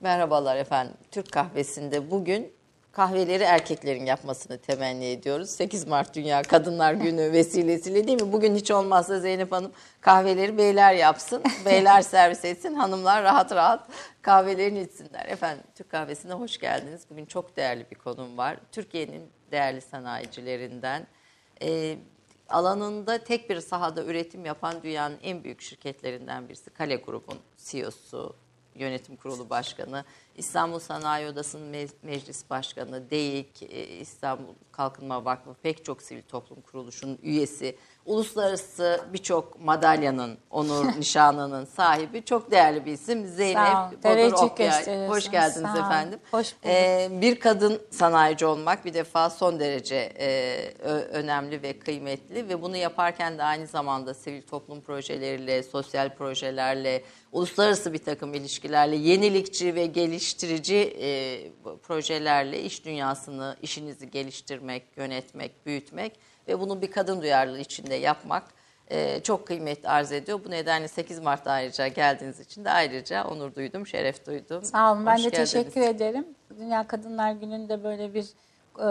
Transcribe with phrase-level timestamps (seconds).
[0.00, 0.94] Merhabalar efendim.
[1.10, 2.52] Türk kahvesinde bugün
[2.92, 5.50] kahveleri erkeklerin yapmasını temenni ediyoruz.
[5.50, 8.32] 8 Mart Dünya Kadınlar Günü vesilesiyle değil mi?
[8.32, 11.42] Bugün hiç olmazsa Zeynep Hanım kahveleri beyler yapsın.
[11.64, 12.74] Beyler servis etsin.
[12.74, 13.88] Hanımlar rahat rahat
[14.22, 15.26] kahvelerini içsinler.
[15.26, 17.02] Efendim Türk kahvesine hoş geldiniz.
[17.10, 18.56] Bugün çok değerli bir konum var.
[18.72, 21.06] Türkiye'nin değerli sanayicilerinden.
[21.62, 21.96] E,
[22.48, 26.70] alanında tek bir sahada üretim yapan dünyanın en büyük şirketlerinden birisi.
[26.70, 28.36] Kale Grubun CEO'su,
[28.74, 30.04] Yönetim Kurulu Başkanı,
[30.36, 36.60] İstanbul Sanayi Odası'nın me- Meclis Başkanı, DEİK, e, İstanbul Kalkınma Vakfı, pek çok sivil toplum
[36.60, 37.76] kuruluşunun üyesi,
[38.06, 44.04] uluslararası birçok madalyanın, onur nişanının sahibi çok değerli bir isim Zeynep.
[44.04, 45.08] Bodur Okyay.
[45.08, 46.18] Hoş geldiniz Sağ efendim.
[46.30, 46.66] Hoş bulduk.
[46.66, 52.76] Ee, bir kadın sanayici olmak bir defa son derece e, önemli ve kıymetli ve bunu
[52.76, 59.86] yaparken de aynı zamanda sivil toplum projeleriyle, sosyal projelerle, uluslararası bir takım ilişkilerle, yenilikçi ve
[59.86, 61.40] geliştirici e,
[61.82, 68.42] projelerle iş dünyasını, işinizi geliştirmek, yönetmek, büyütmek ve bunu bir kadın duyarlılığı içinde yapmak
[68.90, 70.40] e, çok kıymetli arz ediyor.
[70.44, 74.64] Bu nedenle 8 Mart'ta ayrıca geldiğiniz için de ayrıca onur duydum, şeref duydum.
[74.64, 75.06] Sağ olun.
[75.06, 75.52] Ben Hoş de geldiniz.
[75.52, 76.26] teşekkür ederim.
[76.58, 78.26] Dünya Kadınlar Günü'nde böyle bir
[78.80, 78.90] e,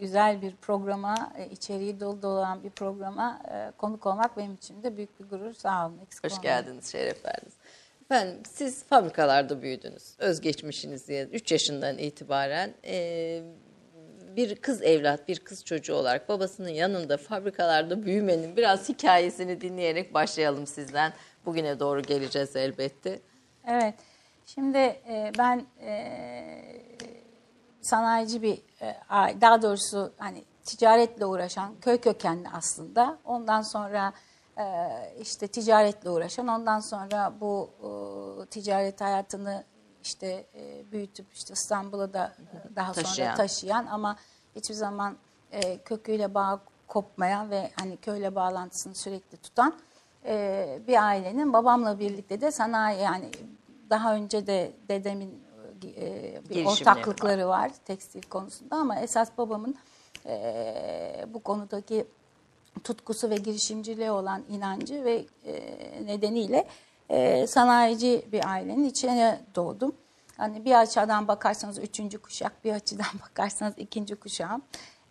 [0.00, 4.82] güzel bir programa, e, içeriği dolu dolu olan bir programa e, konuk olmak benim için
[4.82, 5.54] de büyük bir gurur.
[5.54, 5.98] Sağ olun.
[6.06, 6.42] Eksik Hoş olmayın.
[6.42, 7.54] geldiniz, şeref verdiniz.
[8.04, 10.14] Efendim siz fabrikalarda büyüdünüz.
[10.18, 13.42] Özgeçmişinizi 3 yaşından itibaren e,
[14.36, 20.66] bir kız evlat, bir kız çocuğu olarak babasının yanında fabrikalarda büyümenin biraz hikayesini dinleyerek başlayalım
[20.66, 21.12] sizden.
[21.46, 23.20] Bugüne doğru geleceğiz elbette.
[23.66, 23.94] Evet.
[24.46, 26.04] Şimdi e, ben e,
[27.80, 28.96] sanayici bir e,
[29.40, 33.18] daha doğrusu hani ticaretle uğraşan köy kökenli aslında.
[33.24, 34.12] Ondan sonra
[35.20, 37.70] işte ticaretle uğraşan, ondan sonra bu
[38.50, 39.64] ticaret hayatını
[40.02, 42.36] işte e, büyütüp işte İstanbul'a da
[42.72, 43.26] e, daha Taşıyan.
[43.26, 44.16] sonra taşıyan ama
[44.56, 45.16] hiçbir zaman
[45.52, 49.74] e, köküyle bağ kopmayan ve hani köyle bağlantısını sürekli tutan
[50.24, 53.30] e, bir ailenin babamla birlikte de sanayi yani
[53.90, 55.42] daha önce de dedemin
[55.96, 57.70] e, bir ortaklıkları var.
[57.84, 59.76] tekstil konusunda ama esas babamın
[60.26, 62.06] e, bu konudaki
[62.84, 65.54] tutkusu ve girişimciliğe olan inancı ve e,
[66.06, 66.66] nedeniyle
[67.08, 69.94] e, sanayici bir ailenin içine doğdum.
[70.36, 74.62] Hani bir açıdan bakarsanız üçüncü kuşak, bir açıdan bakarsanız ikinci kuşağım.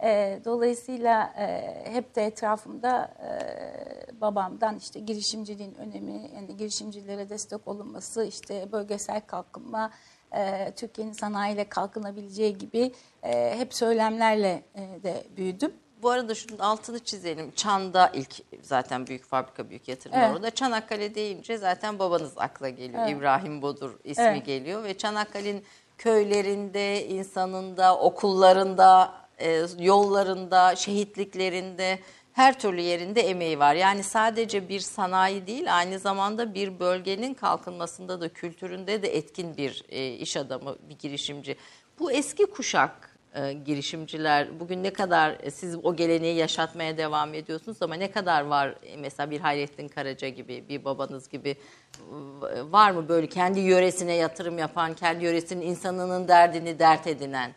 [0.03, 8.25] E, dolayısıyla e, hep de etrafımda e, babamdan işte girişimciliğin önemi, yani girişimcilere destek olunması,
[8.25, 9.91] işte bölgesel kalkınma,
[10.31, 12.91] e, Türkiye'nin sanayiyle kalkınabileceği gibi
[13.23, 15.73] e, hep söylemlerle e, de büyüdüm.
[16.01, 17.51] Bu arada şunun altını çizelim.
[17.55, 20.35] Çan'da ilk zaten büyük fabrika, büyük yatırımlar Evet.
[20.35, 20.49] orada.
[20.49, 23.03] Çanakkale deyince zaten babanız akla geliyor.
[23.07, 23.17] Evet.
[23.17, 24.45] İbrahim Bodur ismi Evet.
[24.45, 25.63] geliyor ve Çanakkale'nin
[25.97, 31.99] köylerinde, insanında, okullarında, e, yollarında, şehitliklerinde
[32.33, 33.75] her türlü yerinde emeği var.
[33.75, 39.83] Yani sadece bir sanayi değil, aynı zamanda bir bölgenin kalkınmasında da kültüründe de etkin bir
[39.89, 41.55] e, iş adamı, bir girişimci.
[41.99, 47.77] Bu eski kuşak e, girişimciler bugün ne kadar e, siz o geleneği yaşatmaya devam ediyorsunuz
[47.81, 51.57] ama ne kadar var e, mesela bir Hayrettin Karaca gibi bir babanız gibi e,
[52.71, 57.51] var mı böyle kendi yöresine yatırım yapan kendi yöresinin insanının derdini dert edinen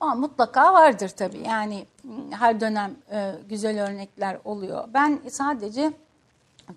[0.00, 1.42] Ama mutlaka vardır tabii.
[1.46, 1.86] Yani
[2.30, 4.84] her dönem e, güzel örnekler oluyor.
[4.94, 5.92] Ben sadece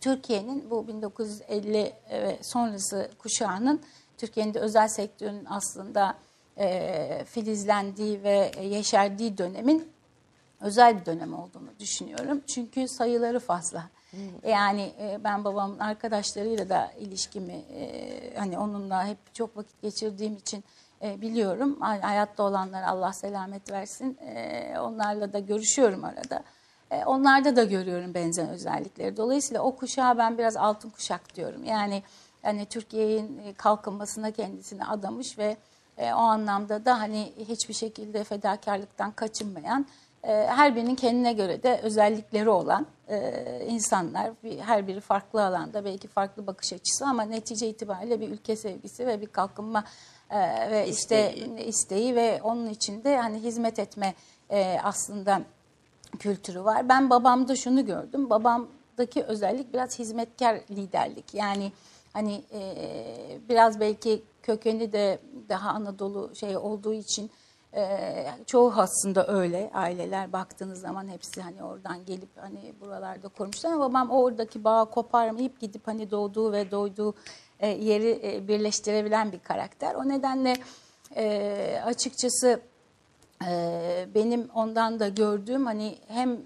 [0.02, 3.82] Türkiye'nin bu 1950 ve sonrası kuşağının
[4.18, 6.16] Türkiye'nin de özel sektörün aslında
[6.58, 9.92] e, filizlendiği ve yeşerdiği dönemin
[10.62, 12.42] özel bir dönem olduğunu düşünüyorum.
[12.48, 13.90] Çünkü sayıları fazla.
[14.48, 20.64] Yani e, ben babamın arkadaşlarıyla da ilişkimi e, hani onunla hep çok vakit geçirdiğim için
[21.02, 21.78] e, biliyorum.
[21.80, 24.18] Hay- Hayatta olanlar Allah selamet versin.
[24.22, 26.44] E, onlarla da görüşüyorum arada.
[26.92, 29.18] E, onlarda da görüyorum benzer özellikleri.
[29.18, 31.64] Dolayısıyla o kuşağa ben biraz altın kuşak diyorum.
[31.64, 32.04] Yani
[32.42, 35.58] hani Türkiye'nin kalkınmasına kendisini adamış ve
[35.98, 39.86] e, o anlamda da hani hiçbir şekilde fedakarlıktan kaçınmayan,
[40.24, 44.32] e, her birinin kendine göre de özellikleri olan e, insanlar.
[44.44, 49.08] Bir, her biri farklı alanda belki farklı bakış açısı ama netice itibariyle bir ülke sevgisi
[49.08, 49.84] ve bir kalkınma
[50.30, 51.66] e, ve işte İsteği.
[51.66, 54.14] isteği ve onun içinde hani hizmet etme
[54.50, 55.42] e, aslında
[56.20, 56.90] kültürü var.
[56.90, 58.30] Ben babamda şunu gördüm.
[58.30, 61.34] Babamdaki özellik biraz hizmetkar liderlik.
[61.34, 61.72] Yani
[62.14, 62.62] hani e,
[63.50, 67.32] biraz belki kökeni de daha Anadolu şey olduğu için
[67.76, 73.90] e, çoğu aslında öyle aileler baktığınız zaman hepsi hani oradan gelip hani buralarda kurmuşlar ama
[73.90, 77.14] babam oradaki bağı koparmayıp gidip hani doğduğu ve doyduğu
[77.60, 79.96] e, yeri e, birleştirebilen bir karakter.
[79.96, 80.54] O nedenle
[81.16, 82.62] e, açıkçası
[84.16, 86.38] benim ondan da gördüğüm hani hem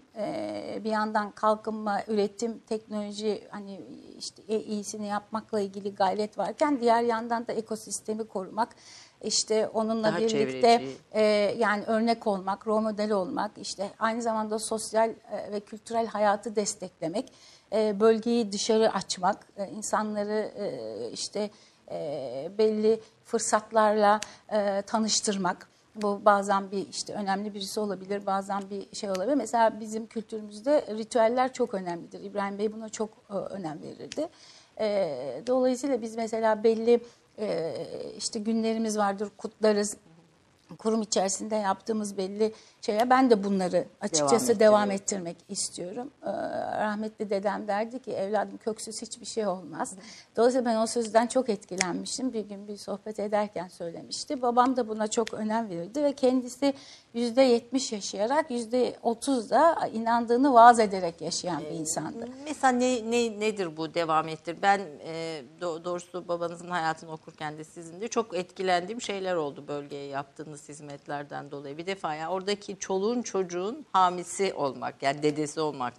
[0.83, 3.81] bir yandan kalkınma, üretim, teknoloji hani
[4.17, 8.75] işte e, iyisini yapmakla ilgili gayret varken diğer yandan da ekosistemi korumak,
[9.23, 11.21] işte onunla Daha birlikte e,
[11.57, 17.33] yani örnek olmak, rol model olmak, işte aynı zamanda sosyal e, ve kültürel hayatı desteklemek,
[17.73, 21.49] e, bölgeyi dışarı açmak, e, insanları e, işte
[21.91, 24.19] e, belli fırsatlarla
[24.51, 25.74] e, tanıştırmak.
[25.95, 29.35] Bu bazen bir işte önemli birisi olabilir, bazen bir şey olabilir.
[29.35, 32.23] Mesela bizim kültürümüzde ritüeller çok önemlidir.
[32.23, 34.27] İbrahim Bey buna çok e, önem verirdi.
[34.79, 36.99] E, dolayısıyla biz mesela belli
[37.39, 37.73] e,
[38.17, 39.97] işte günlerimiz vardır, kutlarız.
[40.77, 43.09] Kurum içerisinde yaptığımız belli şeyler.
[43.09, 46.11] Ben de bunları açıkçası Devam devam, ettirmek istiyorum.
[46.23, 46.31] Ee,
[46.79, 49.95] rahmetli dedem derdi ki evladım köksüz hiçbir şey olmaz.
[50.37, 52.33] Dolayısıyla ben o sözden çok etkilenmiştim.
[52.33, 54.41] Bir gün bir sohbet ederken söylemişti.
[54.41, 56.73] Babam da buna çok önem verirdi ve kendisi
[57.13, 62.27] yüzde yetmiş yaşayarak yüzde otuz da inandığını vaaz ederek yaşayan bir insandı.
[62.45, 64.57] Mesela ne, ne nedir bu devam ettir?
[64.61, 70.07] Ben e, do- doğrusu babanızın hayatını okurken de sizin de çok etkilendiğim şeyler oldu bölgeye
[70.07, 71.77] yaptığınız hizmetlerden dolayı.
[71.77, 75.93] Bir defa ya oradaki çoluğun çocuğun hamisi olmak yani dedesi olmak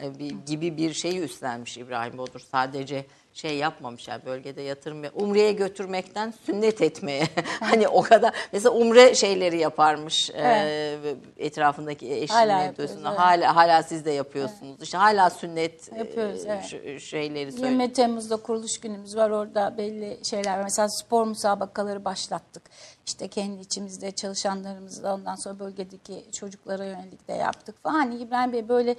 [0.00, 0.08] e,
[0.46, 2.40] gibi bir şeyi üstlenmiş İbrahim Bodur.
[2.40, 7.28] Sadece şey yapmamış yani bölgede yatırım ve umreye götürmekten sünnet etmeye.
[7.60, 10.98] hani o kadar mesela umre şeyleri yaparmış e,
[11.36, 12.90] etrafındaki eşinin Hala evet.
[13.04, 14.82] Hala hala siz de yapıyorsunuz.
[14.82, 16.64] İşte hala sünnet e, Yapıyoruz, evet.
[16.64, 17.66] ş- şeyleri söyle.
[17.66, 19.30] 20 Temmuz'da kuruluş günümüz var.
[19.30, 20.62] Orada belli şeyler var.
[20.62, 22.62] Mesela spor müsabakaları başlattık.
[23.06, 27.94] İşte kendi içimizde çalışanlarımızla ondan sonra bölgedeki çocuklara yönelik de yaptık falan.
[27.94, 28.96] Hani İbrahim Bey böyle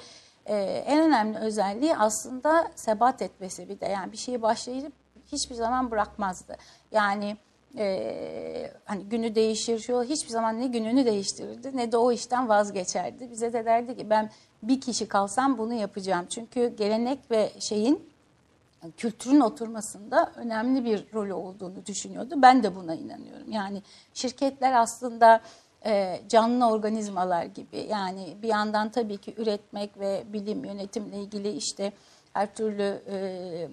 [0.50, 3.86] e, en önemli özelliği aslında sebat etmesi bir de.
[3.86, 4.94] Yani bir şeyi başlayıp
[5.32, 6.58] hiçbir zaman bırakmazdı.
[6.92, 7.38] Yani
[7.78, 13.32] e, hani günü değişir şu hiçbir zaman ne gününü değiştirirdi ne de o işten vazgeçerdi.
[13.32, 14.30] Bize de derdi ki ben
[14.64, 16.26] bir kişi kalsam bunu yapacağım.
[16.30, 18.10] Çünkü gelenek ve şeyin
[18.98, 22.36] kültürün oturmasında önemli bir rolü olduğunu düşünüyordu.
[22.38, 23.52] Ben de buna inanıyorum.
[23.52, 23.82] Yani
[24.14, 25.42] şirketler aslında
[25.86, 27.88] e, canlı organizmalar gibi.
[27.90, 31.92] Yani bir yandan tabii ki üretmek ve bilim yönetimle ilgili işte
[32.34, 33.68] her türlü e,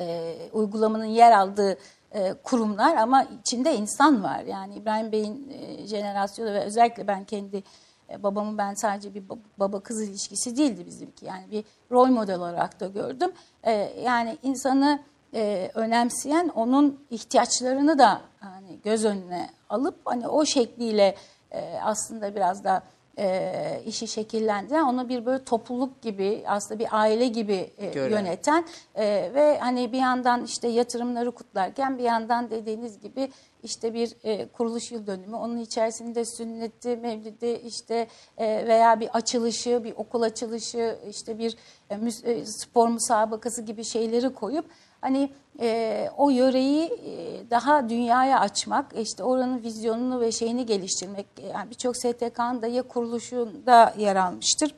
[0.00, 1.78] e, uygulamanın yer aldığı
[2.12, 4.40] e, kurumlar ama içinde insan var.
[4.40, 7.62] Yani İbrahim Bey'in e, jenerasyonu ve özellikle ben kendi
[8.10, 9.22] e, babamın ben sadece bir
[9.58, 11.26] baba kız ilişkisi değildi bizimki.
[11.26, 13.32] Yani bir rol model olarak da gördüm.
[13.62, 13.72] E,
[14.04, 15.00] yani insanı
[15.34, 21.14] e, önemseyen onun ihtiyaçlarını da hani göz önüne alıp hani o şekliyle
[21.50, 22.82] e, aslında biraz da
[23.18, 28.10] e, işi şekillendiren onu bir böyle topluluk gibi aslında bir aile gibi e, Gören.
[28.10, 33.30] yöneten e, ve hani bir yandan işte yatırımları kutlarken bir yandan dediğiniz gibi
[33.62, 38.06] işte bir e, kuruluş yıl dönümü onun içerisinde sünneti, mevlidi işte
[38.38, 41.56] e, veya bir açılışı, bir okul açılışı, işte bir
[41.90, 44.64] e, müs- e, spor müsabakası gibi şeyleri koyup
[45.00, 45.30] hani
[45.60, 51.26] e, o yöreyi e, daha dünyaya açmak, işte oranın vizyonunu ve şeyini geliştirmek.
[51.54, 54.74] Yani birçok STK'nın da ya kuruluşunda yer almıştır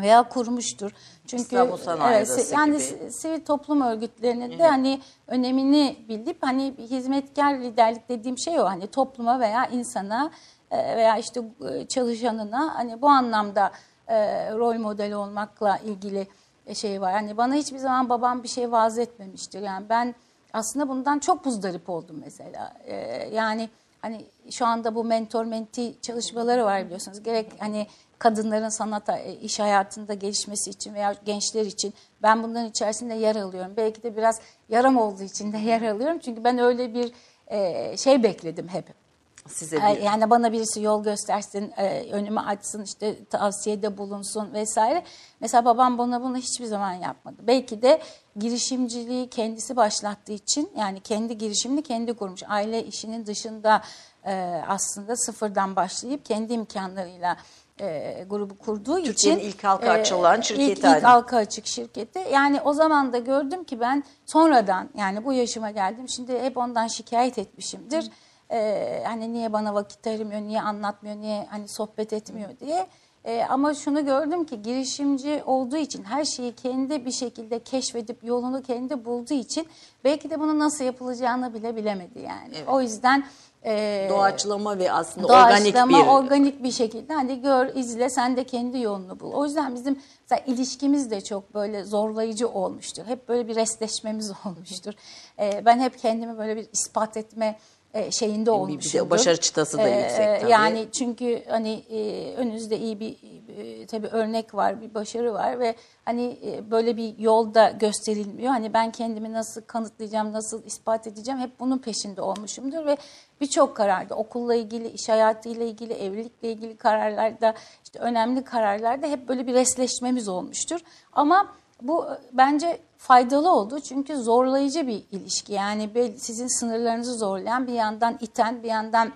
[0.00, 0.90] veya kurmuştur.
[1.26, 2.80] Çünkü İstanbul Sanayi evet, yani gibi.
[2.80, 8.86] si- sivil toplum örgütlerinin de hani önemini bilip hani hizmetkar liderlik dediğim şey o hani
[8.86, 10.30] topluma veya insana
[10.70, 11.40] e, veya işte
[11.70, 13.72] e, çalışanına hani bu anlamda
[14.08, 16.26] e, rol model olmakla ilgili
[16.74, 17.12] şey var.
[17.12, 19.60] Hani bana hiçbir zaman babam bir şey vaaz etmemiştir.
[19.60, 20.14] Yani ben
[20.52, 22.74] aslında bundan çok muzdarip oldum mesela.
[22.84, 22.94] E,
[23.34, 23.68] yani
[24.00, 27.22] hani şu anda bu mentor menti çalışmaları var biliyorsunuz.
[27.22, 27.86] Gerek hani
[28.18, 33.72] kadınların sanat e, iş hayatında gelişmesi için veya gençler için ben bunların içerisinde yer alıyorum.
[33.76, 36.18] Belki de biraz yaram olduğu için de yer alıyorum.
[36.18, 37.12] Çünkü ben öyle bir
[37.46, 39.01] e, şey bekledim hep.
[39.48, 45.02] Size bir Yani bana birisi yol göstersin, e, önümü açsın, işte tavsiyede bulunsun vesaire.
[45.40, 47.36] Mesela babam bana bunu hiçbir zaman yapmadı.
[47.42, 48.02] Belki de
[48.36, 52.42] girişimciliği kendisi başlattığı için yani kendi girişimini kendi kurmuş.
[52.48, 53.82] Aile işinin dışında
[54.24, 57.36] e, aslında sıfırdan başlayıp kendi imkanlarıyla
[57.80, 59.12] e, grubu kurduğu için.
[59.12, 62.18] Türkiye'nin ilk halka açılan şirketi Ilk, ilk halka açık şirketi.
[62.32, 66.08] Yani o zaman da gördüm ki ben sonradan yani bu yaşıma geldim.
[66.08, 68.10] Şimdi hep ondan şikayet etmişimdir.
[68.52, 72.86] Ee, hani niye bana vakit ayırmıyor, niye anlatmıyor, niye hani sohbet etmiyor diye.
[73.24, 78.62] E, ama şunu gördüm ki girişimci olduğu için her şeyi kendi bir şekilde keşfedip yolunu
[78.62, 79.68] kendi bulduğu için
[80.04, 82.54] belki de bunu nasıl yapılacağını bile bilemedi yani.
[82.54, 82.68] Evet.
[82.68, 83.24] O yüzden
[83.64, 88.44] e, Doğaçlama ve aslında organik doğaçlama, bir organik bir şekilde hani gör, izle, sen de
[88.44, 89.32] kendi yolunu bul.
[89.32, 93.06] O yüzden bizim mesela ilişkimiz de çok böyle zorlayıcı olmuştur.
[93.06, 94.94] Hep böyle bir restleşmemiz olmuştur.
[95.38, 97.58] Ee, ben hep kendimi böyle bir ispat etme
[97.94, 99.10] e, şeyinde olmuşumdur.
[99.10, 100.50] başarı çıtası da yüksek tabii.
[100.50, 103.16] Yani çünkü hani e, önünüzde iyi bir
[103.58, 108.50] e, tabii örnek var, bir başarı var ve hani e, böyle bir yolda gösterilmiyor.
[108.50, 112.96] Hani ben kendimi nasıl kanıtlayacağım, nasıl ispat edeceğim hep bunun peşinde olmuşumdur ve
[113.40, 119.46] birçok kararda okulla ilgili, iş hayatıyla ilgili, evlilikle ilgili kararlarda, işte önemli kararlarda hep böyle
[119.46, 120.80] bir resleşmemiz olmuştur.
[121.12, 125.52] Ama bu e, bence faydalı oldu çünkü zorlayıcı bir ilişki.
[125.52, 129.12] Yani sizin sınırlarınızı zorlayan, bir yandan iten, bir yandan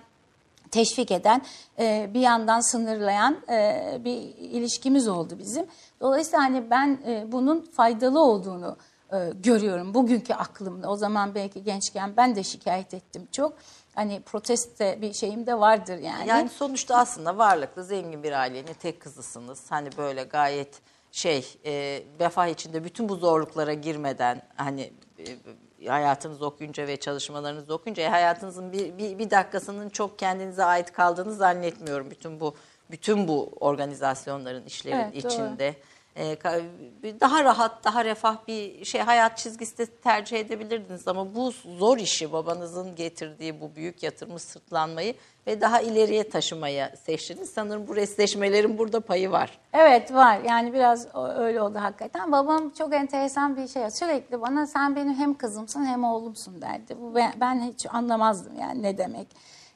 [0.71, 1.41] teşvik eden,
[1.79, 5.65] e, bir yandan sınırlayan e, bir ilişkimiz oldu bizim.
[6.01, 8.77] Dolayısıyla hani ben e, bunun faydalı olduğunu
[9.43, 10.89] görüyorum bugünkü aklımda.
[10.89, 13.53] O zaman belki gençken ben de şikayet ettim çok.
[13.95, 16.29] Hani proteste bir şeyim de vardır yani.
[16.29, 19.61] Yani sonuçta aslında varlıklı, zengin bir ailenin tek kızısınız.
[19.69, 20.81] Hani böyle gayet
[21.17, 24.93] şey, e, refah içinde bütün bu zorluklara girmeden hani
[25.79, 30.91] e, hayatınızı okuyunca ve çalışmalarınızı okuyunca e, hayatınızın bir, bir, bir dakikasının çok kendinize ait
[30.93, 32.11] kaldığını zannetmiyorum.
[32.11, 32.55] Bütün bu
[32.91, 35.33] bütün bu organizasyonların işlerin Evet, doğru.
[35.33, 35.75] içinde.
[36.15, 41.51] E, ka- daha rahat, daha refah bir şey hayat çizgisi de tercih edebilirdiniz ama bu
[41.51, 45.13] zor işi babanızın getirdiği bu büyük yatırımı sırtlanmayı
[45.47, 47.49] ve daha ileriye taşımaya seçtiniz.
[47.49, 49.59] Sanırım bu resleşmelerin burada payı var.
[49.73, 52.31] Evet var yani biraz öyle oldu hakikaten.
[52.31, 56.97] Babam çok enteresan bir şey sürekli bana sen benim hem kızımsın hem oğlumsun derdi.
[57.01, 59.27] Bu ben, ben hiç anlamazdım yani ne demek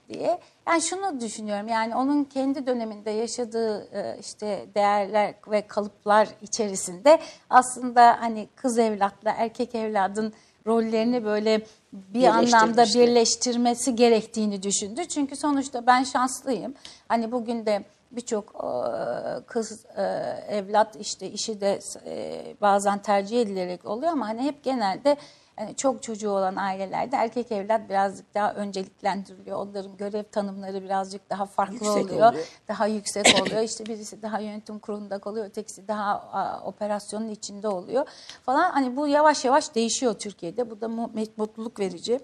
[0.09, 0.39] diye.
[0.67, 8.21] Yani şunu düşünüyorum yani onun kendi döneminde yaşadığı e, işte değerler ve kalıplar içerisinde aslında
[8.21, 10.33] hani kız evlatla erkek evladın
[10.67, 11.61] rollerini böyle
[11.93, 15.05] bir anlamda birleştirmesi gerektiğini düşündü.
[15.05, 16.73] Çünkü sonuçta ben şanslıyım.
[17.07, 20.01] Hani bugün de birçok e, kız e,
[20.49, 25.17] evlat işte işi de e, bazen tercih edilerek oluyor ama hani hep genelde
[25.61, 29.57] hani çok çocuğu olan ailelerde erkek evlat birazcık daha önceliklendiriliyor.
[29.57, 32.27] Onların görev tanımları birazcık daha farklı Yüksek oluyor.
[32.29, 32.47] oluyor.
[32.67, 33.61] Daha yüksek oluyor.
[33.61, 38.05] İşte birisi daha yönetim kurulunda kalıyor, ötekisi daha a, operasyonun içinde oluyor
[38.45, 38.71] falan.
[38.71, 40.69] Hani bu yavaş yavaş değişiyor Türkiye'de.
[40.69, 42.19] Bu da mu- mutluluk verici.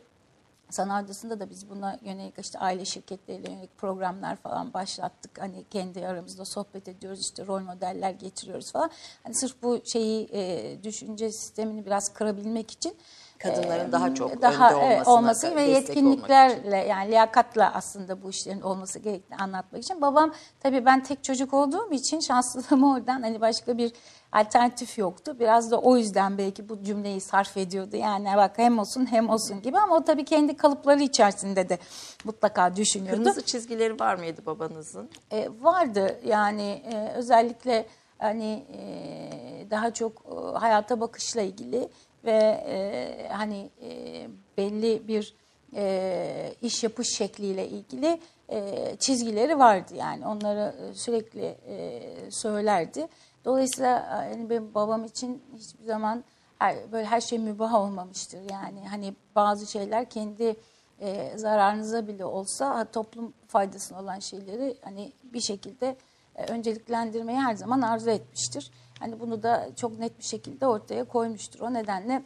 [0.70, 5.41] Sanayi Odası'nda da biz buna yönelik işte aile şirketleriyle yönelik programlar falan başlattık.
[5.41, 8.91] Hani kendi aramızda sohbet ediyoruz işte rol modeller getiriyoruz falan.
[9.24, 12.96] Hani sırf bu şeyi e, düşünce sistemini biraz kırabilmek için
[13.39, 18.29] Kadınların e, daha çok daha önde evet, olmasına olması ve yetkinliklerle yani liyakatla aslında bu
[18.29, 20.01] işlerin olması gerektiğini anlatmak için.
[20.01, 23.91] Babam tabii ben tek çocuk olduğum için şanslılığım oradan hani başka bir
[24.32, 25.36] alternatif yoktu.
[25.39, 27.96] Biraz da o yüzden belki bu cümleyi sarf ediyordu.
[27.96, 31.77] Yani bak hem olsun hem olsun gibi ama o tabii kendi kalıpları içerisinde de
[32.24, 33.24] mutlaka düşünüyordu.
[33.24, 35.10] Kırmızı çizgileri var mıydı babanızın?
[35.32, 37.86] E, vardı yani e, özellikle
[38.17, 41.89] hani e, daha çok e, hayata bakışla ilgili
[42.27, 45.36] ve e, hani e, belli bir
[45.75, 48.19] e, iş yapış şekliyle ilgili
[48.50, 53.07] e, çizgileri vardı yani onları e, sürekli e, söylerdi.
[53.46, 56.24] Dolayısıyla hani benim babam için hiçbir zaman
[56.60, 60.55] her, böyle her şey mübah olmamıştır yani hani bazı şeyler kendi
[61.00, 65.96] e, zararınıza bile olsa toplum faydasına olan şeyleri hani bir şekilde
[66.36, 68.72] e, önceliklendirmeyi her zaman arzu etmiştir.
[69.00, 71.60] Hani bunu da çok net bir şekilde ortaya koymuştur.
[71.60, 72.24] O nedenle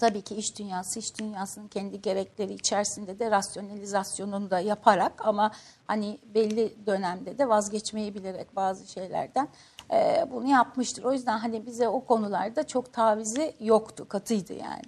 [0.00, 5.50] tabii ki iş dünyası, iş dünyasının kendi gerekleri içerisinde de rasyonalizasyonunu da yaparak ama
[5.86, 9.48] hani belli dönemde de vazgeçmeyi bilerek bazı şeylerden
[9.92, 11.04] e, bunu yapmıştır.
[11.04, 14.82] O yüzden hani bize o konularda çok tavizi yoktu, katıydı yani.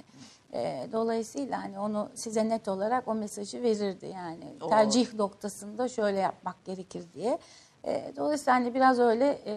[0.53, 6.19] E, dolayısıyla hani onu size net olarak o mesajı verirdi yani O- tercih noktasında şöyle
[6.19, 7.39] yapmak gerekir diye.
[7.87, 9.55] E, dolayısıyla hani biraz öyle e,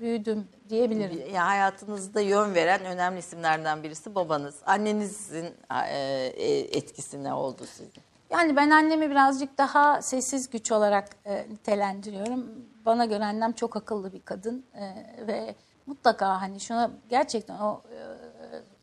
[0.00, 1.18] büyüdüm diyebilirim.
[1.18, 4.54] Yani hayatınızda yön veren önemli isimlerden birisi babanız.
[4.66, 5.54] Annenizin
[5.88, 5.96] e,
[6.36, 7.92] e, etkisi ne oldu sizin?
[8.30, 12.46] Yani ben annemi birazcık daha sessiz güç olarak e, nitelendiriyorum.
[12.86, 14.94] Bana göre annem çok akıllı bir kadın e,
[15.26, 15.54] ve
[15.86, 17.98] mutlaka hani şuna gerçekten o e,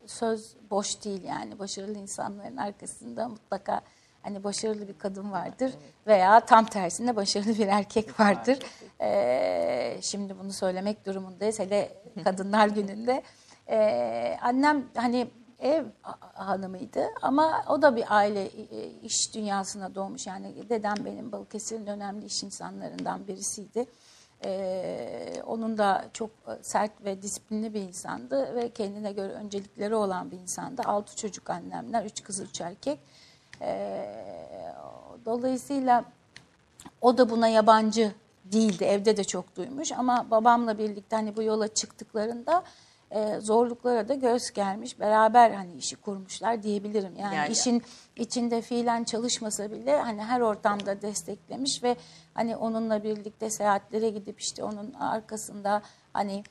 [0.06, 3.80] söz boş değil yani başarılı insanların arkasında mutlaka
[4.26, 5.72] hani başarılı bir kadın vardır
[6.06, 8.58] veya tam tersinde başarılı bir erkek vardır.
[9.00, 11.92] E, şimdi bunu söylemek durumundayız hele
[12.24, 13.22] Kadınlar Günü'nde.
[13.68, 20.26] E, annem hani ev ha- hanımıydı ama o da bir aile e, iş dünyasına doğmuş.
[20.26, 23.86] Yani dedem benim Balıkesir'in önemli iş insanlarından birisiydi.
[24.44, 30.30] Ee, onun da çok e, sert ve disiplinli bir insandı ve kendine göre öncelikleri olan
[30.30, 30.82] bir insandı.
[30.84, 32.98] Altı çocuk annemler, üç kız, üç erkek.
[33.62, 34.72] Ee,
[35.24, 36.04] dolayısıyla
[37.00, 38.12] o da buna yabancı
[38.44, 38.84] değildi.
[38.84, 42.62] Evde de çok duymuş ama babamla birlikte hani bu yola çıktıklarında
[43.10, 45.00] e, zorluklara da göz gelmiş.
[45.00, 47.16] Beraber hani işi kurmuşlar diyebilirim.
[47.18, 47.82] Yani, Yani- işin
[48.16, 51.96] içinde fiilen çalışmasa bile hani her ortamda desteklemiş ve
[52.34, 55.82] hani onunla birlikte seyahatlere gidip işte onun arkasında
[56.12, 56.44] hani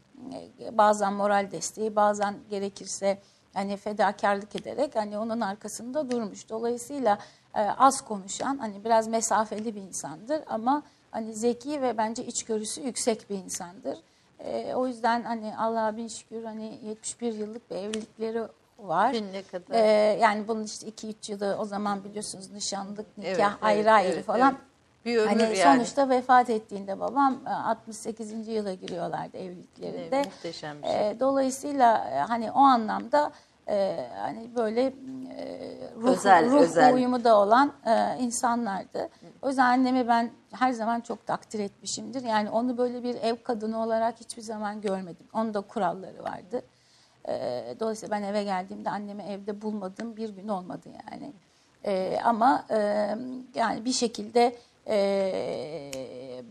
[0.59, 3.17] e, bazen moral desteği bazen gerekirse
[3.55, 6.49] hani fedakarlık ederek hani onun arkasında durmuş.
[6.49, 7.17] Dolayısıyla
[7.55, 13.29] e, az konuşan hani biraz mesafeli bir insandır ama hani zeki ve bence içgörüsü yüksek
[13.29, 13.97] bir insandır.
[14.39, 18.41] E, o yüzden hani Allah'a bin şükür hani 71 yıllık bir evlilikleri
[18.79, 19.13] var.
[19.13, 19.75] Gün ne kadar?
[19.75, 19.87] E,
[20.21, 24.25] yani bunun işte 2-3 yılı o zaman biliyorsunuz nişanlık, nikah Evet, ayrı evet, ayrı evet,
[24.25, 24.51] falan.
[24.51, 24.75] evet.
[25.05, 25.77] Bir ömür hani yani.
[25.77, 28.47] sonuçta vefat ettiğinde babam e, 68.
[28.47, 30.17] yıla giriyorlardı evliliklerinde.
[30.17, 31.09] Evet, muhteşem bir şey.
[31.09, 33.31] E, dolayısıyla e, hani o anlamda
[33.69, 34.93] e, hani böyle e,
[36.01, 36.93] ruh, Özel, ruh özel.
[36.93, 39.09] uyumu da olan e, insanlardı.
[39.41, 42.23] O yüzden annemi ben her zaman çok takdir etmişimdir.
[42.23, 45.27] Yani onu böyle bir ev kadını olarak hiçbir zaman görmedim.
[45.33, 46.61] Onun da kuralları vardı.
[47.27, 51.33] E, dolayısıyla ben eve geldiğimde annemi evde bulmadığım bir gün olmadı yani.
[51.85, 52.77] E, ama e,
[53.55, 54.55] yani bir şekilde
[54.87, 55.91] e,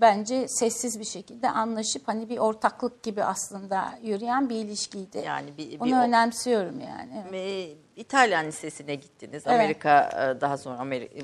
[0.00, 5.22] bence sessiz bir şekilde anlaşıp hani bir ortaklık gibi aslında yürüyen bir ilişkiydi.
[5.26, 7.36] Yani bir- bir Onu o- önemsiyorum yani.
[7.36, 9.42] E, İtalyan Lisesi'ne gittiniz.
[9.46, 9.60] Evet.
[9.60, 11.14] Amerika e, daha sonra Amerika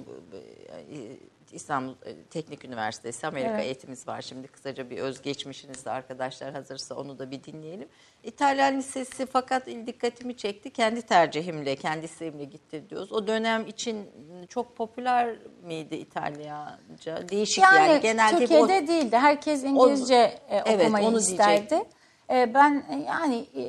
[1.52, 3.64] İstanbul e, Teknik Üniversitesi Amerika Evet.
[3.64, 4.22] eğitimimiz var.
[4.22, 7.88] Şimdi kısaca bir özgeçmişiniz de arkadaşlar hazırsa onu da bir dinleyelim.
[8.24, 10.70] İtalyan Lisesi fakat il dikkatimi çekti.
[10.70, 13.12] Kendi tercihimle, kendi isteğimle gitti diyoruz.
[13.12, 14.10] O dönem için
[14.48, 17.28] çok popüler miydi İtalyanca?
[17.28, 19.16] Değişik yani, Yani, genelde Türkiye'de o- değildi.
[19.16, 21.84] Herkes İngilizce e, Evet, okumayı onu isterdi.
[22.30, 23.62] E, ben e, yani, e,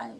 [0.00, 0.14] yani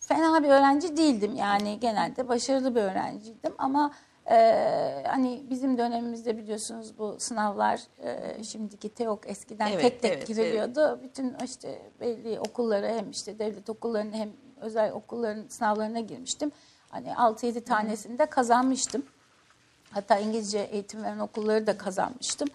[0.00, 1.36] fena bir öğrenci değildim.
[1.36, 3.92] Yani genelde başarılı bir öğrenciydim ama
[4.30, 10.26] e, hani bizim dönemimizde biliyorsunuz bu sınavlar e, şimdiki TEOK eskiden Evet, tek tek evet,
[10.26, 11.00] giriliyordu.
[11.02, 16.52] Bütün işte belli okullara hem işte devlet okullarına hem özel okulların sınavlarına girmiştim.
[16.88, 19.02] Hani 6-7 tanesini de kazanmıştım.
[19.90, 22.48] Hatta İngilizce eğitim veren okulları da kazanmıştım.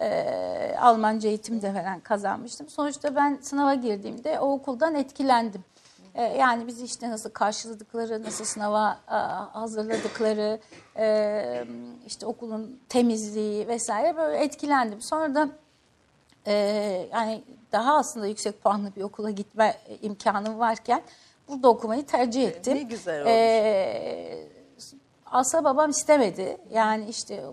[0.00, 2.68] Ee, Almanca eğitim de veren kazanmıştım.
[2.68, 5.64] Sonuçta ben sınava girdiğimde o okuldan etkilendim.
[6.14, 10.60] Ee, yani bizi işte nasıl karşıladıkları, nasıl sınava a, hazırladıkları,
[10.96, 11.64] e,
[12.06, 15.02] işte okulun temizliği vesaire böyle etkilendim.
[15.02, 15.48] Sonra da
[16.46, 16.52] e,
[17.12, 21.02] yani daha aslında yüksek puanlı bir okula gitme imkanım varken
[21.48, 22.74] burada okumayı tercih ettim.
[22.74, 23.32] Ne güzel olmuş.
[23.32, 24.48] E,
[25.34, 26.56] Asla babam istemedi.
[26.70, 27.44] Yani işte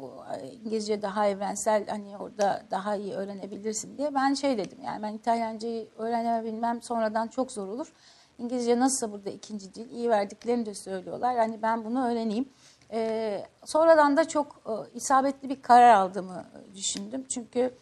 [0.54, 4.16] İngilizce daha evrensel hani orada daha iyi öğrenebilirsin diye.
[4.16, 7.94] Ben şey dedim yani ben İtalyancayı öğrenebilmem sonradan çok zor olur.
[8.42, 11.38] İngilizce nasılsa burada ikinci dil iyi verdiklerini de söylüyorlar.
[11.38, 12.50] Hani ben bunu öğreneyim.
[12.92, 17.26] Ee, sonradan da çok e, isabetli bir karar aldığımı düşündüm.
[17.30, 17.74] Çünkü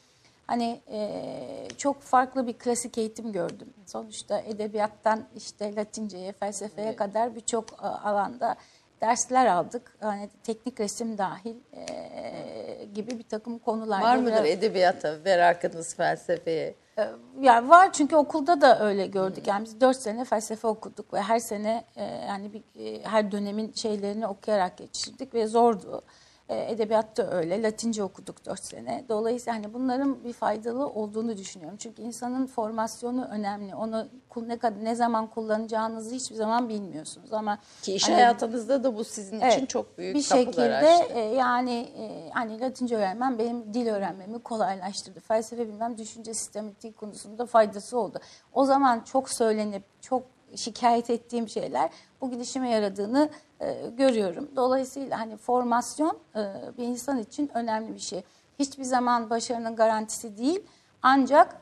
[0.47, 3.73] hani e, çok farklı bir klasik eğitim gördüm.
[3.85, 8.55] Sonuçta edebiyattan işte Latinceye, felsefeye kadar birçok e, alanda
[9.01, 9.97] dersler aldık.
[10.01, 14.05] Yani teknik resim dahil e, gibi bir takım konularda.
[14.05, 16.75] var mıdır biraz- edebiyata merakınız felsefeye?
[16.99, 17.09] E,
[17.41, 19.47] yani var çünkü okulda da öyle gördük.
[19.47, 23.73] Yani biz dört sene felsefe okuduk ve her sene e, yani bir, e, her dönemin
[23.73, 26.01] şeylerini okuyarak geçirdik ve zordu.
[26.49, 27.63] E, edebiyat da öyle.
[27.63, 29.05] Latince okuduk dört sene.
[29.09, 31.77] Dolayısıyla hani bunların bir faydalı olduğunu düşünüyorum.
[31.77, 33.75] Çünkü insanın formasyonu önemli.
[33.75, 34.07] Onu
[34.47, 39.03] ne kadar ne zaman kullanacağınızı hiçbir zaman bilmiyorsunuz ama Ki iş hani- hayatınızda da bu
[39.03, 41.13] sizin için Evet, çok büyük bir şekilde açtı.
[41.13, 45.19] e, yani e, hani Latince öğrenmem benim dil öğrenmemi kolaylaştırdı.
[45.19, 48.19] Felsefe bilmem düşünce sistematiği konusunda faydası oldu.
[48.53, 50.23] O zaman çok söylenip çok
[50.55, 51.89] şikayet ettiğim şeyler
[52.21, 54.49] bugün işime yaradığını e, görüyorum.
[54.55, 56.39] Dolayısıyla hani formasyon e,
[56.77, 58.23] bir insan için önemli bir şey.
[58.59, 60.59] Hiçbir zaman başarının garantisi değil
[61.01, 61.61] ancak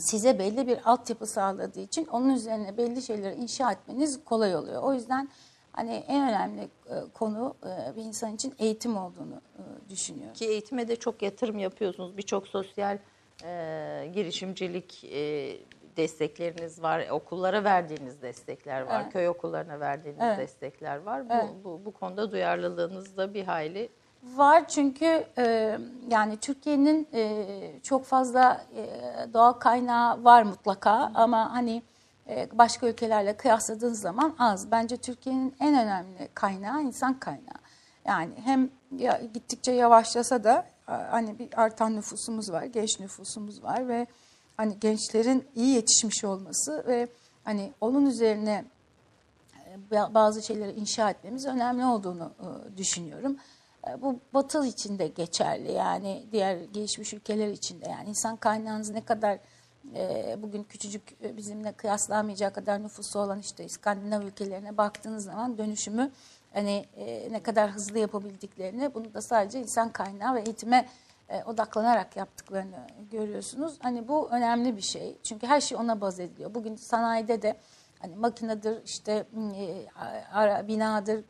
[0.00, 4.82] size belli bir altyapı sağladığı için onun üzerine belli şeyleri inşa etmeniz kolay oluyor.
[4.82, 5.28] O yüzden
[5.72, 10.34] hani en önemli e, konu e, bir insan için eğitim olduğunu e, düşünüyorum.
[10.34, 12.16] Ki eğitime de çok yatırım yapıyorsunuz.
[12.16, 12.98] Birçok sosyal
[13.44, 15.56] e, girişimcilik e,
[15.96, 17.08] destekleriniz var.
[17.10, 19.00] Okullara verdiğiniz destekler var.
[19.02, 19.12] Evet.
[19.12, 20.38] Köy okullarına verdiğiniz Evet.
[20.38, 21.28] destekler var.
[21.28, 21.48] Bu, Evet.
[21.64, 23.88] bu, bu konuda duyarlılığınız da bir hayli
[24.24, 25.78] Var çünkü e,
[26.10, 27.46] yani Türkiye'nin e,
[27.82, 28.86] çok fazla e,
[29.32, 31.82] doğal kaynağı var mutlaka ama hani
[32.28, 34.70] e, başka ülkelerle kıyasladığınız zaman az.
[34.70, 37.58] Bence Türkiye'nin en önemli kaynağı insan kaynağı.
[38.04, 44.06] Yani hem ya, gittikçe yavaşlasa da hani bir artan nüfusumuz var, genç nüfusumuz var ve
[44.56, 47.08] hani gençlerin iyi yetişmiş olması ve
[47.44, 48.64] hani onun üzerine
[49.92, 53.36] e, bazı şeyleri inşa etmemiz önemli olduğunu e, düşünüyorum.
[53.88, 58.90] E, bu batı için de geçerli yani diğer gelişmiş ülkeler için de yani insan kaynağınız
[58.90, 59.38] ne kadar
[60.42, 66.10] bugün küçücük bizimle kıyaslanamayacak kadar nüfusu olan işte İskandinav ülkelerine baktığınız zaman dönüşümü
[66.54, 66.86] hani
[67.30, 70.88] ne kadar hızlı yapabildiklerini bunu da sadece insan kaynağı ve eğitime
[71.46, 73.78] odaklanarak yaptıklarını görüyorsunuz.
[73.82, 76.54] Hani bu önemli bir şey çünkü her şey ona baz ediliyor.
[76.54, 77.56] Bugün sanayide de
[78.00, 79.86] hani makinedir, işte e,
[80.32, 81.24] ara, binadır,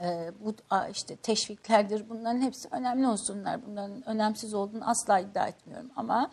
[0.00, 0.54] e, bu
[0.90, 2.08] işte teşviklerdir.
[2.08, 3.66] Bunların hepsi önemli unsurlar.
[3.66, 6.30] Bunların önemsiz olduğunu asla iddia etmiyorum ama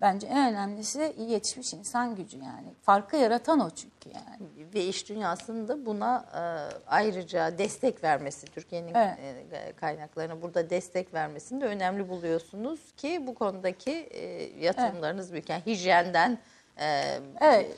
[0.00, 2.74] bence en önemlisi iyi yetişmiş insan gücü yani.
[2.82, 4.72] Farkı yaratan o çünkü yani.
[4.74, 6.40] Ve iş dünyasının buna e,
[6.86, 9.18] ayrıca destek vermesi, Türkiye'nin evet.
[9.52, 14.20] e, kaynaklarına burada destek vermesini de önemli buluyorsunuz ki bu konudaki e,
[14.64, 15.32] yatırımlarınız evet.
[15.32, 15.48] büyük.
[15.48, 16.38] Yani hijyenden
[16.80, 17.76] e, evet.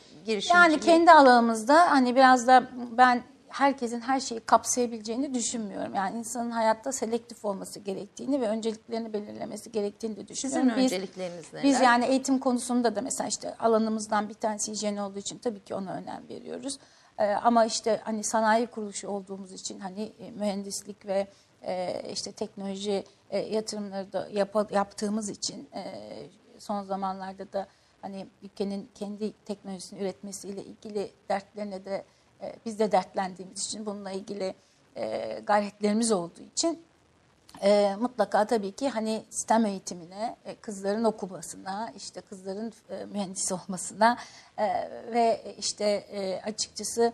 [0.51, 5.95] Yani kendi alanımızda hani biraz da ben herkesin her şeyi kapsayabileceğini düşünmüyorum.
[5.95, 10.69] Yani insanın hayatta selektif olması gerektiğini ve önceliklerini belirlemesi gerektiğini de düşünüyorum.
[10.69, 11.65] Sizin biz, öncelikleriniz neler?
[11.65, 15.75] Biz yani eğitim konusunda da mesela işte alanımızdan bir tanesi hijyen olduğu için tabii ki
[15.75, 16.79] ona önem veriyoruz.
[17.19, 21.27] Ee, ama işte hani sanayi kuruluşu olduğumuz için hani e, mühendislik ve
[21.63, 25.83] e, işte teknoloji e, yatırımları da yap, yaptığımız için e,
[26.59, 27.67] son zamanlarda da
[28.03, 32.05] hani ülkenin kendi teknolojisini üretmesiyle ilgili dertlerine de
[32.43, 34.55] e, biz de dertlendiğimiz için bununla ilgili
[34.97, 36.83] e, gayretlerimiz olduğu için
[37.63, 42.73] e, mutlaka tabii ki hani sistem eğitimine, e, kızların okumasına, işte kızların
[43.13, 44.19] mühendis olmasına
[45.13, 46.05] ve işte
[46.45, 47.13] açıkçası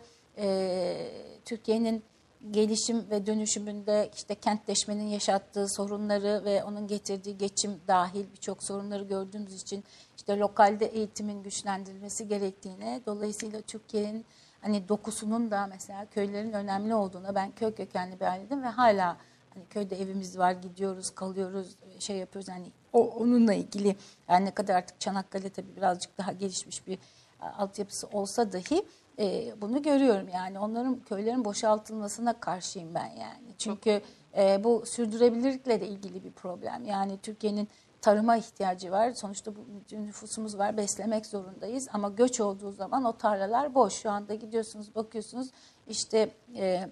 [1.44, 2.04] Türkiye'nin
[2.50, 9.62] gelişim ve dönüşümünde işte kentleşmenin yaşattığı sorunları ve onun getirdiği geçim dahil birçok sorunları gördüğümüz
[9.62, 9.84] için
[10.16, 14.24] işte lokalde eğitimin güçlendirilmesi gerektiğine dolayısıyla Türkiye'nin
[14.66, 19.16] hani dokusunun da mesela köylerin önemli olduğuna ben köy kökenli bir aileydim ve hala
[19.54, 23.96] hani köyde evimiz var gidiyoruz kalıyoruz şey yapıyoruz yani o onunla ilgili
[24.28, 26.98] yani ne kadar artık Çanakkale tabii birazcık daha gelişmiş bir
[27.40, 28.86] altyapısı olsa dahi
[29.18, 33.54] e, bunu görüyorum yani onların köylerin boşaltılmasına karşıyım ben yani.
[33.58, 34.00] Çünkü
[34.36, 36.84] e, bu sürdürülebilirlikle de ilgili bir problem.
[36.84, 37.68] Yani Türkiye'nin
[38.00, 39.12] tarıma ihtiyacı var.
[39.12, 39.60] Sonuçta bu
[39.92, 41.88] nüfusumuz var, beslemek zorundayız.
[41.92, 43.92] Ama göç olduğu zaman o tarlalar boş.
[43.94, 45.50] Şu anda gidiyorsunuz, bakıyorsunuz
[45.88, 46.88] işte e,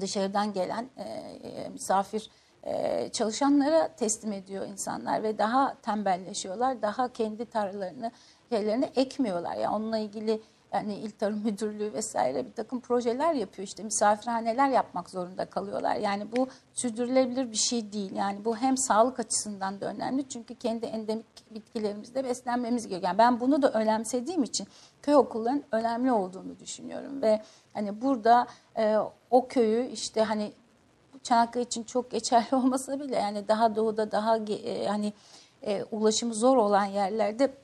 [0.00, 2.30] dışarıdan gelen e, e misafir
[2.62, 6.82] e, çalışanlara teslim ediyor insanlar ve daha tembelleşiyorlar.
[6.82, 8.10] Daha kendi tarlalarını,
[8.50, 9.56] şeylerini ekmiyorlar.
[9.56, 10.40] Yani onunla ilgili
[10.76, 15.96] yani İl Tarım Müdürlüğü vesaire bir takım projeler yapıyor işte misafirhaneler yapmak zorunda kalıyorlar.
[15.96, 18.12] Yani bu sürdürülebilir bir şey değil.
[18.16, 23.10] Yani bu hem sağlık açısından da önemli çünkü kendi endemik bitkilerimizde beslenmemiz gerekiyor.
[23.10, 24.66] Yani ben bunu da önemsediğim için
[25.02, 27.42] köy okullarının önemli olduğunu düşünüyorum ve
[27.74, 28.96] hani burada e,
[29.30, 30.52] o köyü işte hani
[31.22, 35.12] Çanakkale için çok geçerli olmasa bile yani daha doğuda daha e, hani
[35.62, 37.54] e, ulaşımı zor olan yerlerde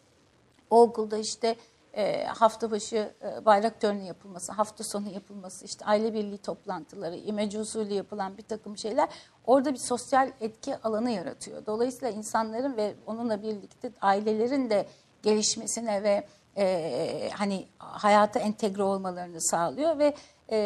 [0.71, 1.57] o okulda işte
[1.95, 7.61] e, hafta başı e, bayrak töreni yapılması, hafta sonu yapılması, işte aile birliği toplantıları, imece
[7.61, 9.09] usulü yapılan bir takım şeyler
[9.47, 11.67] orada bir sosyal etki alanı yaratıyor.
[11.67, 14.87] Dolayısıyla insanların ve onunla birlikte ailelerin de
[15.23, 16.27] gelişmesine ve
[16.57, 20.15] e, hani hayata entegre olmalarını sağlıyor ve
[20.51, 20.59] e,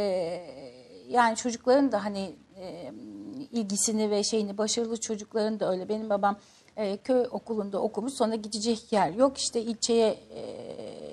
[1.08, 2.92] yani çocukların da hani e,
[3.52, 5.88] ilgisini ve şeyini başarılı çocukların da öyle.
[5.88, 6.36] Benim babam
[6.76, 11.05] e, köy okulunda okumuş sonra gidecek yer yok işte ilçeye e,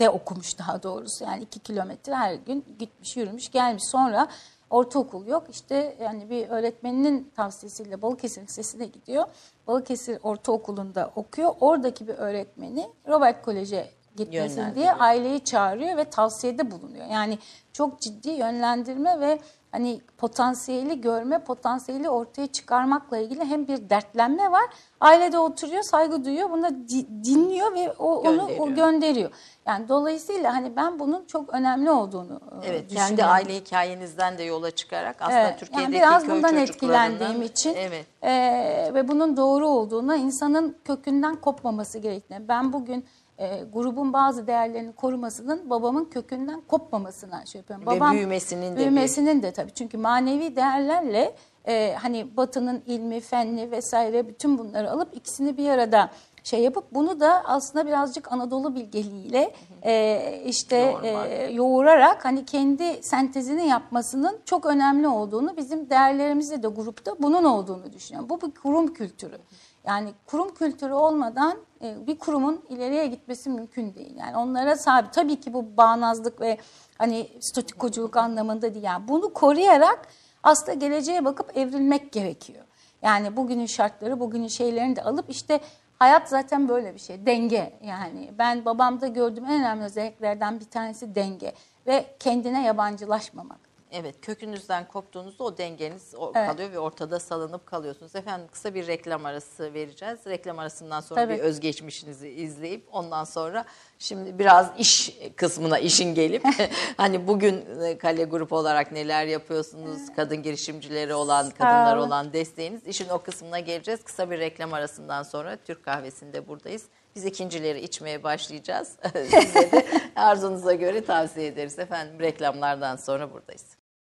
[0.00, 1.24] de okumuş daha doğrusu.
[1.24, 3.84] Yani iki kilometre her gün gitmiş, yürümüş, gelmiş.
[3.86, 4.28] Sonra
[4.70, 5.44] ortaokul yok.
[5.50, 9.24] İşte yani bir öğretmeninin tavsiyesiyle Balıkesir Lisesi'ne gidiyor.
[9.66, 11.54] Balıkesir Ortaokulu'nda okuyor.
[11.60, 17.06] Oradaki bir öğretmeni Robert Kolej'e gitmesin diye aileyi çağırıyor ve tavsiyede bulunuyor.
[17.06, 17.38] Yani
[17.72, 19.38] çok ciddi yönlendirme ve
[19.72, 24.64] hani potansiyeli görme, potansiyeli ortaya çıkarmakla ilgili hem bir dertlenme var.
[25.00, 26.88] Ailede oturuyor, saygı duyuyor, bunu
[27.24, 29.30] dinliyor ve o onu o gönderiyor.
[29.66, 32.94] Yani dolayısıyla hani ben bunun çok önemli olduğunu e, evet.
[32.94, 37.74] Kendi aile hikayenizden de yola çıkarak aslında evet, Türkiye'deki yani biraz köy bundan etkilendiğim için
[37.74, 38.06] evet.
[38.22, 42.48] e, ve bunun doğru olduğuna insanın kökünden kopmaması gerektiğine.
[42.48, 43.04] Ben bugün
[43.40, 47.86] e, grubun bazı değerlerini korumasının babamın kökünden kopmamasına şey yapıyorum.
[47.86, 48.76] Babam, Ve büyümesinin de.
[48.76, 49.70] Büyümesinin de tabii.
[49.70, 51.34] Çünkü manevi değerlerle
[51.68, 56.10] e, hani batının ilmi, fenli vesaire bütün bunları alıp ikisini bir arada
[56.44, 63.66] şey yapıp bunu da aslında birazcık Anadolu bilgeliğiyle e, işte e, yoğurarak hani kendi sentezini
[63.66, 68.28] yapmasının çok önemli olduğunu bizim değerlerimizde de grupta bunun olduğunu düşünüyorum.
[68.30, 69.38] Bu bir kurum kültürü.
[69.84, 74.16] Yani kurum kültürü olmadan e, bir kurumun ileriye gitmesi mümkün değil.
[74.16, 75.12] Yani onlara sabit.
[75.12, 76.58] Tabii ki bu bağnazlık ve
[76.98, 78.84] hani statikoculuk anlamında değil.
[78.84, 80.08] Yani bunu koruyarak
[80.42, 82.64] aslında geleceğe bakıp evrilmek gerekiyor.
[83.02, 85.60] Yani bugünün şartları, bugünün şeylerini de alıp işte
[85.98, 87.26] hayat zaten böyle bir şey.
[87.26, 88.30] Denge yani.
[88.38, 91.52] Ben babamda gördüğüm en önemli özelliklerden bir tanesi denge
[91.86, 93.69] ve kendine yabancılaşmamak.
[93.92, 96.48] Evet kökünüzden koptuğunuzda o dengeniz o- Evet.
[96.50, 98.16] kalıyor ve ortada salınıp kalıyorsunuz.
[98.16, 100.18] Efendim kısa bir reklam arası vereceğiz.
[100.26, 101.34] Reklam arasından sonra Tabii.
[101.34, 103.64] bir özgeçmişinizi izleyip ondan sonra
[103.98, 106.44] şimdi biraz iş kısmına işin gelip
[106.96, 110.00] hani bugün e, Kale Grup olarak neler yapıyorsunuz?
[110.16, 112.06] Kadın girişimcileri olan, kadınlar olun.
[112.06, 112.86] olan desteğiniz.
[112.86, 114.04] işin o kısmına geleceğiz.
[114.04, 116.84] Kısa bir reklam arasından sonra Türk kahvesinde buradayız.
[117.16, 118.96] Biz ikincileri içmeye başlayacağız.
[119.12, 121.78] Size de arzunuza göre tavsiye ederiz.
[121.78, 123.64] Efendim reklamlardan sonra buradayız.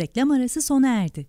[0.00, 1.26] Reklam arası sona erdi.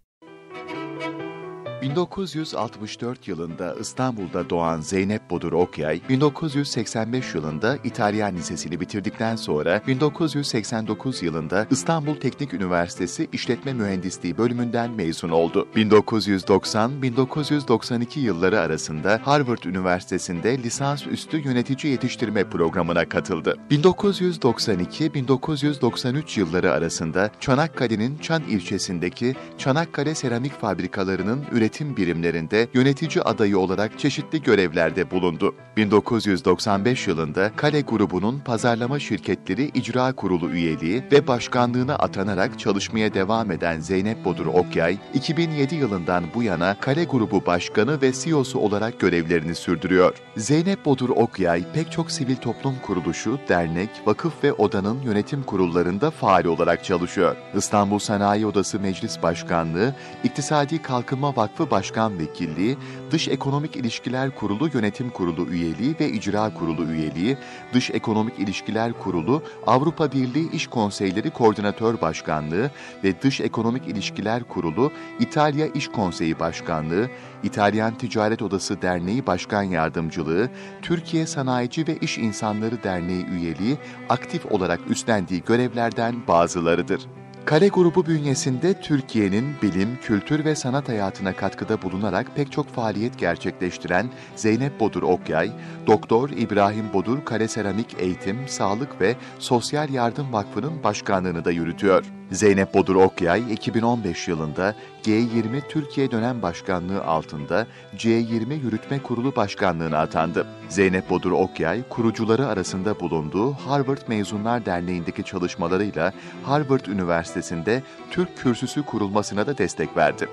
[1.87, 11.67] 1964 yılında İstanbul'da doğan Zeynep Bodur Okyay, 1985 yılında İtalyan Lisesi'ni bitirdikten sonra 1989 yılında
[11.71, 15.67] İstanbul Teknik Üniversitesi İşletme Mühendisliği bölümünden mezun oldu.
[15.75, 23.57] 1990-1992 yılları arasında Harvard Üniversitesi'nde lisansüstü yönetici yetiştirme programına katıldı.
[23.71, 34.41] 1992-1993 yılları arasında Çanakkale'nin Çan ilçesindeki Çanakkale Seramik Fabrikalarının üretim birimlerinde yönetici adayı olarak çeşitli
[34.41, 35.55] görevlerde bulundu.
[35.77, 43.79] 1995 yılında Kale grubunun pazarlama şirketleri icra kurulu üyeliği ve başkanlığına atanarak çalışmaya devam eden
[43.79, 50.15] Zeynep Bodur Okyay, 2007 yılından bu yana Kale grubu başkanı ve CEO'su olarak görevlerini sürdürüyor.
[50.37, 56.45] Zeynep Bodur Okyay pek çok sivil toplum kuruluşu, dernek, vakıf ve odanın yönetim kurullarında faal
[56.45, 57.35] olarak çalışıyor.
[57.55, 62.77] İstanbul Sanayi Odası Meclis Başkanlığı, İktisadi Kalkınma Vakfı Başkan Vekilliği,
[63.11, 67.37] Dış Ekonomik İlişkiler Kurulu Yönetim Kurulu üyeliği ve İcra Kurulu üyeliği,
[67.73, 72.71] Dış Ekonomik İlişkiler Kurulu, Avrupa Birliği İş Konseyleri Koordinatör Başkanlığı
[73.03, 77.09] ve Dış Ekonomik İlişkiler Kurulu, İtalya İş Konseyi Başkanlığı,
[77.43, 80.49] İtalyan Ticaret Odası Derneği Başkan Yardımcılığı,
[80.81, 83.77] Türkiye Sanayici ve İş İnsanları Derneği üyeliği
[84.09, 87.07] aktif olarak üstlendiği görevlerden bazılarıdır.
[87.47, 94.09] Kale grubu bünyesinde Türkiye'nin bilim, kültür ve sanat hayatına katkıda bulunarak pek çok faaliyet gerçekleştiren
[94.35, 95.51] Zeynep Bodur Okyay,
[95.87, 102.16] Doktor İbrahim Bodur Kale Seramik Eğitim, Sağlık ve Sosyal Yardım Vakfı'nın başkanlığını da yürütüyor.
[102.31, 110.47] Zeynep Bodur Okyay, 2015 yılında G20 Türkiye Dönem Başkanlığı altında C20 Yürütme Kurulu Başkanlığı'na atandı.
[110.69, 116.13] Zeynep Bodur Okyay, kurucuları arasında bulunduğu Harvard Mezunlar Derneği'ndeki çalışmalarıyla
[116.43, 120.27] Harvard Üniversitesi'nde Türk kürsüsü kurulmasına da destek verdi.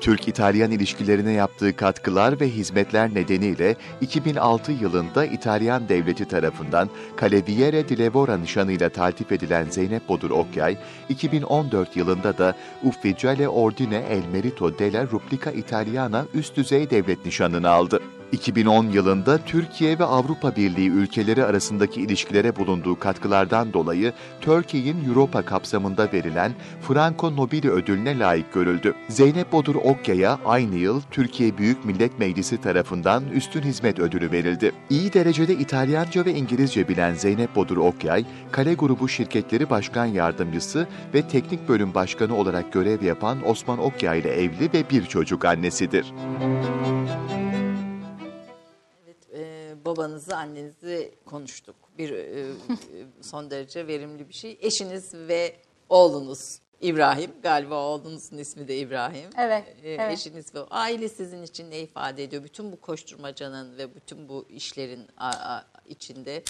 [0.00, 6.88] Türk-İtalyan ilişkilerine yaptığı katkılar ve hizmetler nedeniyle 2006 yılında İtalyan devleti tarafından
[7.20, 14.22] Cavaliere di Levora nişanıyla taltif edilen Zeynep Bodur Okyay, 2014 yılında da Ufficiale Ordine El
[14.32, 18.00] Merito della Repubblica Italiana üst düzey devlet nişanını aldı.
[18.32, 26.12] 2010 yılında Türkiye ve Avrupa Birliği ülkeleri arasındaki ilişkilere bulunduğu katkılardan dolayı Turkey'in Europa kapsamında
[26.12, 28.94] verilen Franco Nobili ödülüne layık görüldü.
[29.08, 34.72] Zeynep Bodur Okyay'a aynı yıl Türkiye Büyük Millet Meclisi tarafından Üstün Hizmet Ödülü verildi.
[34.90, 41.28] İyi derecede İtalyanca ve İngilizce bilen Zeynep Bodur Okyay, Kale Grubu Şirketleri Başkan Yardımcısı ve
[41.28, 46.12] Teknik Bölüm Başkanı olarak görev yapan Osman Okyay ile evli ve bir çocuk annesidir.
[47.34, 47.37] E,
[49.88, 51.76] babanızı, annenizi konuştuk.
[51.98, 52.52] Bir e,
[53.22, 54.58] son derece verimli bir şey.
[54.60, 55.56] Eşiniz ve
[55.88, 57.30] oğlunuz İbrahim.
[57.42, 59.30] Galiba oğlunuzun ismi de İbrahim.
[59.38, 60.12] Evet, E, evet.
[60.12, 62.44] Eşiniz ve aile sizin için ne ifade ediyor?
[62.44, 66.42] Bütün bu koşturmacanın ve bütün bu işlerin a- a- içinde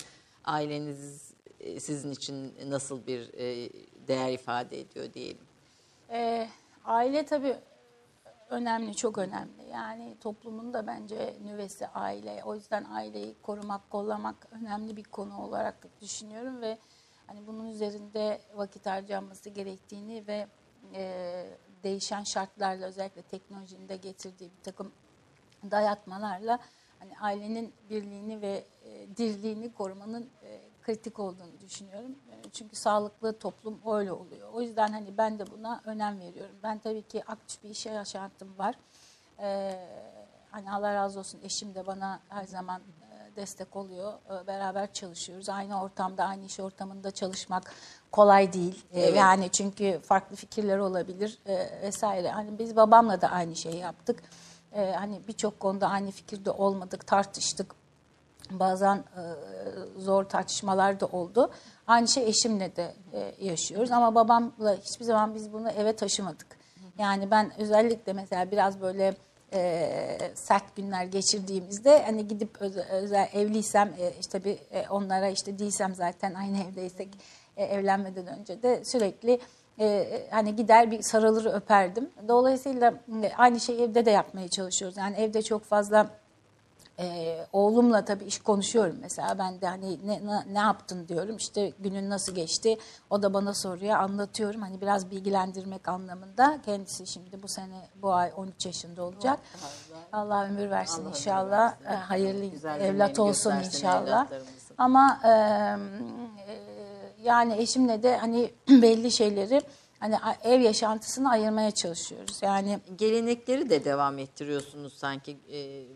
[0.45, 3.71] aileniz e, sizin için nasıl bir e,
[4.09, 5.39] değer ifade ediyor diyelim.
[6.11, 6.49] Ee,
[6.85, 7.57] aile tabii
[8.51, 9.69] önemli, çok önemli.
[9.73, 12.43] Yani toplumun da bence nüvesi aile.
[12.45, 16.79] O yüzden aileyi korumak, kollamak önemli bir konu olarak düşünüyorum ve
[17.27, 20.47] hani bunun üzerinde vakit harcanması gerektiğini ve
[20.95, 21.45] e,
[21.83, 24.93] değişen şartlarla özellikle teknolojinin de getirdiği bir takım
[25.71, 26.59] dayatmalarla
[26.99, 32.19] hani ailenin birliğini ve e, dirliğini korumanın e, kritik olduğunu düşünüyorum.
[32.51, 34.49] Çünkü sağlıklı toplum öyle oluyor.
[34.53, 36.57] O yüzden hani ben de buna önem veriyorum.
[36.63, 38.75] Ben tabii ki aktif bir iş yaşantım var.
[39.41, 39.79] E,
[40.51, 44.13] hani Allah razı olsun eşim de bana her zaman e, destek oluyor.
[44.13, 45.49] E, beraber çalışıyoruz.
[45.49, 47.75] Aynı ortamda, aynı iş ortamında çalışmak
[48.13, 48.85] kolay değil.
[48.93, 49.17] E, Evet.
[49.17, 52.31] Yani çünkü farklı fikirler olabilir e, vesaire.
[52.31, 54.23] Hani biz babamla da aynı şeyi yaptık.
[54.73, 57.78] E, hani birçok konuda aynı fikirde olmadık, tartıştık.
[58.51, 59.23] Bazen e,
[60.01, 61.51] zor tartışmalar da oldu.
[61.87, 66.59] Aynı şey eşimle de e, yaşıyoruz ama babamla hiçbir zaman biz bunu eve taşımadık.
[66.99, 69.15] Yani ben özellikle mesela biraz böyle
[69.53, 75.59] e, sert günler geçirdiğimizde hani gidip özel, özel evliysem e, işte bir e, onlara işte
[75.59, 77.09] değilsem zaten aynı evdeysek
[77.57, 79.41] e, evlenmeden önce de sürekli
[79.81, 82.11] e, hani gider bir sarılır öperdim.
[82.29, 84.97] Dolayısıyla e, aynı şeyi evde de yapmaya çalışıyoruz.
[84.97, 86.11] Yani evde çok fazla
[87.01, 89.39] ee, oğlumla tabii iş konuşuyorum mesela.
[89.39, 91.37] Ben de hani ne, ne, yaptın diyorum.
[91.37, 92.79] İşte günün nasıl geçti?
[93.11, 94.61] O da bana soruyor anlatıyorum.
[94.61, 96.59] Hani biraz bilgilendirmek anlamında.
[96.65, 99.41] Kendisi şimdi bu sene bu ay 13 yaşında olacak.
[100.13, 101.73] Allah ömür versin Allah ömür inşallah.
[101.73, 101.85] versin.
[101.85, 104.27] Ee, hayırlı Güzel evlat olsun inşallah.
[104.79, 106.59] ama e, e,
[107.23, 109.63] yani eşimle de hani belli şeyleri
[110.01, 112.39] hani ev yaşantısını ayırmaya çalışıyoruz.
[112.43, 115.39] Yani Gelenekleri de devam ettiriyorsunuz sanki.
[115.53, 115.87] E,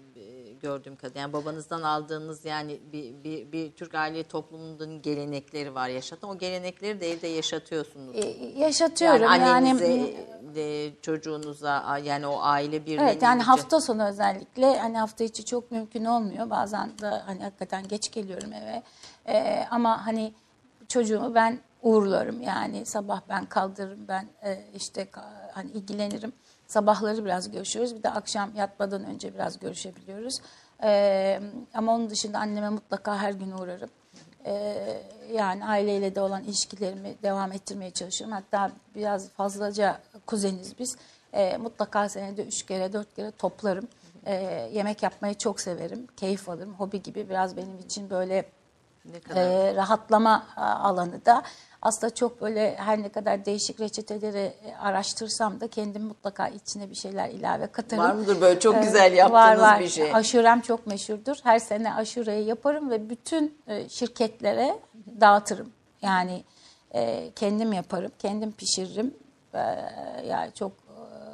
[0.62, 1.20] gördüğüm kadarıyla.
[1.20, 6.30] Yani babanızdan aldığınız yani bir, bir, bir Türk aile toplumunun gelenekleri var yaşatan.
[6.30, 8.16] O gelenekleri de evde yaşatıyorsunuz.
[8.16, 10.14] e, yaşatıyorum yani yani, annenize,
[10.54, 13.02] de, çocuğunuza yani o aile birliğini.
[13.02, 16.50] Evet yani hafta sonu özellikle hani hafta içi çok mümkün olmuyor.
[16.50, 18.82] Bazen de hani hakikaten geç geliyorum eve.
[19.28, 20.32] Ee, ama hani
[20.88, 25.08] çocuğumu ben uğurlarım yani sabah ben kaldırırım ben e, işte
[25.52, 26.32] hani ilgilenirim.
[26.66, 30.40] Sabahları biraz görüşüyoruz bir de akşam yatmadan önce biraz görüşebiliyoruz.
[30.82, 31.40] Ee,
[31.74, 33.90] ama onun dışında anneme mutlaka her gün uğrarım.
[34.46, 38.36] Ee, yani aileyle de olan ilişkilerimi devam ettirmeye çalışıyorum.
[38.36, 40.96] Hatta biraz fazlaca kuzeniz biz.
[41.32, 43.88] Ee, mutlaka senede üç kere, dört kere toplarım.
[44.26, 46.74] Ee, yemek yapmayı çok severim, keyif alırım.
[46.74, 48.44] Hobi gibi biraz benim için böyle
[49.04, 51.42] Ne kadar e, rahatlama alanı da.
[51.82, 56.94] Aslında çok böyle her ne kadar değişik reçeteleri e, araştırsam da kendim mutlaka içine bir
[56.94, 58.04] şeyler ilave katarım.
[58.04, 59.80] Var mıdır böyle çok Ee, güzel yaptığınız var, var.
[59.80, 60.14] bir şey?
[60.14, 61.36] Aşurem çok meşhurdur.
[61.42, 64.78] Her sene aşureyi yaparım ve bütün e, şirketlere
[65.20, 65.72] dağıtırım.
[66.02, 66.44] Yani
[66.94, 69.14] e, kendim yaparım, kendim pişiririm.
[69.54, 69.58] E,
[70.26, 70.72] yani çok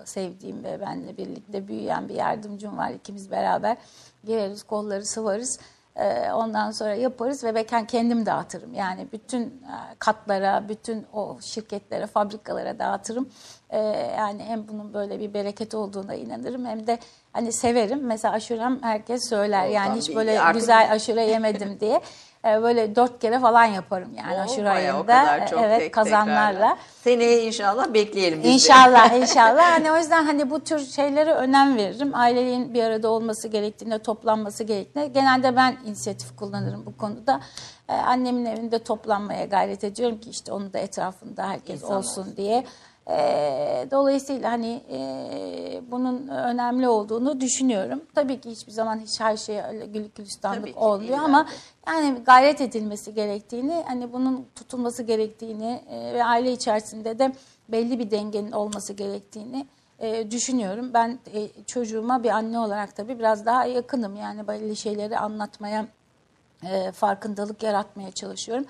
[0.04, 2.90] sevdiğim ve benimle birlikte büyüyen bir yardımcım var.
[2.90, 3.76] İkimiz beraber
[4.24, 5.58] gireriz, kolları sıvarız.
[5.98, 8.74] E, ondan sonra yaparız ve ben kendim dağıtırım.
[8.74, 13.28] Yani bütün e, katlara, bütün o şirketlere, fabrikalara dağıtırım.
[13.70, 13.78] E,
[14.18, 16.98] yani hem bunun böyle bir bereket olduğuna inanırım hem de
[17.32, 18.00] hani severim.
[18.02, 19.66] Mesela aşurem herkes söyler.
[19.66, 22.00] Yani hiç böyle güzel aşure yemedim diye.
[22.54, 25.06] E, böyle dört kere falan yaparım yani Oo, aşure o ayında.
[25.06, 26.52] kadar çok evet tek- kazanlarla.
[26.52, 26.76] tekrarla.
[27.04, 28.48] Seneye inşallah bekleyelim biz de.
[28.48, 29.62] İnşallah inşallah.
[29.72, 32.10] Hani o yüzden hani bu tür şeylere önem veririm.
[32.14, 35.08] Ailenin bir arada olması gerektiğinde, toplanması gerektiğinde.
[35.08, 37.40] Genelde ben inisiyatif kullanırım bu konuda.
[37.88, 42.36] Ee, annemin evinde toplanmaya gayret ediyorum ki işte onun da etrafında herkes İnsan olsun, olsun.
[42.36, 42.64] diye.
[43.10, 45.00] Ee, dolayısıyla hani e,
[45.90, 48.02] bunun önemli olduğunu düşünüyorum.
[48.14, 51.52] Tabii ki hiçbir zaman hiç her şey Tabii gülistanlık olmuyor ama ki.
[51.86, 57.32] yani gayret edilmesi gerektiğini, hani bunun tutulması gerektiğini e, ve aile içerisinde de
[57.68, 59.66] belli bir dengenin olması gerektiğini
[59.98, 60.90] e, düşünüyorum.
[60.94, 64.16] Ben e, çocuğuma bir anne olarak tabii biraz daha yakınım.
[64.16, 65.86] Yani belli şeyleri anlatmaya,
[66.62, 68.64] e, farkındalık yaratmaya çalışıyorum.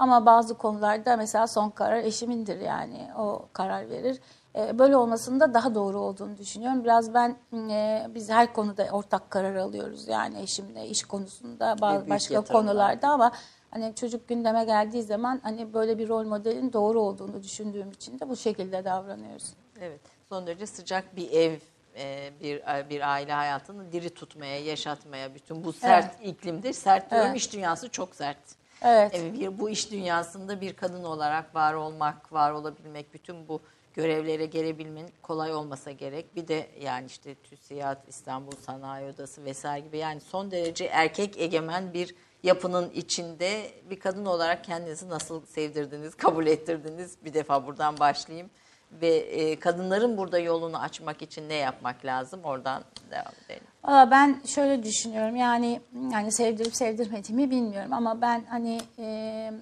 [0.00, 4.20] Ama bazı konularda mesela son karar eşimindir yani o karar verir.
[4.56, 6.84] E, böyle olmasında daha doğru olduğunu düşünüyorum.
[6.84, 7.36] Biraz ben
[7.70, 13.32] e, biz her konuda ortak karar alıyoruz yani eşimle iş konusunda bazı başka konularda ama
[13.70, 18.28] hani çocuk gündeme geldiği zaman hani böyle bir rol modelin doğru olduğunu düşündüğüm için de
[18.28, 19.54] bu şekilde davranıyoruz.
[19.80, 20.00] Evet.
[20.28, 21.58] Son derece sıcak bir ev
[21.96, 27.36] e, bir bir aile hayatını diri tutmaya, yaşatmaya bütün bu sert iklimde sert diyorum Evet.
[27.36, 28.59] iş dünyası çok sert.
[28.82, 29.14] Evet.
[29.14, 33.60] E, bir, bu iş dünyasında bir kadın olarak var olmak, var olabilmek, bütün bu
[33.94, 36.36] görevlere gelebilmenin kolay olmasa gerek.
[36.36, 41.92] Bir de yani işte TÜSİAD, İstanbul Sanayi Odası vesaire gibi yani son derece erkek egemen
[41.92, 47.24] bir yapının içinde bir kadın olarak kendinizi nasıl sevdirdiniz, kabul ettirdiniz?
[47.24, 48.50] Bir defa buradan başlayayım.
[48.92, 52.40] Ve kadınların burada yolunu açmak için ne yapmak lazım?
[52.44, 53.69] Oradan devam edelim.
[53.84, 55.80] Valla ben şöyle düşünüyorum yani
[56.12, 59.52] yani sevdirip sevdirmediğimi bilmiyorum ama ben hani e,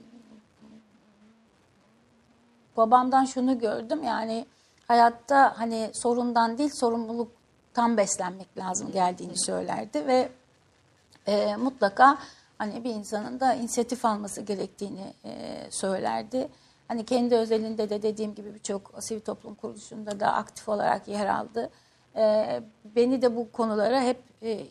[2.77, 4.47] babamdan şunu gördüm yani
[4.89, 10.29] hayatta hani sorundan değil sorumluluktan beslenmek lazım geldiğini söylerdi ve
[11.27, 12.19] e, mutlaka
[12.59, 16.49] hani bir insanın da inisiyatif alması gerektiğini e, söylerdi.
[16.89, 21.71] Hani kendi özelinde de dediğim gibi birçok sivil toplum kuruluşunda da aktif olarak yer aldı.
[22.19, 22.61] E,
[22.97, 24.65] beni de bu konulara hep e,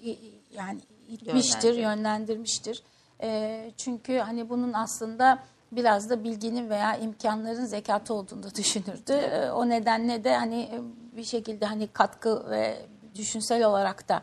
[0.58, 2.84] yani itmiştir, yönlendirmiştir.
[3.22, 5.40] E, çünkü hani bunun aslında
[5.72, 9.14] biraz da bilginin veya imkanların zekatı olduğunu da düşünürdü.
[9.14, 10.80] E, o nedenle de hani e,
[11.18, 12.78] bir şekilde hani katkı ve
[13.16, 14.22] düşünsel olarak da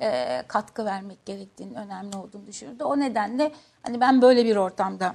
[0.00, 2.84] e, katkı vermek gerektiğinin önemli olduğunu düşünürdü.
[2.84, 3.52] O nedenle
[3.82, 5.14] hani ben böyle bir ortamda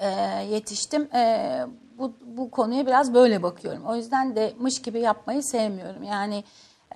[0.00, 0.08] e,
[0.50, 1.08] yetiştim.
[1.14, 1.66] E,
[1.98, 3.84] bu, bu konuya biraz böyle bakıyorum.
[3.86, 6.02] O yüzden de mış gibi yapmayı sevmiyorum.
[6.02, 6.44] Yani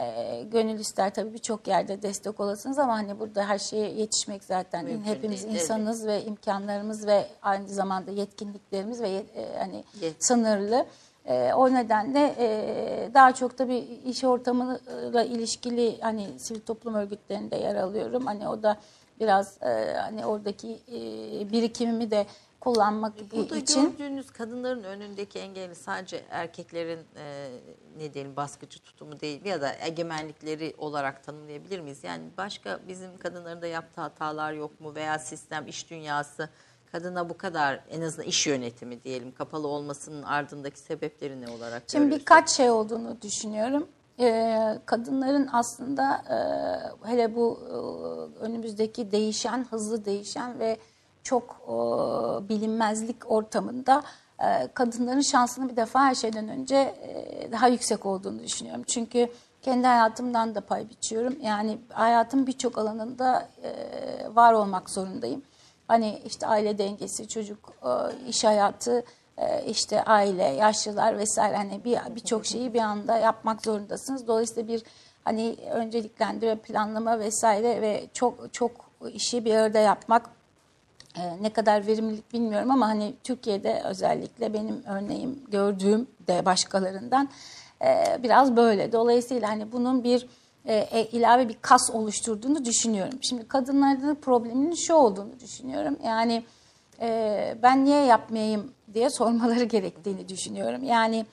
[0.01, 4.85] e, gönül ister tabii birçok yerde destek olasınız ama hani burada her şeye yetişmek zaten
[4.85, 10.15] Mümkün hepimiz değil, insanız ve imkanlarımız ve aynı zamanda yetkinliklerimiz ve yet- e, hani Yet-
[10.19, 10.87] sınırlı.
[11.27, 17.57] E, o nedenle e, daha çok da bir iş ortamıyla ilişkili hani sivil toplum örgütlerinde
[17.57, 18.27] yer alıyorum.
[18.27, 18.77] Hani o da
[19.21, 20.93] biraz e, hani oradaki e,
[21.53, 22.27] birikimimi de
[22.67, 23.91] kullanmak Burada için.
[23.91, 27.51] gördüğünüz kadınların önündeki engeli sadece erkeklerin e,
[27.99, 32.05] ne diyelim baskıcı tutumu değil ya da egemenlikleri olarak tanımlayabilir miyiz?
[32.05, 36.49] Yani başka bizim kadınların da yaptığı hatalar yok mu veya sistem, iş dünyası
[36.93, 42.05] kadına bu kadar en azından iş yönetimi diyelim kapalı olmasının ardındaki sebepleri ne olarak Şimdi
[42.05, 42.21] görüyorsunuz?
[42.21, 43.89] birkaç şey olduğunu düşünüyorum.
[44.21, 46.15] Ee, kadınların aslında
[47.05, 47.75] e, hele bu e,
[48.45, 50.79] önümüzdeki değişen, hızlı değişen ve
[51.27, 51.75] çok e,
[52.49, 54.03] bilinmezlik ortamında
[54.39, 58.83] e, kadınların şansını bir defa her şeyden önce e, daha yüksek olduğunu düşünüyorum.
[58.87, 59.29] Çünkü
[59.63, 61.37] kendi hayatımdan da pay biçiyorum.
[61.43, 63.71] Yani hayatın birçok alanında e,
[64.35, 65.43] var olmak zorundayım.
[65.89, 69.05] Hani işte aile dengesi, çocuk, e, iş hayatı,
[69.39, 74.29] e, işte aile, yaşlılar vesaire hani bir birçok şeyi bir anda yapmak zorundasınız.
[74.29, 74.83] Dolayısıyla bir
[75.25, 78.71] hani önceliklendirme, planlama vesaire ve çok çok
[79.13, 80.36] işi bir arada yapmak
[81.17, 87.29] e, ne kadar verimlilik bilmiyorum ama hani Türkiye'de özellikle benim örneğim gördüğüm de başkalarından
[87.83, 88.93] e, biraz böyle.
[88.93, 90.27] Dolayısıyla hani bunun bir
[90.65, 93.19] e, e, ilave bir kas oluşturduğunu düşünüyorum.
[93.23, 95.97] Şimdi kadınlarda probleminin şu olduğunu düşünüyorum.
[96.05, 96.45] Yani
[97.63, 100.85] ben niye yapmayayım diye sormaları gerektiğini düşünüyorum.
[100.85, 101.27] Yani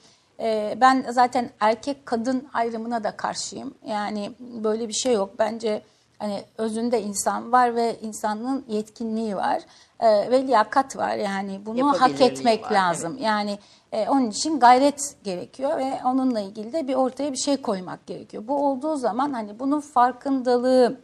[0.81, 3.73] ben zaten erkek kadın ayrımına da karşıyım.
[3.87, 5.39] Yani böyle bir şey yok.
[5.39, 5.81] Bence
[6.23, 9.61] hani özünde insan var ve insanın yetkinliği var
[9.99, 11.15] e, ve liyakat var.
[11.15, 13.17] Yani bunu hak etmek var, lazım.
[13.21, 13.59] Yani
[13.91, 18.43] e, onun için gayret gerekiyor ve onunla ilgili de bir ortaya bir şey koymak gerekiyor.
[18.47, 20.97] Bu olduğu zaman hani bunun farkındalığının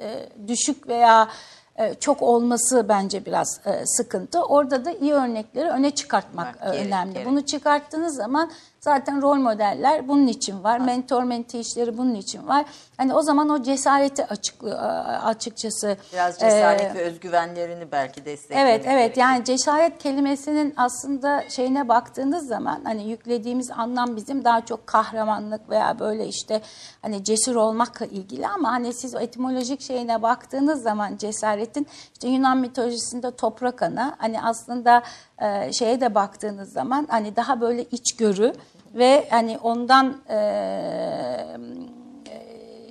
[0.00, 1.28] e, düşük veya
[1.76, 4.42] e, çok olması bence biraz e, sıkıntı.
[4.42, 7.14] Orada da iyi örnekleri öne çıkartmak Bak, e, önemli.
[7.14, 7.26] gerek.
[7.26, 8.50] Bunu çıkarttığınız zaman
[8.86, 10.78] zaten rol modeller bunun için var.
[10.78, 12.64] Mentor menti işleri bunun için var.
[12.96, 14.78] Hani o zaman o cesareti açıklıyor
[15.24, 15.96] açıkçası.
[16.12, 19.26] Biraz e, cesaret ve özgüvenlerini belki desteklemek Evet evet gerekiyor.
[19.26, 25.98] yani cesaret kelimesinin aslında şeyine baktığınız zaman hani yüklediğimiz anlam bizim daha çok kahramanlık veya
[25.98, 26.60] böyle işte
[27.02, 32.58] hani cesur olmakla ilgili ama hani siz o etimolojik şeyine baktığınız zaman cesaretin işte Yunan
[32.58, 35.02] mitolojisinde toprak ana hani aslında
[35.42, 38.52] e, şeye de baktığınız zaman hani daha böyle içgörü
[38.94, 40.38] ve hani ondan e,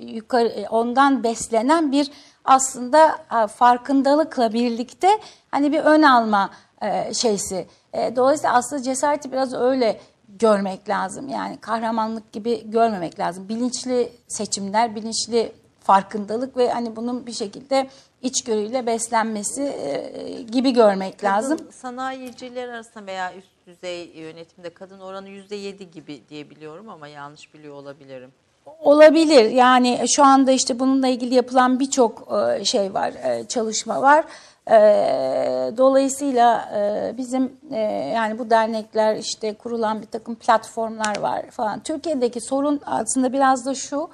[0.00, 2.10] yukarı ondan beslenen bir
[2.44, 5.08] aslında farkındalıkla birlikte
[5.50, 6.50] hani bir ön alma
[6.82, 7.66] e, şeysi.
[7.92, 11.28] E, Dolayısıyla aslında cesareti biraz öyle görmek lazım.
[11.28, 13.48] Yani kahramanlık gibi görmemek lazım.
[13.48, 17.88] Bilinçli seçimler, bilinçli farkındalık ve hani bunun bir şekilde
[18.22, 21.58] içgörüyle beslenmesi e, gibi görmek lazım.
[21.58, 27.54] Kadın sanayiciler arasında veya üst düzey yönetimde kadın oranı %7 gibi diye biliyorum ama yanlış
[27.54, 28.32] biliyor olabilirim.
[28.80, 29.50] Olabilir.
[29.50, 34.24] Yani şu anda işte bununla ilgili yapılan birçok e, şey var, e, çalışma var.
[34.70, 37.78] Ee, dolayısıyla e, bizim e,
[38.14, 41.80] yani bu dernekler işte kurulan bir takım platformlar var falan.
[41.80, 44.10] Türkiye'deki sorun aslında biraz da şu.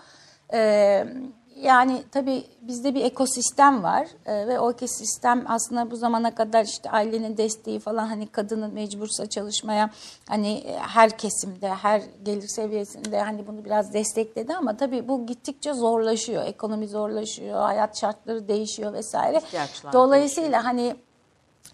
[1.62, 6.90] Yani tabii bizde bir ekosistem var e, ve o ekosistem aslında bu zamana kadar işte
[6.90, 9.90] ailenin desteği falan hani kadının mecbursa çalışmaya
[10.28, 15.72] hani e, her kesimde her gelir seviyesinde hani bunu biraz destekledi ama tabii bu gittikçe
[15.72, 16.44] zorlaşıyor.
[16.44, 19.38] Ekonomi zorlaşıyor, hayat şartları değişiyor vesaire.
[19.38, 20.96] İhtiyaçlar Dolayısıyla hani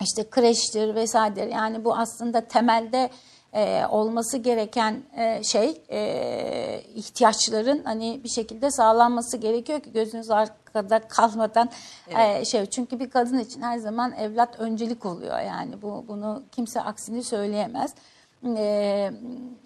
[0.00, 3.10] işte kreştir vesaire yani bu aslında temelde
[3.58, 11.00] e, olması gereken e, şey e, ihtiyaçların hani bir şekilde sağlanması gerekiyor ki gözünüz arkada
[11.08, 11.70] kalmadan
[12.08, 16.80] e, şey çünkü bir kadın için her zaman evlat öncelik oluyor yani bu bunu kimse
[16.80, 17.94] aksini söyleyemez.
[18.56, 19.10] E,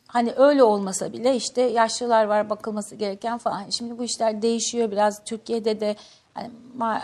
[0.07, 3.71] hani öyle olmasa bile işte yaşlılar var bakılması gereken falan.
[3.71, 5.97] Şimdi bu işler değişiyor biraz Türkiye'de de
[6.35, 6.51] hani,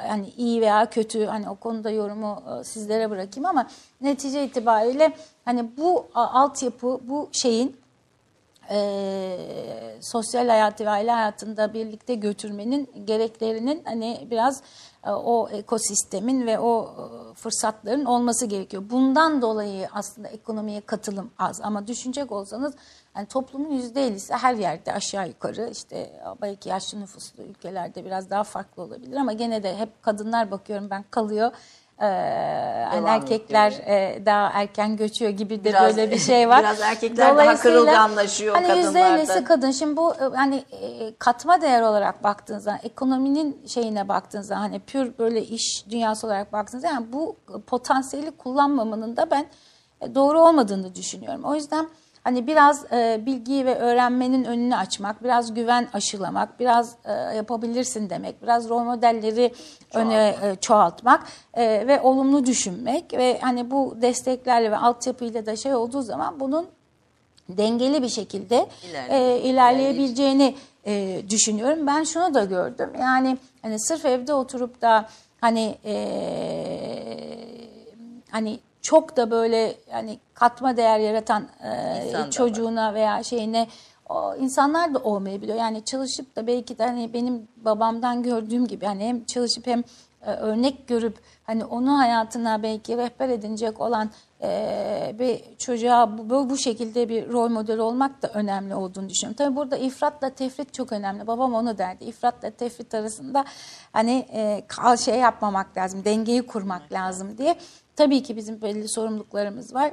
[0.09, 3.67] hani iyi veya kötü hani o konuda yorumu e, sizlere bırakayım ama
[4.01, 5.13] netice itibariyle
[5.45, 7.77] hani bu altyapı bu şeyin
[8.71, 9.39] e,
[10.01, 14.63] sosyal hayatı ve aile hayatında birlikte götürmenin gereklerinin hani biraz
[15.07, 18.83] e, o ekosistemin ve o e, fırsatların olması gerekiyor.
[18.91, 22.75] Bundan dolayı aslında ekonomiye katılım az ama düşünecek olsanız
[23.19, 28.83] yani toplumun %50'si her yerde aşağı yukarı işte belki yaşlı nüfuslu ülkelerde biraz daha farklı
[28.83, 31.53] olabilir ama gene de hep kadınlar bakıyorum ben kalıyor.
[32.01, 32.05] Ee,
[32.91, 36.59] hani erkekler e, daha erken göçüyor gibi de Biraz- böyle bir şey var.
[36.63, 39.19] biraz erkekler daha kırılganlaşıyor hani kadınlardan.
[39.19, 39.71] %50'si kadın.
[39.71, 44.81] Şimdi bu e, hani e, katma değer olarak baktığınız zaman, ekonominin şeyine baktığınız zaman hani
[44.81, 49.47] pür böyle iş dünyası olarak baktığınız zaman yani bu potansiyeli kullanmamanın da ben
[50.01, 51.45] e, doğru olmadığını düşünüyorum.
[51.45, 51.89] O yüzden
[52.25, 58.43] hani biraz e, bilgiyi ve öğrenmenin önünü açmak, biraz güven aşılamak, biraz e, yapabilirsin demek,
[58.43, 59.55] biraz rol modelleri
[59.95, 65.75] öne e, çoğaltmak e, ve olumlu düşünmek ve hani bu desteklerle ve altyapıyla da şey
[65.75, 66.67] olduğu zaman bunun
[67.49, 70.55] dengeli bir şekilde İlerleye- e, ilerleyebileceğini
[70.87, 71.87] e, düşünüyorum.
[71.87, 72.91] Ben şunu da gördüm.
[73.01, 75.09] Yani hani sırf evde oturup da
[75.41, 75.95] hani e,
[78.31, 78.59] hani
[78.89, 83.67] çok da böyle hani katma değer yaratan e, İnsan çocuğuna veya şeyine
[84.09, 85.59] o insanlar da olmayabiliyor.
[85.59, 89.83] Yani çalışıp da belki de hani benim babamdan gördüğüm gibi hani hem çalışıp hem
[90.27, 94.11] e, örnek görüp hani onu hayatına belki rehber edinecek olan
[94.43, 99.37] e, bir çocuğa bu, bu- şekilde bir rol model olmak da önemli olduğunu düşünüyorum.
[99.37, 101.27] Tabii burada ifratla tefrit çok önemli.
[101.27, 102.05] Babam onu derdi.
[102.05, 103.45] İfratla tefrit arasında
[103.93, 107.57] hani e, kal şey yapmamak lazım, dengeyi kurmak lazım diye.
[107.97, 109.91] Tabii ki bizim belli sorumluluklarımız var.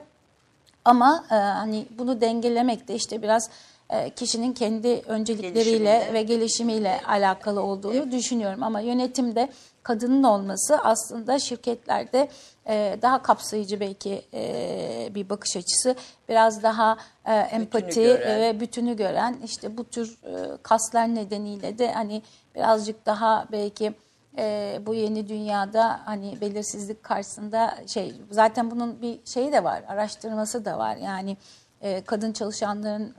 [0.86, 3.50] Ama e, hani bunu dengelemek de işte biraz
[3.90, 6.14] e, kişinin kendi öncelikleriyle Gelişiminde.
[6.14, 8.64] ve gelişimiyle alakalı olduğunu düşünüyorum.
[8.64, 9.50] Ama yönetimde
[9.86, 12.30] kadının olması aslında şirketlerde
[12.68, 15.96] e, daha kapsayıcı belki e, bir bakış açısı,
[16.30, 19.38] biraz daha e, empati ve bütünü gören.
[19.44, 22.22] İşte bu tür e, kaslar nedeniyle de hani
[22.56, 23.94] birazcık daha belki
[24.38, 30.66] e, bu yeni dünyada hani belirsizlik karşısında şey zaten bunun bir şeyi de var araştırması
[30.66, 30.96] da var.
[30.96, 31.38] Yani
[31.82, 33.16] e, kadın çalışanların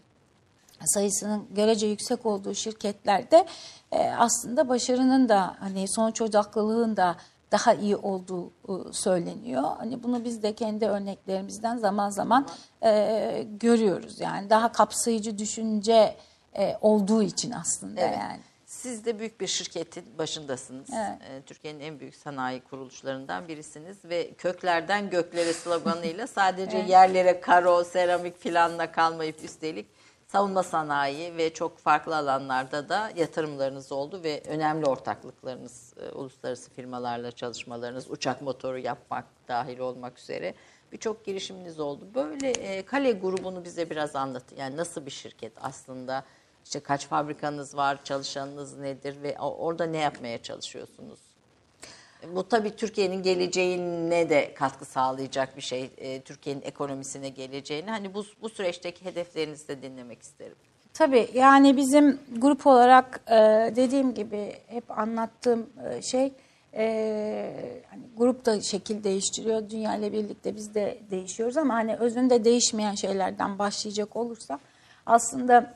[0.85, 3.47] sayısının görece yüksek olduğu şirketlerde
[3.93, 7.17] e, aslında başarının da hani sonuç odaklılığın da
[7.53, 9.63] daha iyi olduğu e, söyleniyor.
[9.79, 12.49] Hani bunu biz de kendi örneklerimizden zaman zaman
[12.85, 14.21] e, görüyoruz.
[14.21, 16.17] Yani daha kapsayıcı düşünce
[16.59, 18.19] e, olduğu için aslında Evet.
[18.21, 18.41] yani.
[18.67, 20.89] Siz de büyük bir şirketin başındasınız.
[20.91, 21.19] Evet.
[21.31, 28.39] Ee, Türkiye'nin en büyük sanayi kuruluşlarından birisiniz ve köklerden göklere sloganıyla sadece yerlere karo, seramik
[28.39, 29.87] filanla kalmayıp üstelik
[30.27, 37.33] savunma sanayi ve çok farklı alanlarda da yatırımlarınız oldu ve önemli ortaklıklarınız, e, uluslararası firmalarla
[37.33, 40.55] çalışmalarınız, uçak motoru yapmak dahil olmak üzere
[40.93, 42.09] birçok girişiminiz oldu.
[42.15, 44.57] Böyle e, Kale grubunu bize biraz anlatın.
[44.57, 46.25] Yani nasıl bir şirket aslında?
[46.65, 51.21] İşte kaç fabrikanız var, çalışanınız nedir ve orada ne yapmaya çalışıyorsunuz?
[52.35, 55.91] Bu tabii Türkiye'nin geleceğine de katkı sağlayacak bir şey.
[55.99, 57.91] E, Türkiye'nin ekonomisine geleceğini.
[57.91, 60.57] Hani bu, bu süreçteki hedeflerinizi de dinlemek isterim.
[60.95, 63.35] Tabii yani bizim grup olarak e,
[63.77, 66.33] dediğim gibi hep anlattığım e, şey
[66.75, 69.71] e, hani grup da şekil değiştiriyor.
[69.71, 74.61] Dünya ile birlikte biz de değişiyoruz ama hani özünde değişmeyen şeylerden başlayacak olursam
[75.07, 75.75] aslında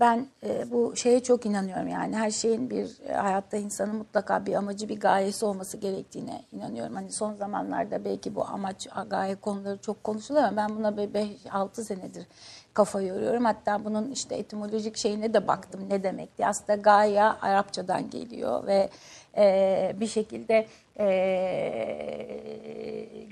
[0.00, 4.54] ben e, bu şeye çok inanıyorum yani her şeyin bir e, hayatta insanın mutlaka bir
[4.54, 6.94] amacı bir gayesi olması gerektiğine inanıyorum.
[6.94, 12.26] Hani son zamanlarda belki bu amaç gaye konuları çok konuşuluyor ama ben buna 5-6 senedir
[12.74, 13.44] kafa yoruyorum.
[13.44, 16.48] Hatta bunun işte etimolojik şeyine de baktım ne demek diye.
[16.48, 18.88] Aslında gaye Arapçadan geliyor ve
[19.36, 20.66] e, bir şekilde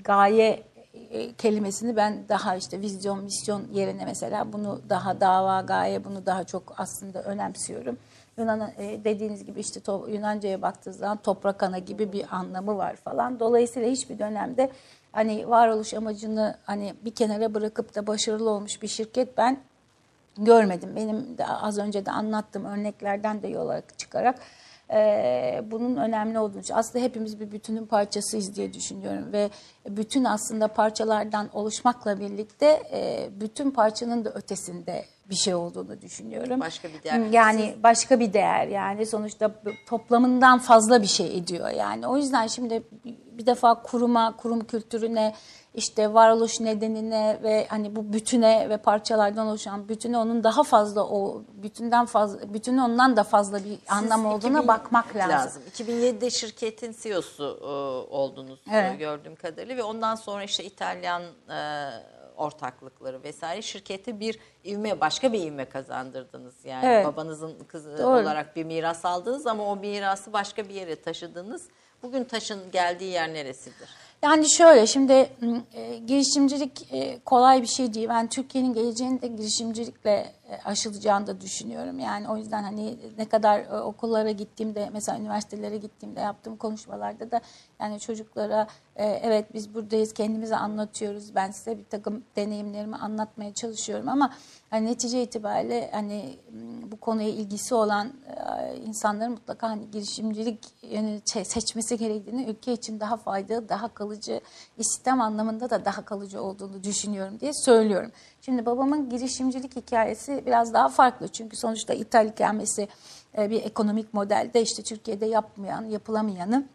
[0.03, 0.63] gaye
[1.37, 6.73] kelimesini ben daha işte vizyon, misyon yerine mesela bunu daha dava, gaye bunu daha çok
[6.77, 7.97] aslında önemsiyorum.
[8.37, 13.39] Yunan e, dediğiniz gibi işte Yunanca'ya baktığı zaman toprak ana gibi bir anlamı var falan.
[13.39, 14.71] Dolayısıyla hiçbir dönemde
[15.11, 19.59] hani varoluş amacını hani bir kenara bırakıp da başarılı olmuş bir şirket ben
[20.37, 20.95] görmedim.
[20.95, 24.39] Benim de az önce de anlattığım örneklerden de yola çıkarak
[24.91, 29.49] e, bunun önemli olduğunu aslında hepimiz bir bütünün parçasıyız diye düşünüyorum ve
[29.89, 36.59] bütün aslında parçalardan oluşmakla birlikte e, bütün parçanın da ötesinde bir şey olduğunu düşünüyorum.
[36.59, 37.19] Başka bir değer.
[37.19, 39.51] Yani başka bir değer yani sonuçta
[39.87, 42.07] toplamından fazla bir şey ediyor yani.
[42.07, 42.83] O yüzden şimdi
[43.31, 45.33] bir defa kuruma, kurum kültürüne,
[45.73, 51.41] işte varoluş nedenine ve hani bu bütüne ve parçalardan oluşan bütüne onun daha fazla o
[51.53, 55.61] bütünden fazla bütünü ondan da fazla bir anlam olduğuna 2000 bakmak lazım.
[55.73, 57.65] 2007'de şirketin CEO'su e,
[58.13, 58.99] oldunuz e, Evet.
[58.99, 61.89] gördüğüm kadarıyla ve ondan sonra işte İtalyan e,
[62.37, 66.55] ortaklıkları vesaire şirkete bir ivme başka bir ivme kazandırdınız.
[66.65, 67.05] Yani Evet.
[67.05, 68.07] babanızın kızı Doğru.
[68.21, 71.67] olarak bir miras aldınız ama o mirası başka bir yere taşıdınız.
[72.03, 73.89] Bugün taşın geldiği yer neresidir?
[74.23, 78.09] Yani şöyle şimdi m, e, girişimcilik e, kolay bir şey değil.
[78.09, 80.33] Ben Türkiye'nin geleceğini de girişimcilikle
[80.65, 81.99] aşılacağını da düşünüyorum.
[81.99, 87.41] Yani o yüzden hani ne kadar e, okullara gittiğimde mesela üniversitelere gittiğimde yaptığım konuşmalarda da
[87.81, 91.35] yani çocuklara e, evet biz buradayız kendimize anlatıyoruz.
[91.35, 94.33] Ben size bir takım deneyimlerimi anlatmaya çalışıyorum ama
[94.69, 96.39] hani netice itibariyle hani
[96.91, 103.17] bu konuya ilgisi olan e, insanların mutlaka hani girişimcilik se- seçmesi gerektiğini ülke için daha
[103.17, 104.41] faydalı, daha kalıcı,
[104.77, 108.11] istihdam anlamında da daha kalıcı olduğunu düşünüyorum diye söylüyorum.
[108.49, 111.27] Şimdi babamın girişimcilik hikayesi biraz daha farklı.
[111.27, 112.87] Çünkü sonuçta ithal ikamesi
[113.37, 116.65] e, bir ekonomik modelde işte Türkiye'de yapmayan, yapılamayanı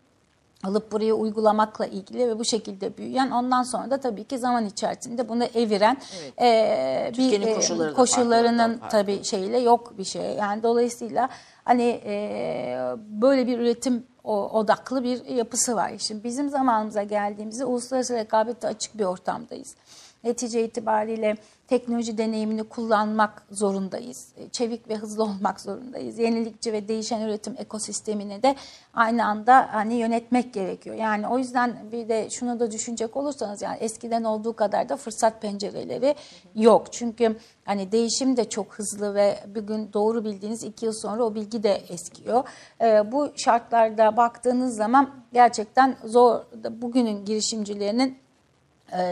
[0.65, 5.29] alıp buraya uygulamakla ilgili ve bu şekilde büyüyen ondan sonra da tabii ki zaman içerisinde
[5.29, 5.97] bunu eviren
[6.41, 10.23] e, bir Türkiye'nin e, koşulları koşullarının farklı, tabii şeyle yok bir şey.
[10.35, 11.29] Yani dolayısıyla
[11.65, 12.15] hani e,
[12.97, 15.93] böyle bir üretim o- odaklı bir yapısı var.
[15.99, 19.75] Şimdi bizim zamanımıza geldiğimizde uluslararası rekabette açık bir ortamdayız.
[20.25, 21.37] Netice itibariyle
[21.73, 24.29] teknoloji deneyimini kullanmak zorundayız.
[24.37, 26.19] E, Çevik ve hızlı olmak zorundayız.
[26.19, 28.57] Yenilikçi ve değişen üretim ekosistemini de
[28.95, 30.97] aynı anda hani yönetmek gerekiyor.
[30.97, 35.43] Yani o yüzden bir de şunu da düşünecek olursanız yani eskiden olduğu kadar da fırsat
[35.43, 36.15] pencereleri
[36.55, 36.93] yok.
[36.93, 41.35] Çünkü hani değişim de çok hızlı ve bir gün doğru bildiğiniz iki yıl sonra o
[41.35, 42.45] bilgi de eskiyor.
[42.81, 46.41] E, bu şartlarda baktığınız zaman gerçekten zor
[46.83, 48.23] bugünün girişimcilerinin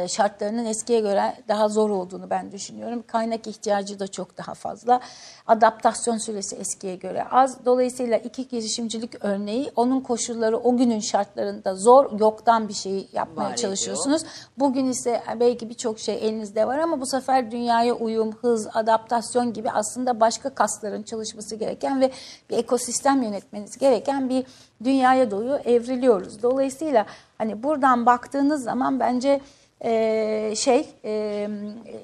[0.08, 3.04] şartlarının eskiye göre daha zor olduğunu ben düşünüyorum.
[3.06, 5.00] Kaynak ihtiyacı da çok daha fazla.
[5.46, 7.64] Adaptasyon süresi eskiye göre az.
[7.64, 13.56] Dolayısıyla iki girişimcilik örneği onun koşulları o günün şartlarında zor, yoktan bir şey yapmaya Var
[13.56, 14.22] çalışıyorsunuz.
[14.58, 19.70] Bugün ise belki birçok şey elinizde var ama bu sefer dünyaya uyum, hız, adaptasyon gibi
[19.70, 22.10] aslında başka kasların çalışması gereken ve
[22.50, 24.46] bir ekosistem yönetmeniz gereken bir
[24.84, 26.42] dünyaya doğru evriliyoruz.
[26.42, 27.06] Dolayısıyla
[27.38, 29.40] hani buradan baktığınız zaman bence
[29.84, 31.48] e, şey e,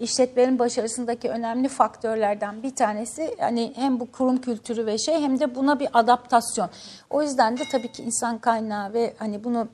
[0.01, 5.55] işletmelerin başarısındaki önemli faktörlerden bir tanesi hani hem bu kurum kültürü ve şey hem de
[5.55, 6.71] buna bir adaptasyon.
[7.11, 9.69] O yüzden de tabii ki insan kaynağı ve hani bunu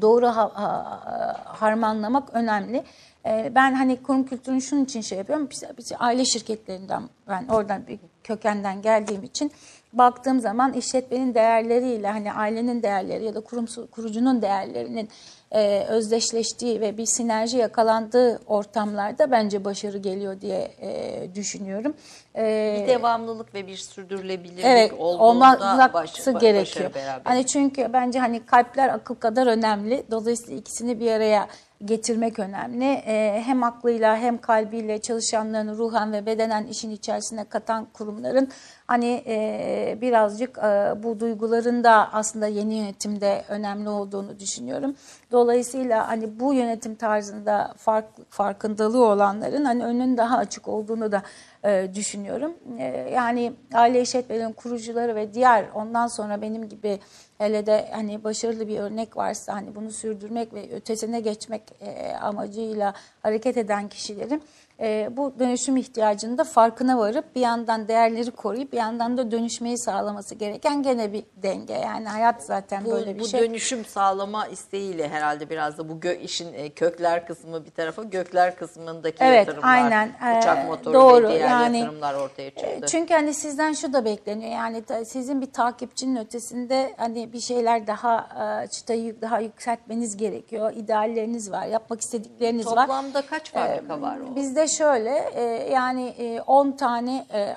[0.00, 2.84] doğru ha- ha- harmanlamak önemli.
[3.26, 5.48] Ee, Ben hani kurum kültürünü şunun için şey yapıyorum.
[5.50, 9.52] Biz, biz aile şirketlerinden ben oradan bir kökenden geldiğim için
[9.92, 15.08] baktığım zaman işletmenin değerleriyle hani ailenin değerleri ya da kurum kurucunun değerlerinin
[15.54, 21.94] e, özdeşleştiği ve bir sinerji yakalandığı ortamlarda bence başarı geliyor diye e, düşünüyorum.
[22.36, 26.90] E, Bir devamlılık ve bir sürdürülebilirlik Evet, olduğunda baş- ba- gerekiyor.
[27.24, 30.04] Hani çünkü bence hani kalpler akıl kadar önemli.
[30.10, 31.48] Dolayısıyla ikisini bir araya
[31.84, 32.84] getirmek önemli.
[32.84, 38.48] Ee, hem aklıyla hem kalbiyle çalışanlarını ruhen ve bedenen işin içerisine katan kurumların
[38.86, 44.94] hani e, birazcık e, bu duyguların da aslında yeni yönetimde önemli olduğunu düşünüyorum.
[45.32, 51.22] Dolayısıyla hani bu yönetim tarzında fark, farkındalığı olanların hani önünün daha açık olduğunu da
[51.64, 52.54] e, düşünüyorum.
[52.78, 57.00] E, yani aile işletmelerinin kurucuları ve diğer ondan sonra benim gibi
[57.38, 62.94] hele de hani başarılı bir örnek varsa hani bunu sürdürmek ve ötesine geçmek e, amacıyla
[63.22, 64.42] hareket eden kişilerin
[64.80, 69.78] e, bu dönüşüm ihtiyacının da farkına varıp bir yandan değerleri koruyup bir yandan da dönüşmeyi
[69.78, 71.72] sağlaması gereken gene bir denge.
[71.74, 73.40] Yani hayat zaten Bu, böyle bir bu şey.
[73.40, 78.56] dönüşüm sağlama isteğiyle herhalde biraz da bu gö işin e, kökler kısmı bir tarafa gökler
[78.56, 80.08] kısmındaki Evet, yatırımlar, aynen.
[80.38, 81.24] uçak Ee, motoru doğru.
[81.28, 82.86] ve diğer Yani, yatırımlar ortaya E, çıktı.
[82.90, 84.50] Çünkü hani sizden şu da bekleniyor.
[84.52, 88.28] Yani sizin bir takipçinin ötesinde hani bir şeyler daha
[88.64, 90.72] e, çıtayı daha yükseltmeniz gerekiyor.
[90.76, 92.86] İdealleriniz var, yapmak istedikleriniz var.
[92.86, 94.36] Toplamda kaç fabrika var o?
[94.36, 95.42] Bizde şöyle e,
[95.72, 97.54] yani e, 10 tane e, e,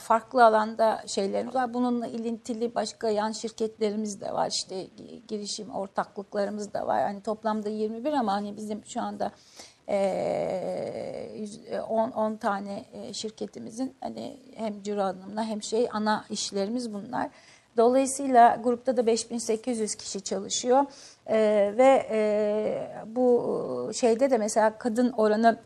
[0.00, 1.74] farklı alanda şeylerimiz var.
[1.74, 4.50] Bununla ilintili başka yan şirketlerimiz de var.
[4.50, 7.02] İşte gi- girişim ortaklıklarımız da var.
[7.02, 9.30] Hani toplamda 21 ama hani bizim şu anda
[9.88, 16.24] e, yüz- e, 10 10 tane e, şirketimizin hani hem ciro anlamında hem şey ana
[16.30, 17.30] işlerimiz bunlar.
[17.76, 20.84] Dolayısıyla grupta da 5800 kişi çalışıyor
[21.26, 21.36] E,
[21.76, 25.58] ve e, bu şeyde de mesela kadın oranı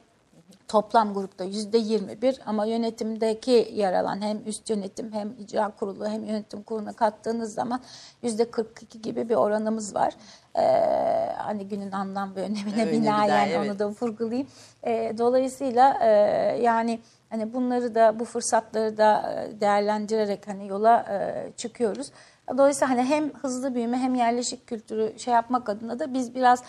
[0.68, 6.24] toplam grupta yüzde 21 ama yönetimdeki yer alan hem üst yönetim hem icra kurulu hem
[6.24, 7.80] yönetim kuruluna kattığınız zaman
[8.22, 10.14] yüzde 42 gibi bir oranımız var.
[10.56, 13.70] Ee, hani günün anlam ve önemine Öyle binaen daha, evet.
[13.70, 14.48] onu da vurgulayayım.
[14.86, 16.08] Ee, dolayısıyla e,
[16.62, 22.10] yani hani bunları da bu fırsatları da e, değerlendirerek hani yola e, çıkıyoruz.
[22.58, 26.62] Dolayısıyla hani hem hızlı büyüme hem yerleşik kültürü şey yapmak adına da biz biraz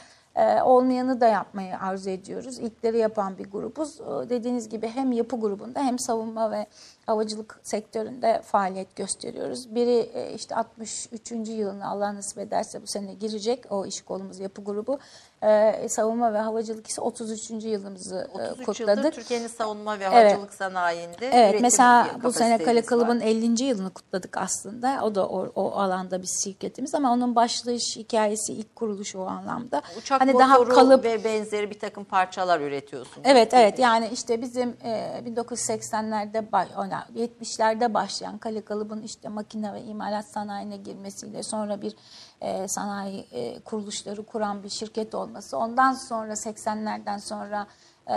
[0.64, 2.60] olmayanı da yapmayı arzu ediyoruz.
[2.60, 4.00] İlkleri yapan bir grubuz.
[4.02, 6.66] Ee, dediğiniz gibi hem yapı grubunda hem savunma ve
[7.10, 9.76] havacılık sektöründe faaliyet gösteriyoruz.
[9.76, 11.32] Biri e, işte 63.
[11.32, 15.00] yılını Allah nasip ederse bu sene girecek o iş kolumuz yapı grubu.
[15.44, 17.50] Ee, savunma ve havacılık ise 33.
[17.52, 19.14] yılımızı e, 33 yıldır kutladık.
[19.14, 20.14] Türkiye'nin savunma ve Evet.
[20.32, 22.86] havacılık sanayinde Evet mesela bu sene Kale var.
[22.86, 23.64] Kalıbı'nın 50.
[23.64, 25.00] yılını kutladık aslında.
[25.04, 29.82] O da o, o alanda bir şirketimiz ama onun başlayış hikayesi ilk kuruluşu o anlamda.
[29.98, 33.22] Uçak hani motoru ve benzeri bir takım parçalar üretiyorsunuz.
[33.24, 39.74] Evet evet yani işte bizim e, 1980'lerde baş- ona 70'lerde başlayan Kale Kalıbı'nın işte makine
[39.74, 41.96] ve imalat sanayine girmesiyle sonra bir
[42.42, 45.58] e, sanayi e, kuruluşları kuran bir şirket olması.
[45.58, 47.68] Ondan sonra 80'lerden sonra
[48.08, 48.16] e,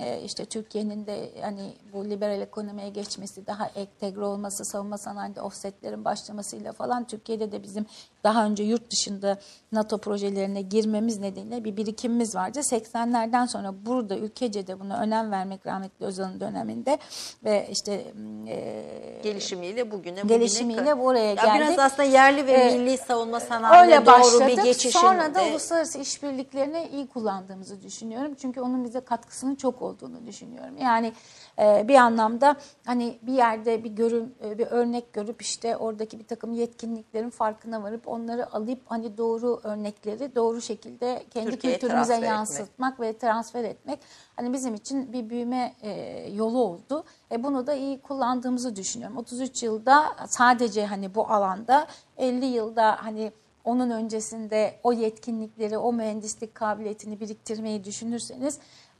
[0.00, 6.04] e, işte Türkiye'nin de hani bu liberal ekonomiye geçmesi, daha entegre olması, savunma sanayinde offsetlerin
[6.04, 7.86] başlamasıyla falan Türkiye'de de bizim
[8.26, 9.38] daha önce yurt dışında
[9.72, 12.58] NATO projelerine girmemiz nedeniyle bir birikimimiz vardı.
[12.58, 16.98] 80'lerden sonra burada ülkece de buna önem vermek rahmetli Özal'ın döneminde
[17.44, 17.92] ve işte
[18.48, 18.84] e,
[19.22, 21.60] gelişimiyle bugüne bugüne Gelişimiyle buraya Ya geldik.
[21.60, 24.48] Biraz aslında yerli ve Ee, milli savunma sanayine doğru başladık.
[24.48, 28.34] bir geçişin Sonra da uluslararası işbirliklerini iyi kullandığımızı düşünüyorum.
[28.34, 30.74] Çünkü onun bize katkısının çok olduğunu düşünüyorum.
[30.82, 31.12] Yani e,
[31.58, 36.52] bir anlamda hani bir yerde bir görüm, e, bir örnek görüp işte oradaki bir takım
[36.52, 43.18] yetkinliklerin farkına varıp onları alıp hani doğru örnekleri doğru şekilde kendi Türkiye'ye kültürümüze yansıtmak ve
[43.18, 43.98] transfer etmek
[44.36, 45.90] hani bizim için bir büyüme e,
[46.34, 47.04] yolu oldu.
[47.32, 49.16] E, bunu da iyi kullandığımızı düşünüyorum.
[49.16, 51.86] 33 yılda sadece hani bu alanda
[52.18, 53.32] 50 yılda hani
[53.66, 58.58] onun öncesinde o yetkinlikleri, o mühendislik kabiliyetini biriktirmeyi düşünürseniz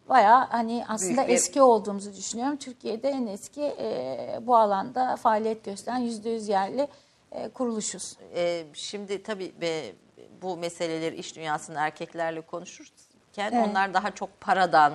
[0.09, 2.57] bayağı hani aslında Büyük bir- eski olduğumuzu düşünüyorum.
[2.57, 6.89] Türkiye'de en eski e, bu alanda faaliyet gösteren %100 yerli
[7.33, 8.17] e, kuruluşuz.
[8.35, 9.93] Ee, şimdi tabii ve
[10.43, 13.69] bu meseleleri iş dünyasının erkeklerle konuşurken Evet.
[13.69, 14.93] onlar daha çok paradan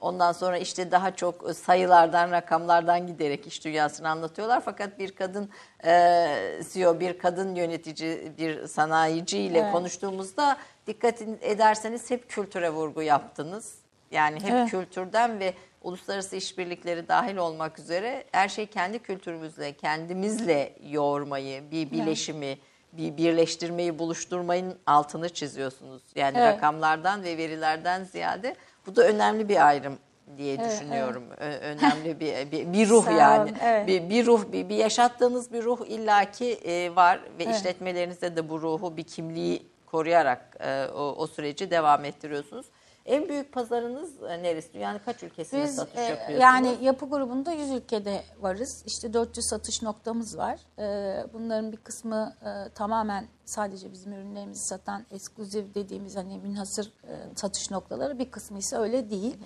[0.00, 4.60] ondan sonra işte daha çok sayılardan rakamlardan giderek iş dünyasını anlatıyorlar.
[4.64, 5.50] Fakat bir kadın
[5.84, 9.72] e, CEO, bir kadın yönetici, bir sanayiciyle Evet.
[9.72, 10.56] konuştuğumuzda
[10.86, 13.74] dikkat ederseniz hep kültüre vurgu yaptınız.
[14.14, 14.70] Yani hep Evet.
[14.70, 22.58] kültürden ve uluslararası işbirlikleri dahil olmak üzere her şeyi kendi kültürümüzle, kendimizle yoğurmayı, bir bileşimi,
[22.92, 26.02] bir birleştirmeyi, buluşturmayın altını çiziyorsunuz.
[26.14, 26.54] Yani Evet.
[26.54, 28.56] rakamlardan ve verilerden ziyade
[28.86, 29.98] bu da önemli bir ayrım
[30.38, 31.24] diye Evet, düşünüyorum.
[31.38, 33.52] Ö- önemli bir, bir bir ruh olun, yani.
[33.62, 33.86] evet.
[33.86, 37.56] Bir, bir ruh, bir, bir yaşattığınız bir ruh illaki e, var ve Evet.
[37.56, 42.66] işletmelerinizde de bu ruhu, bir kimliği koruyarak e, o, o süreci devam ettiriyorsunuz.
[43.06, 44.72] En büyük pazarınız e, neresi?
[44.74, 46.40] Dünyanın kaç ülkesine Biz satış e, yapıyorsunuz?
[46.40, 48.82] yani yapı grubunda 100 ülkede varız.
[48.86, 50.58] İşte 400 satış noktamız var.
[50.78, 57.12] E, bunların bir kısmı e, tamamen sadece bizim ürünlerimizi satan ekskluzif dediğimiz hani münhasır e,
[57.36, 58.18] satış noktaları.
[58.18, 59.36] Bir kısmı ise öyle değil.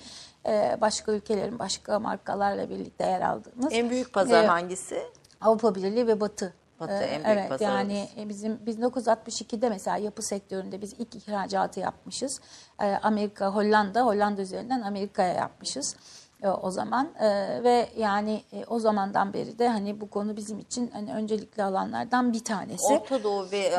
[0.47, 3.73] E, başka ülkelerin başka markalarla birlikte yer aldığımız.
[3.73, 5.03] en büyük pazar E, hangisi?
[5.41, 6.55] Avrupa Birliği ve Batı.
[6.81, 7.79] Batı Ee, en büyük evet, pazarımız.
[7.79, 12.41] Yani e, bizim 1962'de mesela yapı sektöründe biz ilk ihracatı yapmışız.
[12.81, 15.97] Ee, Amerika, Hollanda, Hollanda üzerinden Amerika'ya yapmışız.
[16.43, 17.29] e, o zaman E,
[17.65, 22.33] ve yani e, o zamandan beri de hani bu konu bizim için hani öncelikli alanlardan
[22.33, 22.93] bir tanesi.
[22.95, 23.71] Orta Doğu ve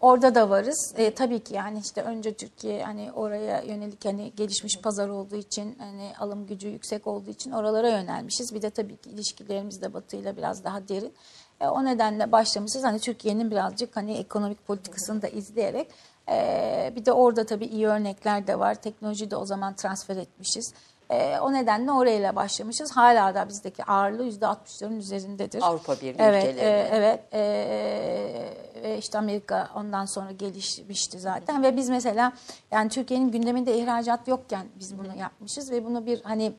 [0.00, 0.94] Orada da varız.
[0.96, 5.76] E, tabii ki yani işte önce Türkiye hani oraya yönelik hani gelişmiş pazar olduğu için
[5.78, 8.54] hani alım gücü yüksek olduğu için oralara yönelmişiz.
[8.54, 11.12] Bir de tabii ki ilişkilerimiz de Batı ile biraz daha derin.
[11.60, 12.84] E, o nedenle başlamışız.
[12.84, 15.88] Hani Türkiye'nin birazcık hani ekonomik politikasını da izleyerek
[16.28, 18.74] e, bir de orada tabii iyi örnekler de var.
[18.74, 20.74] Teknoloji de o zaman transfer etmişiz.
[21.10, 22.96] E, o nedenle orayla başlamışız.
[22.96, 25.62] Hala da bizdeki ağırlığı %60'ların üzerindedir.
[25.62, 26.80] Avrupa Birliği evet, ülkelerinde.
[26.80, 27.20] e, evet.
[27.32, 31.62] e, ve işte Amerika ondan sonra gelişmişti zaten.
[31.62, 32.32] Ve biz mesela
[32.70, 35.70] yani Türkiye'nin gündeminde ihracat yokken biz bunu yapmışız.
[35.70, 36.52] Ve bunu bir hani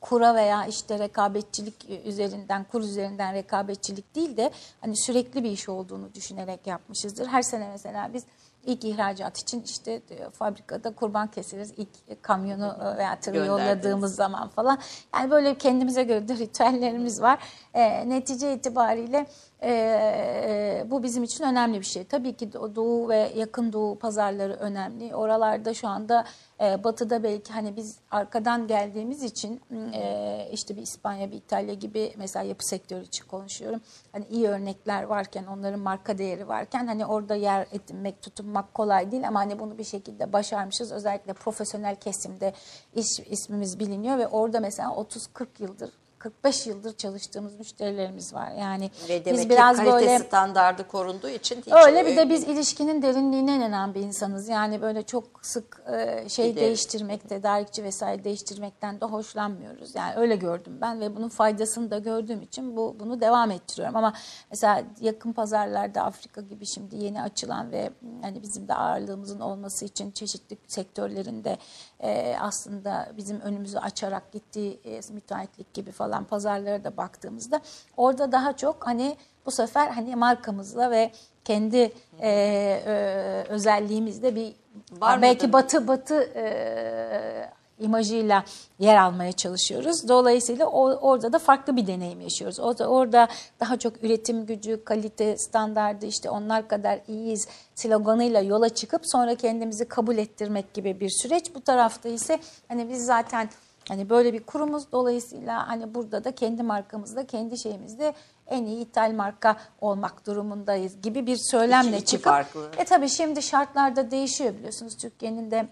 [0.00, 1.74] kura veya işte rekabetçilik
[2.04, 7.26] üzerinden, kur üzerinden rekabetçilik değil de hani sürekli bir iş olduğunu düşünerek yapmışızdır.
[7.26, 8.24] Her sene mesela biz
[8.66, 14.48] ilk ihracat için işte e, fabrikada kurban keseriz ilk kamyonu e, veya tırı yolladığımız zaman
[14.48, 14.78] falan.
[15.14, 17.38] Yani böyle kendimize göre de ritüellerimiz var.
[17.74, 19.26] E, netice itibariyle
[19.62, 22.04] e, e, bu bizim için önemli bir şey.
[22.04, 25.14] Tabii ki Doğu ve Yakın Doğu pazarları önemli.
[25.14, 26.24] Oralarda şu anda
[26.60, 29.60] e, Batı'da belki hani biz arkadan geldiğimiz için
[29.92, 33.80] e, işte bir İspanya, bir İtalya gibi mesela yapı sektörü için konuşuyorum.
[34.12, 39.28] Hani iyi örnekler varken, onların marka değeri varken hani orada yer edinmek, tutunmak kolay değil
[39.28, 40.92] ama hani bunu bir şekilde başarmışız.
[40.92, 42.52] Özellikle profesyonel kesimde
[42.94, 45.90] iş, ismimiz biliniyor ve orada mesela 30-40 yıldır
[46.20, 48.52] 45 yıldır çalıştığımız müşterilerimiz var.
[48.58, 52.44] Yani ve demek biz biraz kalite böyle standardı korunduğu için hiç Öyle bir de biz
[52.44, 54.48] ilişkinin derinliğine inanan bir insanız.
[54.48, 59.94] Yani böyle çok sık e, şey de- değiştirmek, tedarikçi vesaire değiştirmekten de hoşlanmıyoruz.
[59.94, 63.96] Yani öyle gördüm ben ve bunun faydasını da gördüğüm için bu bunu devam ettiriyorum.
[63.96, 64.12] Ama
[64.50, 67.90] mesela yakın pazarlarda Afrika gibi şimdi yeni açılan ve
[68.22, 71.58] hani bizim de ağırlığımızın olması için çeşitli sektörlerinde
[72.00, 77.60] e, aslında bizim önümüzü açarak gittiği e, müteahhitlik gibi falan pazarlara da baktığımızda
[77.96, 81.10] orada daha çok hani bu sefer hani markamızla ve
[81.44, 84.54] kendi e, e, özelliğimizde bir
[84.92, 85.52] Var belki mıdır?
[85.52, 87.50] batı batı e,
[87.80, 88.44] imajıyla
[88.78, 90.08] yer almaya çalışıyoruz.
[90.08, 92.60] Dolayısıyla o, orada da farklı bir deneyim yaşıyoruz.
[92.60, 93.28] Orada, orada
[93.60, 99.88] daha çok üretim gücü, kalite, standardı işte onlar kadar iyiyiz sloganıyla yola çıkıp sonra kendimizi
[99.88, 101.54] kabul ettirmek gibi bir süreç.
[101.54, 102.38] Bu tarafta ise
[102.68, 103.48] hani biz zaten
[103.88, 108.14] Hani böyle bir kurumuz dolayısıyla hani burada da kendi markamızda, kendi şeyimizde
[108.46, 112.70] en iyi ithal marka olmak durumundayız gibi bir söylemle İki- iki çıkıp farklı.
[112.78, 115.68] e tabii şimdi şartlarda değişiyor biliyorsunuz Türkiye'nin de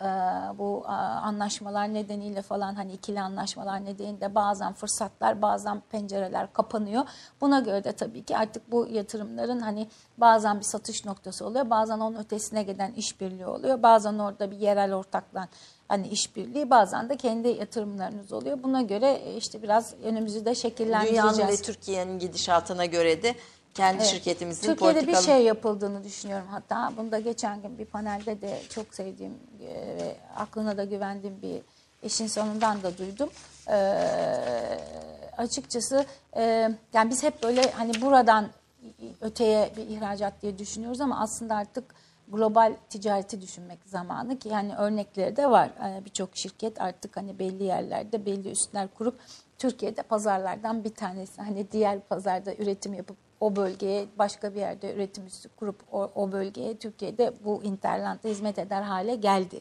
[0.00, 0.04] e,
[0.58, 7.04] bu e, anlaşmalar nedeniyle falan hani ikili anlaşmalar nedeniyle bazen fırsatlar bazen pencereler kapanıyor.
[7.40, 11.98] Buna göre de tabii ki artık bu yatırımların hani bazen bir satış noktası oluyor bazen
[12.00, 15.48] onun ötesine giden işbirliği oluyor bazen orada bir yerel ortakla
[15.88, 18.62] hani işbirliği bazen de kendi yatırımlarınız oluyor.
[18.62, 21.36] Buna göre e, işte biraz önümüzü de şekillendireceğiz.
[21.36, 23.34] dünyanın ve Türkiye'nin gidişatına göre de
[23.74, 24.06] kendi Evet.
[24.06, 26.92] şirketimizin Türkiye'de politikalı bir şey yapıldığını düşünüyorum hatta.
[26.96, 31.62] Bunu da geçen gün bir panelde de çok sevdiğim e, ve aklına da güvendiğim bir
[32.02, 33.30] işin sonundan da duydum.
[33.68, 33.74] Ee,
[35.38, 36.04] açıkçası
[36.36, 36.42] e,
[36.92, 38.48] yani biz hep böyle hani buradan
[39.20, 41.84] öteye bir ihracat diye düşünüyoruz ama aslında artık
[42.28, 45.70] global ticareti düşünmek zamanı ki yani örnekleri de var.
[45.84, 49.20] Ee, Birçok şirket artık hani belli yerlerde belli üstler kurup
[49.58, 51.42] Türkiye'de pazarlardan bir tanesi.
[51.42, 56.32] Hani diğer pazarda üretim yapıp o bölgeye başka bir yerde üretim üssü kurup o, o
[56.32, 59.60] bölgeye Türkiye'de bu interland'a hizmet eder hale geldi.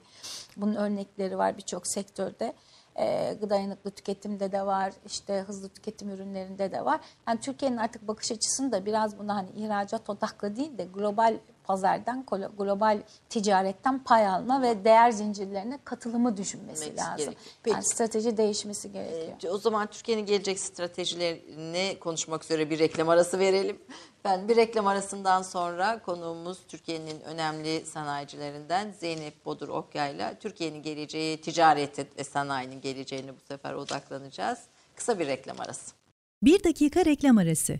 [0.58, 2.54] Bunun örnekleri var birçok sektörde.
[3.00, 7.00] Ee, dayanıklı tüketimde de var, işte hızlı tüketim ürünlerinde de var.
[7.28, 11.38] Yani Türkiye'nin artık bakış açısını da biraz buna hani ihracat odaklı değil de global
[11.68, 12.26] pazardan,
[12.58, 17.34] global ticaretten pay alma ve değer zincirlerine katılımı düşünmesi lazım.
[17.64, 17.74] Peki.
[17.74, 19.38] Yani strateji değişmesi gerekiyor.
[19.44, 23.78] E, O zaman Türkiye'nin gelecek stratejilerini konuşmak üzere bir reklam arası verelim.
[24.26, 32.08] Ben bir reklam arasından sonra konuğumuz Türkiye'nin önemli sanayicilerinden Zeynep Bodur Okyay'la Türkiye'nin geleceği, ticareti
[32.18, 34.60] ve sanayinin geleceğine bu sefer odaklanacağız.
[34.96, 35.96] Kısa bir reklam arası.
[36.44, 37.80] Bir dakika reklam arası.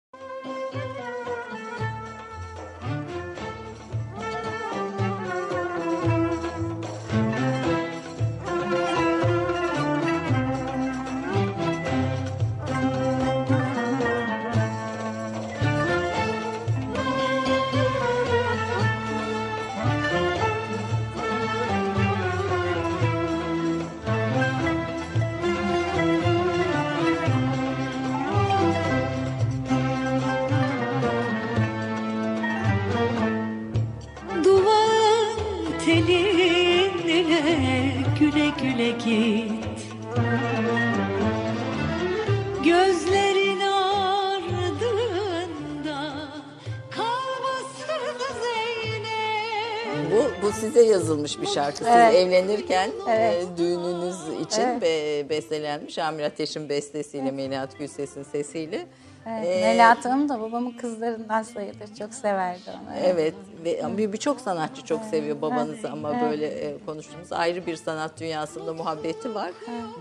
[50.91, 51.77] Yazılmış bir şarkı.
[51.77, 52.13] Siz Evet.
[52.15, 53.47] evlenirken Evet.
[53.53, 54.15] e, düğününüz
[54.47, 54.81] için Evet.
[54.81, 55.97] be- bestelenmiş.
[55.99, 58.85] Amir Ateş'in bestesiyle, Melahat Gülses'in sesiyle.
[59.27, 61.95] Evet, Ee, Melahat Hanım da babamın kızlarından sayılır.
[61.99, 62.97] Çok severdi onu.
[63.05, 63.33] Evet
[63.65, 68.73] ve bir- birçok sanatçı çok seviyor babanızı ama böyle e, konuştuğumuz ayrı bir sanat dünyasında
[68.73, 69.51] muhabbeti var.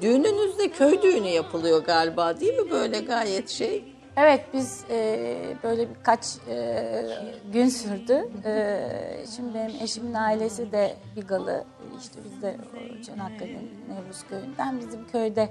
[0.03, 3.85] Düğününüzde köy düğünü yapılıyor galiba değil mi böyle gayet şey?
[4.17, 5.27] Evet biz e,
[5.65, 6.85] böyle birkaç e,
[7.53, 8.29] gün sürdü.
[8.45, 8.81] E,
[9.37, 11.65] şimdi benim eşimin ailesi de Bigalı.
[12.01, 12.57] İşte biz de
[13.07, 15.49] Çanakkale'nin Nevruz köyünden bizim köyde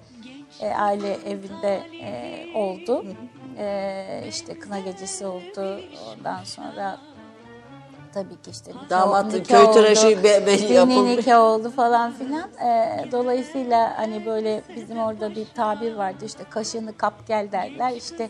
[0.60, 3.06] e, aile evinde e, oldu.
[3.58, 5.82] E, işte kına gecesi oldu.
[6.18, 6.98] Ondan sonra
[8.14, 11.18] tabii ki işte nikah, Damatın köy tıraşı be- be- yapılmış.
[11.18, 12.50] nikah oldu falan filan.
[12.66, 17.92] Ee, dolayısıyla hani böyle bizim orada bir tabir vardı işte kaşığını kap gel derler.
[17.92, 18.30] İşte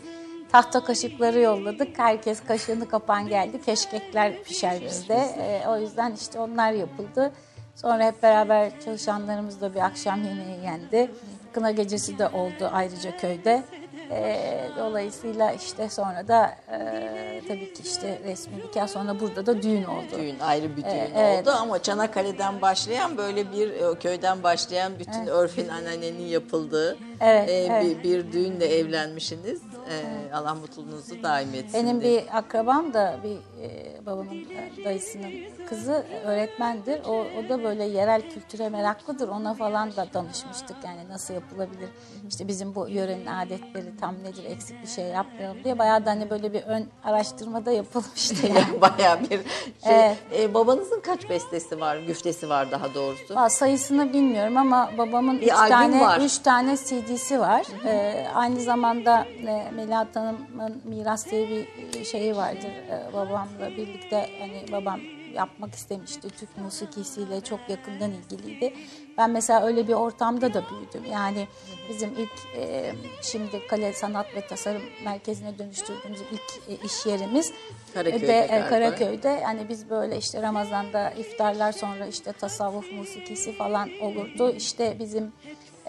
[0.52, 1.98] tahta kaşıkları yolladık.
[1.98, 3.62] Herkes kaşığını kapan geldi.
[3.66, 5.14] Keşkekler pişer bizde.
[5.14, 7.32] Ee, o yüzden işte onlar yapıldı.
[7.76, 11.10] Sonra hep beraber çalışanlarımızla bir akşam yemeği yendi.
[11.52, 13.62] Kına gecesi de oldu ayrıca köyde.
[14.10, 19.84] Ee, dolayısıyla işte sonra da e, tabii ki işte resmi nikah sonra burada da düğün
[19.84, 20.18] oldu.
[20.18, 21.40] Düğün ayrı bir düğün Ee, evet.
[21.48, 27.52] oldu ama Çanakkale'den başlayan böyle bir e, köyden başlayan bütün örfün ananenin yapıldığı Evet, e,
[27.52, 27.84] evet.
[27.84, 29.60] Bir, bir düğünle evlenmişsiniz.
[29.90, 31.82] E, Allah mutluluğunuzu daim etsin.
[31.84, 32.22] Benim diye.
[32.22, 35.30] bir akrabam da bir e, babamın e, dayısının
[35.68, 37.00] kızı öğretmendir.
[37.08, 39.28] O, o da böyle yerel kültüre meraklıdır.
[39.28, 41.88] Ona falan da danışmıştık yani nasıl yapılabilir.
[42.28, 45.78] İşte bizim bu yörenin adetleri tam nedir eksik bir şey yapmayalım diye.
[45.78, 48.80] Bayağı da hani böyle bir ön araştırmada yapılmıştı yani.
[48.80, 49.38] Bayağı bir şey.
[49.84, 50.16] Evet.
[50.38, 53.34] E, babanızın kaç bestesi var, güftesi var daha doğrusu?
[53.34, 56.20] Valla sayısını bilmiyorum ama babamın Bir üç tane var.
[56.20, 57.66] üç tane CD'si var.
[57.84, 62.70] Ee, aynı zamanda e, Melahat Hanım'ın miras diye bir şeyi vardır.
[62.90, 65.00] Ee, babamla birlikte hani babam
[65.34, 66.28] yapmak istemişti.
[66.30, 68.74] Türk musikisiyle çok yakından ilgiliydi.
[69.18, 71.12] Ben mesela öyle bir ortamda da büyüdüm.
[71.12, 71.48] Yani
[71.88, 77.52] bizim ilk e, şimdi Kale Sanat ve Tasarım Merkezi'ne dönüştürdüğümüz ilk e, iş yerimiz
[77.94, 78.66] Karaköy'de de, e.
[78.68, 84.52] Karaköy'de yani biz böyle işte Ramazan'da iftarlar sonra işte tasavvuf musikisi falan olurdu.
[84.56, 85.32] İşte bizim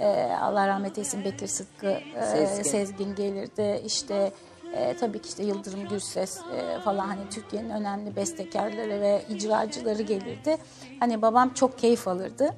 [0.02, 2.64] e, Allah rahmet eylesin Bekir Sıtkı e, Sezgin.
[2.64, 3.16] Sezgin.
[3.16, 3.82] gelirdi.
[3.86, 4.32] İşte
[4.74, 10.58] e, tabii ki işte Yıldırım Gürses e, falan hani Türkiye'nin önemli bestekarları ve icracıları gelirdi.
[11.00, 12.56] Hani babam çok keyif alırdı.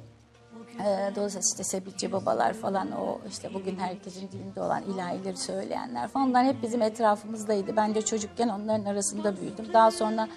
[0.80, 6.30] Ee, dolayısıyla işte Sebilci babalar falan o işte bugün herkesin dilinde olan ilahileri söyleyenler falan
[6.30, 7.76] onlar hep bizim etrafımızdaydı.
[7.76, 9.74] Ben de çocukken onların arasında büyüdüm.
[9.74, 10.28] Daha sonra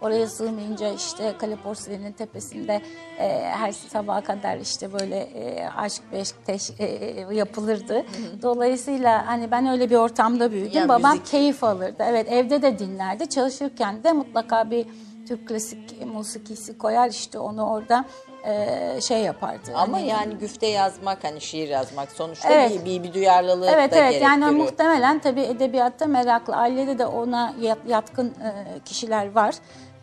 [0.00, 2.82] oraya sığmayınca işte Kale Porselenin tepesinde
[3.18, 6.86] e, her sabaha kadar işte böyle e, aşk beşk teş, e,
[7.32, 8.04] yapılırdı.
[8.42, 10.72] Dolayısıyla hani ben öyle bir ortamda büyüdüm.
[10.78, 12.04] Yani Babam müzik- keyif alırdı.
[12.06, 13.28] Evet evde de dinlerdi.
[13.28, 14.86] Çalışırken de mutlaka bir
[15.28, 18.04] Türk klasik musikisi koyar işte onu orada
[18.46, 19.70] e, şey yapardı.
[19.74, 22.70] Ama Hani- yani güfte yazmak hani şiir yazmak sonuçta Evet.
[22.70, 24.64] bir, bir, bir duyarlılığı Evet da evet yani gerektiriyor.
[24.70, 26.56] muhtemelen tabii edebiyatta meraklı.
[26.56, 29.54] Ailede de ona yat- yatkın e, kişiler var.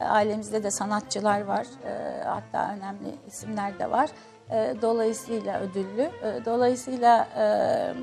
[0.01, 1.65] E, Ailemizde de sanatçılar var.
[1.85, 4.09] E, hatta önemli isimler de var.
[4.51, 6.01] E, dolayısıyla ödüllü.
[6.01, 7.93] E, dolayısıyla e, e,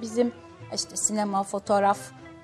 [0.00, 0.32] bizim
[0.74, 1.98] işte sinema, fotoğraf,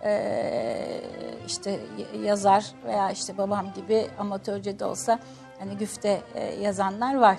[0.04, 1.00] e,
[1.46, 1.80] işte
[2.22, 5.18] yazar veya işte babam gibi amatörce de olsa
[5.58, 7.36] hani güfte e, yazanlar var.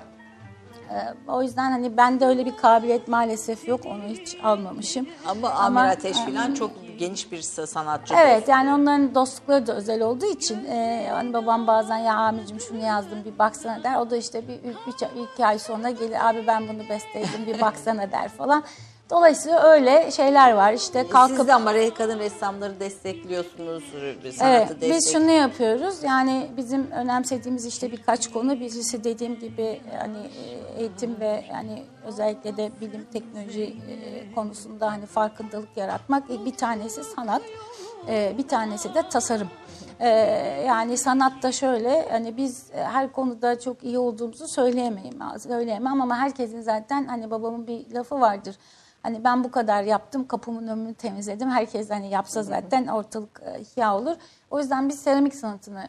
[0.92, 3.86] Ee, O yüzden hani bende öyle bir kabiliyet maalesef yok.
[3.86, 5.08] Onu hiç almamışım.
[5.28, 8.52] Ama Amir Ateş falan çok geniş bir sanatçı Evet dostu.
[8.52, 13.20] yani onların dostlukları da özel olduğu için e, hani babam bazen ya abicim şunu yazdım
[13.26, 13.96] bir baksana der.
[13.96, 14.76] O da işte bir, bir,
[15.16, 18.64] bir iki ay sonra gelir abi ben bunu besteledim bir baksana der falan.
[19.10, 23.84] Dolayısıyla öyle şeyler var işte kalkıp Siz de ama kadın ressamları destekliyorsunuz,
[24.38, 24.92] sanatı Evet, destek.
[24.92, 26.04] biz şunu yapıyoruz.
[26.04, 28.60] Yani bizim önemsediğimiz işte birkaç konu.
[28.60, 35.06] Birisi dediğim gibi hani e, eğitim ve yani özellikle de bilim teknoloji e, konusunda hani
[35.06, 36.24] farkındalık yaratmak.
[36.32, 37.42] E, Bir tanesi sanat,
[38.08, 39.50] e, bir tanesi de tasarım.
[40.00, 40.10] E,
[40.68, 47.06] Yani sanatta şöyle hani biz her konuda çok iyi olduğumuzu söyleyemeyim, söyleyemem ama herkesin zaten
[47.06, 48.56] hani babamın bir lafı vardır.
[49.04, 51.50] Hani ben bu kadar yaptım, kapımın önünü temizledim.
[51.50, 54.16] Herkes hani yapsa zaten ortalık e, ihya olur.
[54.52, 55.88] O yüzden biz seramik sanatını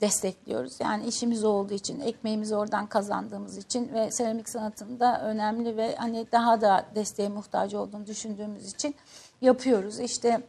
[0.00, 0.80] destekliyoruz.
[0.80, 6.60] Yani işimiz olduğu için, ekmeğimizi oradan kazandığımız için ve seramik sanatında önemli ve hani daha
[6.60, 8.94] da desteğe muhtaç olduğunu düşündüğümüz için
[9.40, 10.00] yapıyoruz.
[10.00, 10.40] İşte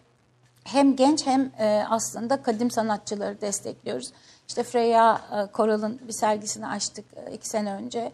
[0.64, 4.12] hem genç hem e, aslında kadim sanatçıları destekliyoruz.
[4.48, 8.12] İşte Freya e, Koral'ın bir sergisini açtık iki sene önce.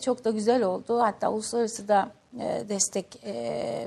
[0.00, 1.00] Çok da güzel oldu.
[1.00, 2.08] Hatta uluslararası da
[2.40, 3.34] e, destek e,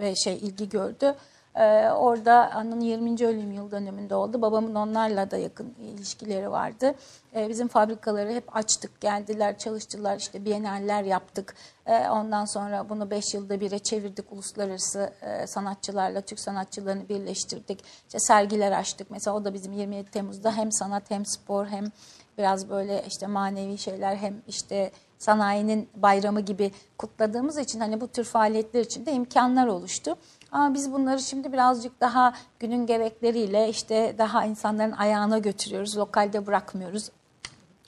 [0.01, 1.15] ve şey ilgi gördü.
[1.55, 3.25] E, orada onun 20.
[3.25, 4.41] ölüm yıl dönümünde oldu.
[4.41, 6.95] Babamın onlarla da yakın ilişkileri vardı.
[7.35, 10.17] Bizim fabrikaları hep açtık, geldiler, çalıştılar.
[10.17, 11.55] İşte bienaller yaptık.
[11.87, 14.31] Ondan sonra bunu 5 yılda bire çevirdik.
[14.31, 15.13] Uluslararası
[15.47, 17.83] sanatçılarla, Türk sanatçılarını birleştirdik.
[18.07, 19.11] İşte sergiler açtık.
[19.11, 21.85] Mesela o da bizim 27 Temmuz'da hem sanat hem spor hem
[22.37, 28.23] biraz böyle işte manevi şeyler hem işte sanayinin bayramı gibi kutladığımız için hani bu tür
[28.23, 30.17] faaliyetler için de imkanlar oluştu.
[30.51, 35.97] Ama biz bunları şimdi birazcık daha günün gerekleriyle işte daha insanların ayağına götürüyoruz.
[35.97, 37.11] Lokalde bırakmıyoruz.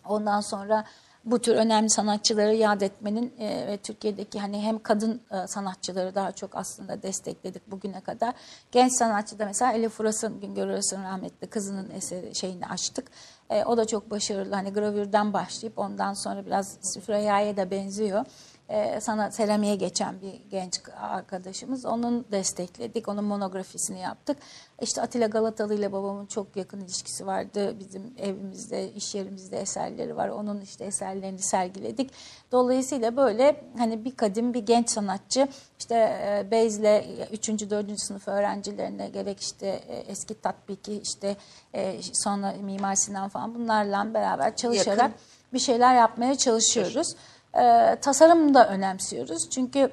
[0.06, 0.86] Ondan sonra
[1.26, 6.32] bu tür önemli sanatçıları yad etmenin e, ve Türkiye'deki hani hem kadın e, sanatçıları daha
[6.32, 8.34] çok aslında destekledik bugüne kadar.
[8.72, 13.12] Genç sanatçı da mesela Elif Uras'ın, Güngör Uras'ın rahmetli kızının eseri şeyini açtık.
[13.52, 14.56] E, o da çok başarılı.
[14.56, 18.26] Hani gravürden başlayıp ondan sonra biraz Süfreya'ya da benziyor.
[18.72, 21.86] E, sana seramiğe geçen bir genç arkadaşımız.
[21.86, 23.08] Onun destekledik.
[23.08, 24.38] Onun monografisini yaptık.
[24.82, 27.80] İşte Atilla Galatalı ile babamın çok yakın ilişkisi vardı.
[27.80, 30.30] Bizim evimizde, iş yerimizde eserleri var.
[30.30, 32.12] Onun işte eserlerini sergiledik.
[32.52, 35.48] Dolayısıyla böyle hani bir kadim, bir genç sanatçı
[35.80, 37.50] işte e, Beyz'le 3.
[37.70, 38.00] 4.
[38.00, 41.38] sınıf öğrencilerine gerek işte e, eski tatbiki işte
[41.74, 45.16] e, sonra Mimar Sinan falan bunlarla beraber çalışarak Yakın.
[45.54, 47.16] bir şeyler yapmaya çalışıyoruz.
[47.60, 49.50] E, tasarım da önemsiyoruz.
[49.50, 49.92] Çünkü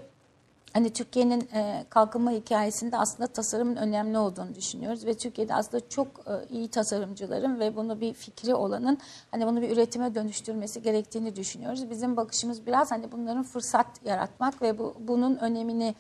[0.72, 6.54] hani Türkiye'nin e, kalkınma hikayesinde aslında tasarımın önemli olduğunu düşünüyoruz ve Türkiye'de aslında çok e,
[6.54, 8.98] iyi tasarımcıların ve bunu bir fikri olanın
[9.30, 11.90] hani bunu bir üretime dönüştürmesi gerektiğini düşünüyoruz.
[11.90, 15.94] Bizim bakışımız biraz hani bunların fırsat yaratmak ve bu bunun önemini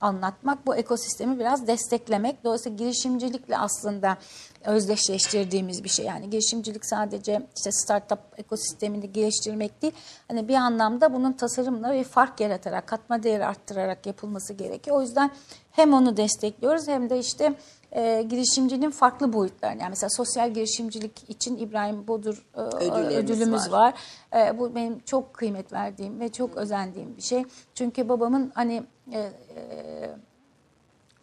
[0.00, 2.44] anlatmak, bu ekosistemi biraz desteklemek.
[2.44, 4.16] Dolayısıyla girişimcilikle aslında
[4.64, 6.06] özdeşleştirdiğimiz bir şey.
[6.06, 9.92] Yani girişimcilik sadece işte startup ekosistemini geliştirmek değil.
[10.28, 14.96] Hani bir anlamda bunun tasarımla bir fark yaratarak, katma değeri arttırarak yapılması gerekiyor.
[14.96, 15.30] O yüzden
[15.70, 17.54] hem onu destekliyoruz hem de işte
[17.92, 19.80] e, girişimciliğin farklı boyutlarını.
[19.82, 23.94] Yani mesela sosyal girişimcilik için İbrahim Bodur e, Ödüllerimiz ödülümüz var.
[24.32, 24.48] var.
[24.48, 27.44] E, bu benim çok kıymet verdiğim ve çok özendiğim bir şey.
[27.74, 28.82] Çünkü babamın hani
[29.12, 30.10] e, e,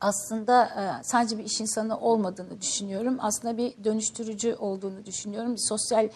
[0.01, 3.17] aslında e, sadece bir iş insanı olmadığını düşünüyorum.
[3.19, 5.53] Aslında bir dönüştürücü olduğunu düşünüyorum.
[5.53, 6.09] Bir sosyal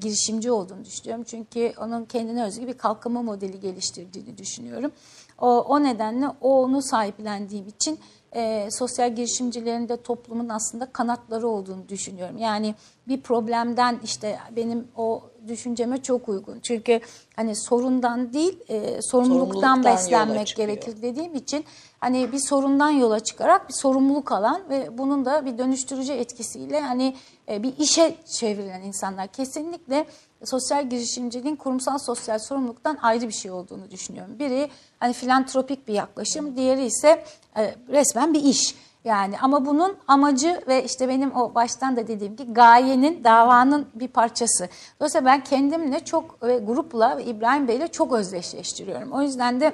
[0.00, 1.24] girişimci olduğunu düşünüyorum.
[1.24, 4.92] Çünkü onun kendine özgü bir kalkınma modeli geliştirdiğini düşünüyorum.
[5.38, 7.98] O, o nedenle o onu sahiplendiğim için
[8.32, 12.38] e, sosyal girişimcilerin de toplumun aslında kanatları olduğunu düşünüyorum.
[12.38, 12.74] Yani
[13.08, 16.60] bir problemden işte benim o düşünceme çok uygun.
[16.60, 17.00] Çünkü
[17.36, 21.64] hani sorundan değil e, sorumluluktan beslenmek gerekir dediğim için
[22.00, 27.16] hani bir sorundan yola çıkarak bir sorumluluk alan ve bunun da bir dönüştürücü etkisiyle hani
[27.48, 30.06] e, bir işe çevrilen insanlar kesinlikle
[30.44, 34.38] sosyal girişimciliğin kurumsal sosyal sorumluluktan ayrı bir şey olduğunu düşünüyorum.
[34.38, 34.70] Biri
[35.00, 37.24] hani filantropik bir yaklaşım, diğeri ise
[37.56, 38.74] e, resmen bir iş.
[39.06, 44.08] Yani ama bunun amacı ve işte benim o baştan da dediğim gibi gayenin, davanın bir
[44.08, 44.68] parçası.
[45.00, 49.12] Dolayısıyla ben kendimle çok ve grupla ve İbrahim Bey'le çok özdeşleştiriyorum.
[49.12, 49.72] O yüzden de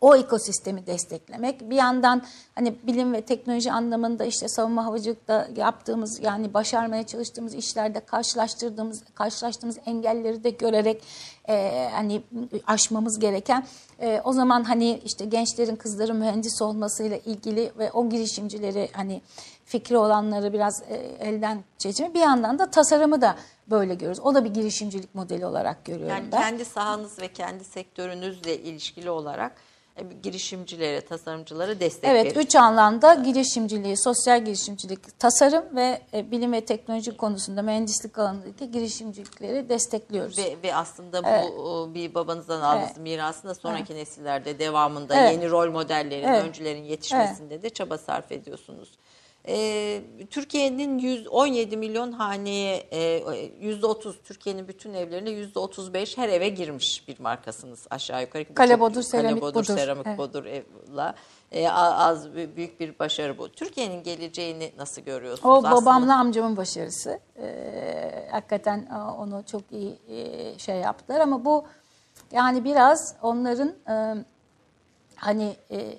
[0.00, 1.70] o ekosistemi desteklemek.
[1.70, 2.22] Bir yandan
[2.54, 9.78] hani bilim ve teknoloji anlamında işte savunma havacılıkta yaptığımız yani başarmaya çalıştığımız işlerde karşılaştırdığımız karşılaştığımız
[9.86, 11.02] engelleri de görerek
[11.48, 12.22] e, hani
[12.66, 13.66] aşmamız gereken
[14.00, 19.22] e, o zaman hani işte gençlerin kızların mühendis olmasıyla ilgili ve o girişimcileri hani
[19.64, 20.94] fikri olanları biraz e,
[21.28, 23.36] elden çekme bir yandan da tasarımı da
[23.70, 24.20] böyle görüyoruz.
[24.20, 26.40] O da bir girişimcilik modeli olarak görüyorum Yani ben.
[26.42, 29.52] kendi sahanız ve kendi sektörünüzle ilişkili olarak
[30.22, 32.36] girişimcilere, tasarımcılara destek Evet, verir.
[32.36, 39.68] üç alanda girişimciliği, sosyal girişimcilik, tasarım ve e, bilim ve teknoloji konusunda mühendislik alanındaki girişimcilikleri
[39.68, 40.38] destekliyoruz.
[40.38, 42.98] Ve, ve aslında bu o, bir babanızdan aldığınız Evet.
[42.98, 45.32] mirasında sonraki nesillerde devamında Evet.
[45.32, 46.44] yeni rol modellerin, Evet.
[46.44, 48.88] öncülerin yetişmesinde de çaba sarf ediyorsunuz.
[49.48, 53.18] Ee, Türkiye'nin 117 milyon haneye e,
[53.62, 58.44] %30 Türkiye'nin bütün evlerine %35 her eve girmiş bir markasınız aşağı yukarı.
[58.50, 59.64] Bu Kale çok- Bodur, Seramik Kale Bodur.
[59.64, 60.18] Seramik Evet.
[60.18, 61.14] Budur'la
[61.52, 63.48] e, a- az büyük bir başarı bu.
[63.52, 65.54] Türkiye'nin geleceğini nasıl görüyorsunuz?
[65.54, 67.20] O Aslında- babamla amcamın başarısı.
[67.42, 71.64] Ee, hakikaten e, onu çok iyi e, şey yaptılar ama bu
[72.32, 74.24] yani biraz onların e,
[75.16, 75.94] hani e,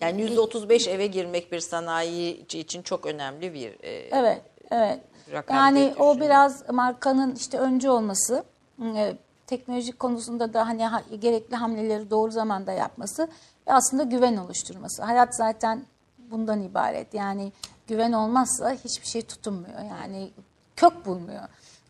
[0.00, 5.00] Yani %35 eve girmek bir sanayici için çok önemli bir e, Evet, evet.
[5.32, 8.44] rakam Yani o biraz markanın işte öncü olması,
[8.82, 9.16] e,
[9.46, 13.28] teknolojik konusunda da hani ha- gerekli hamleleri doğru zamanda yapması
[13.68, 15.02] ve aslında güven oluşturması.
[15.02, 15.82] Hayat zaten
[16.30, 17.14] bundan ibaret.
[17.14, 17.52] Yani
[17.86, 19.80] güven olmazsa hiçbir şey tutunmuyor.
[19.90, 20.30] Yani
[20.76, 21.42] kök bulmuyor.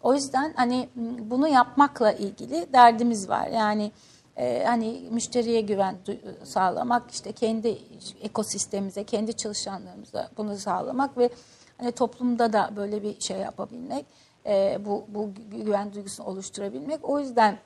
[0.02, 3.46] O yüzden hani bunu yapmakla ilgili derdimiz var.
[3.46, 3.92] Yani
[4.38, 5.96] e, hani müşteriye güven
[6.44, 7.78] sağlamak, işte kendi
[8.22, 11.30] ekosistemimize, kendi çalışanlarımıza bunu sağlamak ve
[11.78, 14.06] hani toplumda da böyle bir şey yapabilmek,
[14.46, 17.08] e, bu bu gü- güven duygusunu oluşturabilmek.
[17.08, 17.58] O yüzden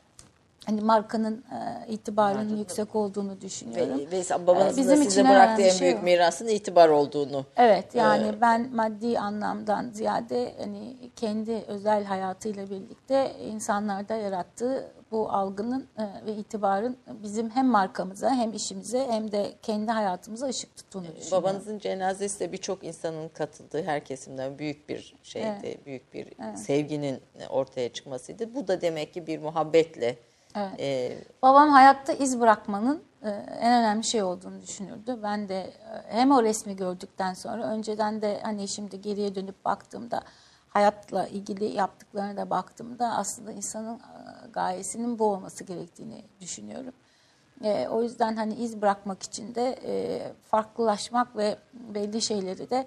[0.66, 3.98] hani markanın e, itibarının yüksek olduğunu düşünüyorum.
[3.98, 7.44] Ve, ve babanızın Ee, da bizim size için bıraktığı en şey büyük mirasın itibar olduğunu.
[7.56, 15.88] Evet yani ben maddi anlamdan ziyade hani kendi özel hayatıyla birlikte insanlarda yarattığı bu algının
[15.98, 21.30] e, ve itibarın bizim hem markamıza hem işimize hem de kendi hayatımıza ışık tuttuğunu düşünüyorum.
[21.32, 27.20] Babanızın cenazesi de birçok insanın katıldığı her kesimden büyük bir şeydi, büyük bir sevginin
[27.50, 28.54] ortaya çıkmasıydı.
[28.54, 30.18] Bu da demek ki bir muhabbetle
[30.56, 33.28] e, Babam hayatta iz bırakmanın e,
[33.60, 35.18] en önemli şey olduğunu düşünürdü.
[35.22, 35.72] Ben de e,
[36.08, 40.22] hem o resmi gördükten sonra önceden de hani şimdi geriye dönüp baktığımda
[40.72, 46.94] hayatla ilgili yaptıklarına da baktığımda aslında insanın e, gayesinin bu olması gerektiğini düşünüyorum.
[47.64, 52.86] E, o yüzden hani iz bırakmak için de e, farklılaşmak ve belli şeyleri de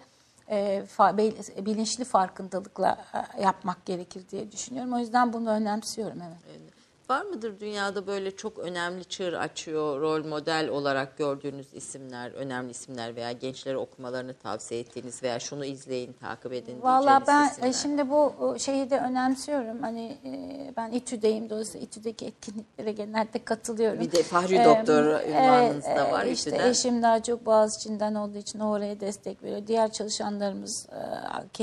[0.49, 2.97] e, fa- bel- bilinçli farkındalıkla
[3.37, 4.93] e, yapmak gerekir diye düşünüyorum.
[4.93, 6.74] O yüzden bunu önemsiyorum evet.
[7.09, 13.15] Var mıdır dünyada böyle çok önemli çığır açıyor, rol model olarak gördüğünüz isimler, önemli isimler
[13.15, 17.69] veya gençlere okumalarını tavsiye ettiğiniz veya şunu izleyin, takip edin Valla ben isimler?
[17.69, 19.81] e, şimdi bu şeyi de önemsiyorum.
[19.81, 23.99] Hani e, ben İTÜ'deyim dolayısıyla İTÜ'deki etkinliklere genelde katılıyorum.
[23.99, 26.69] Bir de Fahri E, Doktor ünvanınız evet, da var e, İşte İTÜ'den.
[26.69, 29.67] eşim daha çok Boğaziçi'nden olduğu için oraya destek veriyor.
[29.67, 30.97] Diğer çalışanlarımız e,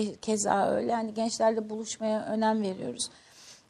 [0.01, 0.95] ke- keza öyle.
[0.95, 3.11] Hani gençlerle buluşmaya önem veriyoruz.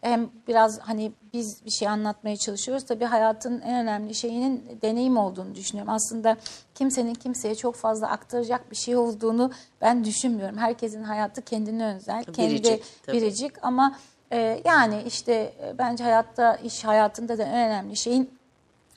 [0.02, 2.84] Hem biraz hani biz bir şey anlatmaya çalışıyoruz.
[2.84, 5.92] Tabii hayatın en önemli şeyinin deneyim olduğunu düşünüyorum.
[5.92, 6.36] Aslında
[6.74, 9.50] kimsenin kimseye çok fazla aktaracak bir şey olduğunu
[9.80, 10.58] ben düşünmüyorum.
[10.58, 13.16] Herkesin hayatı kendine özel, kendi Biricik, tabii.
[13.16, 13.96] biricik ama
[14.32, 18.30] e, yani işte e, bence hayatta, iş hayatında da en önemli şeyin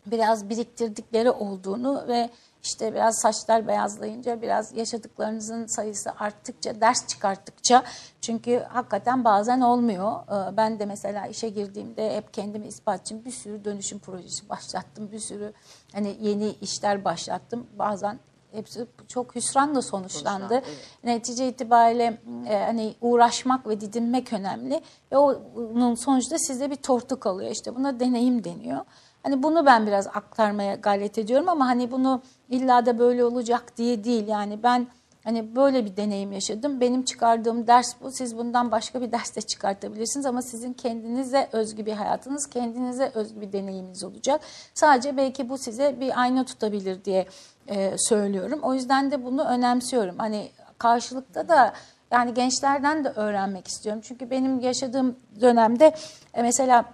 [0.06, 2.30] biraz biriktirdikleri olduğunu ve
[2.66, 7.84] işte biraz saçlar beyazlayınca biraz yaşadıklarınızın sayısı arttıkça ders çıkarttıkça
[8.22, 10.12] çünkü hakikaten bazen olmuyor.
[10.28, 15.12] Ee, Ben de mesela işe girdiğimde hep kendimi ispat için bir sürü dönüşüm projesi başlattım.
[15.12, 15.54] Bir sürü
[15.94, 17.68] hani yeni işler başlattım.
[17.80, 18.20] Bazen
[18.52, 20.48] hepsi çok hüsranla sonuçlandı.
[20.48, 20.66] Sonuçlandı,
[21.04, 24.82] Netice itibariyle e, hani uğraşmak ve didinmek önemli
[25.12, 27.52] ve onun sonucunda size bir tortu kalıyor.
[27.52, 28.86] İşte buna deneyim deniyor.
[29.26, 34.04] Hani bunu ben biraz aktarmaya gayret ediyorum ama hani bunu illa da böyle olacak diye
[34.04, 34.28] değil.
[34.28, 34.88] Yani ben
[35.24, 36.82] hani böyle bir deneyim yaşadım.
[36.82, 38.12] Benim çıkardığım ders bu.
[38.12, 43.42] Siz bundan başka bir ders de çıkartabilirsiniz ama sizin kendinize özgü bir hayatınız, kendinize özgü
[43.42, 44.42] bir deneyiminiz olacak.
[44.74, 47.28] Sadece belki bu size bir ayna tutabilir diye
[47.68, 48.60] e, söylüyorum.
[48.64, 50.16] O yüzden de bunu önemsiyorum.
[50.18, 51.74] Hani karşılıkta da
[52.12, 54.02] yani gençlerden de öğrenmek istiyorum.
[54.06, 55.96] Çünkü benim yaşadığım dönemde
[56.34, 56.86] e, mesela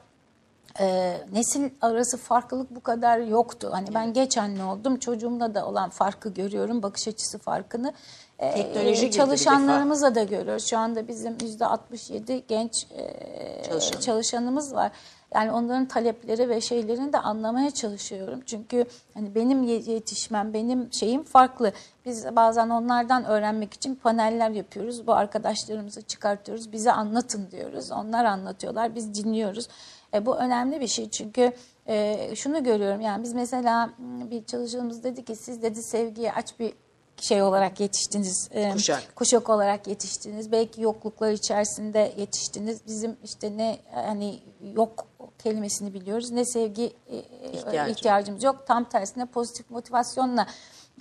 [0.79, 3.69] e, nesil arası farklılık bu kadar yoktu.
[3.71, 4.99] Hani ben geç anne oldum.
[4.99, 6.83] Çocuğumla da olan farkı görüyorum.
[6.83, 7.93] Bakış açısı farkını.
[8.39, 10.65] E, Teknoloji e, çalışanlarımızla da görüyoruz.
[10.65, 13.99] Şu anda bizim yüzde 67 genç e, Çalışan.
[13.99, 14.91] çalışanımız var.
[15.35, 18.41] Yani onların talepleri ve şeylerini de anlamaya çalışıyorum.
[18.45, 21.71] Çünkü hani benim ye- yetişmem, benim şeyim farklı.
[22.05, 25.07] Biz bazen onlardan öğrenmek için paneller yapıyoruz.
[25.07, 26.71] Bu arkadaşlarımızı çıkartıyoruz.
[26.71, 27.91] Bize anlatın diyoruz.
[27.91, 28.95] Onlar anlatıyorlar.
[28.95, 29.67] Biz dinliyoruz.
[30.13, 31.51] E, bu önemli bir şey çünkü
[31.87, 33.01] e, şunu görüyorum.
[33.01, 36.73] Yani biz mesela m, bir çalışanımız dedi ki siz dedi sevgiye aç bir
[37.21, 38.49] şey olarak yetiştiniz.
[38.51, 39.15] E, Kuşak.
[39.15, 40.51] kuşak olarak yetiştiniz.
[40.51, 42.81] Belki yokluklar içerisinde yetiştiniz.
[42.87, 44.39] Bizim işte ne hani
[44.75, 45.07] yok
[45.43, 47.17] kelimesini biliyoruz ne sevgi e,
[47.53, 47.91] İhtiyacı.
[47.91, 48.63] ihtiyacımız yok.
[48.67, 50.47] Tam tersine pozitif motivasyonla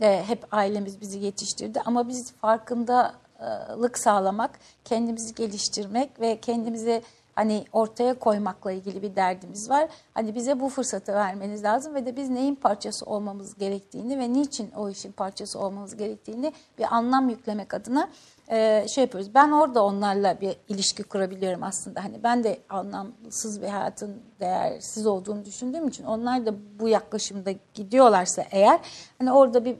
[0.00, 1.80] e, hep ailemiz bizi yetiştirdi.
[1.84, 7.02] Ama biz farkındalık sağlamak, kendimizi geliştirmek ve kendimizi
[7.34, 9.88] hani ortaya koymakla ilgili bir derdimiz var.
[10.14, 14.70] Hani bize bu fırsatı vermeniz lazım ve de biz neyin parçası olmamız gerektiğini ve niçin
[14.70, 18.08] o işin parçası olmamız gerektiğini bir anlam yüklemek adına
[18.50, 19.34] e, şey yapıyoruz.
[19.34, 22.04] Ben orada onlarla bir ilişki kurabiliyorum aslında.
[22.04, 28.44] Hani ben de anlamsız bir hayatın değersiz olduğunu düşündüğüm için onlar da bu yaklaşımda gidiyorlarsa
[28.50, 28.80] eğer
[29.18, 29.76] hani orada bir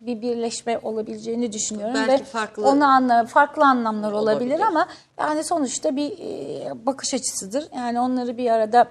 [0.00, 4.66] bir birleşme olabileceğini düşünüyorum Belki ve farklı- onu anla farklı anlamlar olabilir, Olabilir.
[4.66, 4.86] ama
[5.18, 7.68] yani sonuçta bir e, bakış açısıdır.
[7.76, 8.88] Yani onları bir arada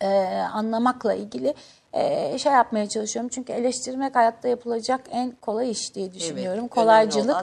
[0.00, 0.08] e,
[0.52, 1.54] anlamakla ilgili
[1.94, 3.30] e, şey yapmaya çalışıyorum.
[3.34, 6.58] Çünkü eleştirmek hayatta yapılacak en kolay iş diye düşünüyorum.
[6.58, 7.36] önemli Kolaycılık.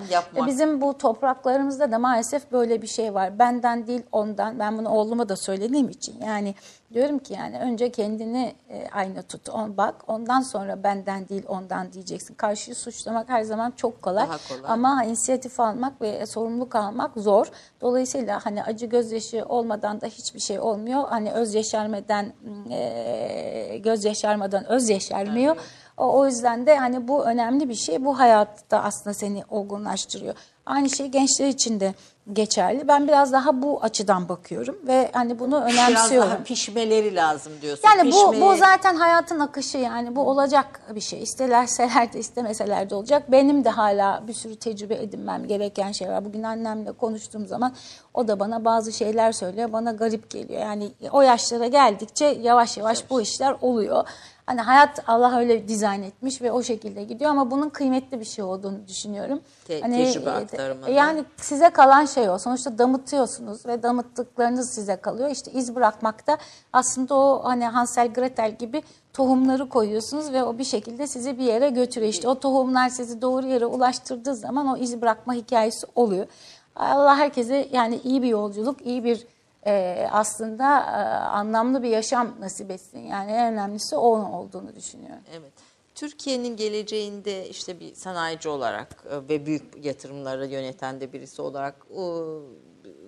[0.47, 3.39] bizim bu topraklarımızda da maalesef böyle bir şey var.
[3.39, 4.59] Benden değil ondan.
[4.59, 6.15] Ben bunu oğluma da söylediğim için.
[6.25, 6.55] Yani
[6.93, 9.49] diyorum ki yani önce kendini e, ayna tut.
[9.49, 12.35] On, bak ondan sonra benden değil ondan diyeceksin.
[12.35, 14.27] Karşıyı suçlamak her zaman çok kolay.
[14.27, 14.71] Daha kolay.
[14.71, 17.51] Ama inisiyatif almak ve sorumluluk almak zor.
[17.81, 21.07] Dolayısıyla hani acı gözyaşı olmadan da hiçbir şey olmuyor.
[21.09, 22.33] Hani öz yeşermeden
[22.71, 25.55] e, göz yaşarmadan öz yeşermiyor.
[25.97, 28.05] O, o yüzden de hani bu önemli bir şey.
[28.05, 30.35] Bu hayatta aslında seni olgunlaştırıyor.
[30.65, 31.93] Aynı şey gençler için de
[32.33, 32.87] geçerli.
[32.87, 36.29] Ben biraz daha bu açıdan bakıyorum ve hani bunu Biraz önemsiyorum.
[36.29, 37.87] daha pişmeleri lazım diyorsun.
[37.87, 41.23] Yani bu, bu zaten hayatın akışı yani bu olacak bir şey.
[41.23, 43.31] İstelerseler de istemeseler de olacak.
[43.31, 46.25] Benim de hala bir sürü tecrübe edinmem gereken şey var.
[46.25, 47.73] Bugün annemle konuştuğum zaman
[48.13, 49.73] o da bana bazı şeyler söylüyor.
[49.73, 50.61] Bana garip geliyor.
[50.61, 54.07] Yani o yaşlara geldikçe yavaş yavaş bu işler oluyor.
[54.51, 58.43] Hani hayat Allah öyle dizayn etmiş ve o şekilde gidiyor ama bunun kıymetli bir şey
[58.43, 59.39] olduğunu düşünüyorum.
[59.67, 60.89] Te- hani, tecrübe e, aktarımında.
[60.89, 62.37] Yani size kalan şey o.
[62.37, 65.29] Sonuçta damıtıyorsunuz ve damıttıklarınız size kalıyor.
[65.29, 66.37] İşte iz bırakmakta
[66.73, 68.83] aslında o hani Hansel Gretel gibi
[69.13, 72.09] tohumları koyuyorsunuz ve o bir şekilde sizi bir yere götürüyor.
[72.09, 76.27] İşte o tohumlar sizi doğru yere ulaştırdığı zaman o iz bırakma hikayesi oluyor.
[76.75, 79.27] Allah herkese yani iyi bir yolculuk, iyi bir
[79.65, 82.99] e, aslında e, anlamlı bir yaşam nasip etsin.
[82.99, 85.23] Yani en önemlisi o olduğunu düşünüyorum.
[85.31, 85.51] Evet.
[85.95, 92.25] Türkiye'nin geleceğinde işte bir sanayici olarak e, ve büyük yatırımları yöneten de birisi olarak o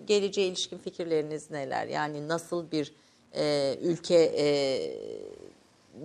[0.08, 1.88] geleceğe ilişkin fikirleriniz neler?
[1.88, 2.94] Yani nasıl bir
[3.36, 4.46] e, ülke e,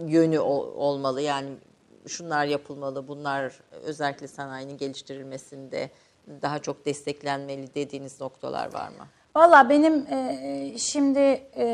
[0.06, 1.20] yönü ol- olmalı?
[1.22, 1.48] Yani
[2.06, 5.90] şunlar yapılmalı, bunlar özellikle sanayinin geliştirilmesinde
[6.42, 9.06] daha çok desteklenmeli dediğiniz noktalar var mı?
[9.36, 11.18] Valla benim e, şimdi
[11.52, 11.64] e,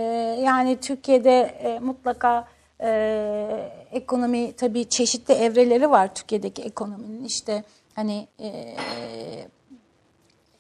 [0.44, 2.48] yani Türkiye'de e, mutlaka
[2.80, 7.64] e, ekonomi tabii çeşitli evreleri var Türkiye'deki ekonominin işte
[7.94, 8.76] hani e,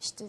[0.00, 0.24] işte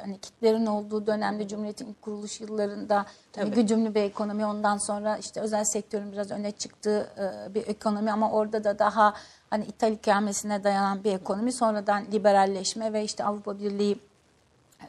[0.00, 3.54] hani kitlerin olduğu dönemde Cumhuriyet'in ilk kuruluş yıllarında hani Tabii.
[3.54, 8.30] güdümlü bir ekonomi ondan sonra işte özel sektörün biraz öne çıktığı e, bir ekonomi ama
[8.32, 9.14] orada da daha
[9.50, 13.98] hani ithal ikamesine dayanan bir ekonomi sonradan liberalleşme ve işte Avrupa Birliği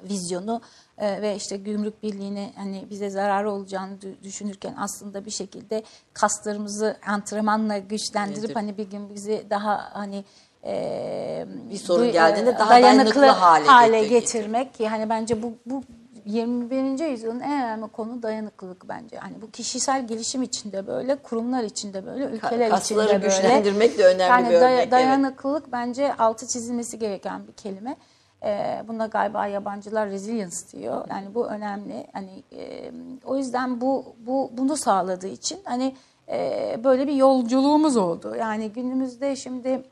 [0.09, 0.61] vizyonu
[0.97, 5.83] e, ve işte gümrük birliğini hani bize zararı olacağını dü- düşünürken aslında bir şekilde
[6.13, 8.55] kaslarımızı antrenmanla güçlendirip Nedir?
[8.55, 10.23] hani bir gün bizi daha hani
[10.65, 15.83] e, Bir sorun duy- geldiğinde e, daha dayanıklı hale getir- getirmek yani bence bu bu
[16.25, 17.09] 21.
[17.11, 19.17] yüzyılın en önemli konu dayanıklılık bence.
[19.17, 23.17] Hani bu kişisel gelişim içinde böyle, kurumlar içinde böyle, ülkeler kasları içinde böyle.
[23.27, 24.91] güçlendirmek de önemli yani bir örnek, day- evet.
[24.91, 27.95] dayanıklılık bence altı çizilmesi gereken bir kelime.
[28.43, 31.05] Ee, buna galiba yabancılar resilience diyor.
[31.09, 32.07] Yani bu önemli.
[32.13, 32.91] Hani e,
[33.25, 35.95] o yüzden bu bu bunu sağladığı için hani
[36.29, 38.35] e, böyle bir yolculuğumuz oldu.
[38.35, 39.83] Yani günümüzde şimdi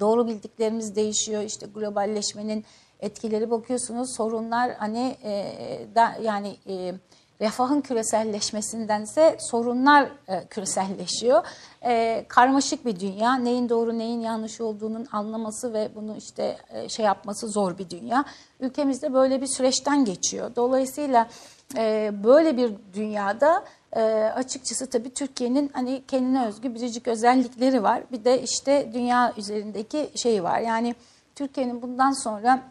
[0.00, 1.42] doğru bildiklerimiz değişiyor.
[1.42, 2.64] İşte globalleşmenin
[3.00, 4.16] etkileri bakıyorsunuz.
[4.16, 5.52] Sorunlar hani e,
[5.94, 6.94] da, yani e,
[7.40, 11.46] refahın küreselleşmesindense sorunlar e, küreselleşiyor.
[11.86, 13.34] E, karmaşık bir dünya.
[13.34, 18.24] Neyin doğru neyin yanlış olduğunun anlaması ve bunu işte e, şey yapması zor bir dünya.
[18.60, 20.50] Ülkemizde böyle bir süreçten geçiyor.
[20.56, 21.28] Dolayısıyla
[21.76, 24.02] e, böyle bir dünyada e,
[24.34, 28.02] açıkçası tabii Türkiye'nin hani kendine özgü biricik özellikleri var.
[28.12, 30.60] Bir de işte dünya üzerindeki şey var.
[30.60, 30.94] Yani
[31.34, 32.62] Türkiye'nin bundan sonra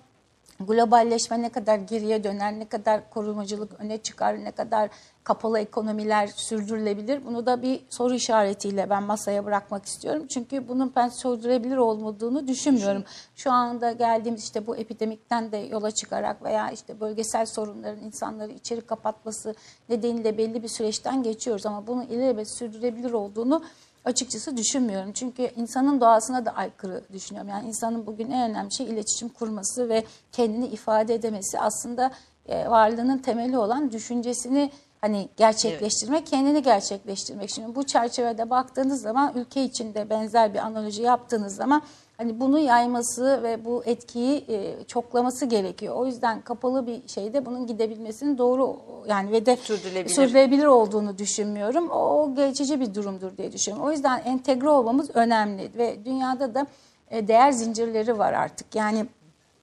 [0.60, 4.90] globalleşme ne kadar geriye döner, ne kadar korumacılık öne çıkar, ne kadar
[5.24, 7.26] kapalı ekonomiler sürdürülebilir.
[7.26, 10.28] Bunu da bir soru işaretiyle ben masaya bırakmak istiyorum.
[10.28, 13.04] Çünkü bunun ben sürdürülebilir olmadığını düşünmüyorum.
[13.36, 18.82] Şu anda geldiğimiz işte bu epidemikten de yola çıkarak veya işte bölgesel sorunların insanları içeri
[18.82, 19.56] kapatması
[19.90, 21.66] nedeniyle belli bir süreçten geçiyoruz.
[21.66, 23.64] Ama bunun ilelebet sürdürülebilir olduğunu
[24.06, 25.12] açıkçası düşünmüyorum.
[25.14, 27.50] Çünkü insanın doğasına da aykırı düşünüyorum.
[27.50, 32.12] Yani insanın bugün en önemli şey iletişim kurması ve kendini ifade edemesi aslında
[32.48, 34.72] e, varlığının temeli olan düşüncesini
[35.02, 37.50] hani gerçekleştirmek, kendini gerçekleştirmek.
[37.50, 41.82] Şimdi bu çerçevede baktığınız zaman ülke içinde benzer bir analoji yaptığınız zaman
[42.18, 45.96] hani bunu yayması ve bu etkiyi e, çoklaması gerekiyor.
[45.96, 48.78] O yüzden kapalı bir şeyde bunun gidebilmesinin doğru
[49.08, 50.16] yani ve de Sürdürülebilir.
[50.16, 51.92] sürdürülebilir olduğunu düşünmüyorum.
[51.92, 53.88] O, geçici bir durumdur diye düşünüyorum.
[53.88, 56.68] O yüzden entegre olmamız önemli ve dünyada da
[57.12, 58.76] e, değer zincirleri var artık.
[58.76, 59.06] Yani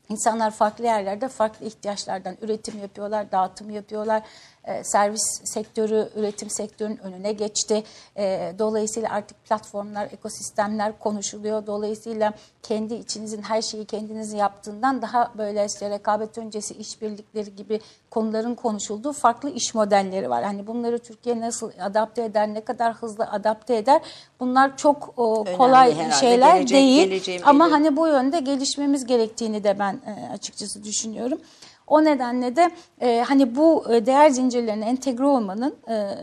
[0.09, 4.23] İnsanlar farklı yerlerde farklı ihtiyaçlardan üretim yapıyorlar, dağıtım yapıyorlar.
[4.64, 7.82] E, servis sektörü, üretim sektörünün önüne geçti.
[8.16, 11.66] E, dolayısıyla artık platformlar, ekosistemler konuşuluyor.
[11.66, 12.32] Dolayısıyla
[12.62, 17.80] kendi içinizin her şeyi kendiniz yaptığından daha böyle işte rekabet öncesi işbirlikleri gibi
[18.10, 20.44] konuların konuşulduğu farklı iş modelleri var.
[20.44, 24.02] Hani bunları Türkiye nasıl adapte eder, ne kadar hızlı adapte eder?
[24.40, 26.14] Bunlar çok o, kolay herhalde.
[26.14, 27.43] şeyler Gelecek- değil.
[27.44, 27.72] Ama belli.
[27.72, 31.40] hani bu yönde gelişmemiz gerektiğini de ben e, açıkçası düşünüyorum.
[31.86, 36.16] O nedenle de e, hani bu e, değer zincirlerine entegre olmanın e,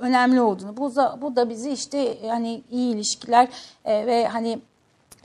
[0.00, 3.48] önemli olduğunu, bu da, bu da bizi işte hani iyi ilişkiler
[3.84, 4.58] e, ve hani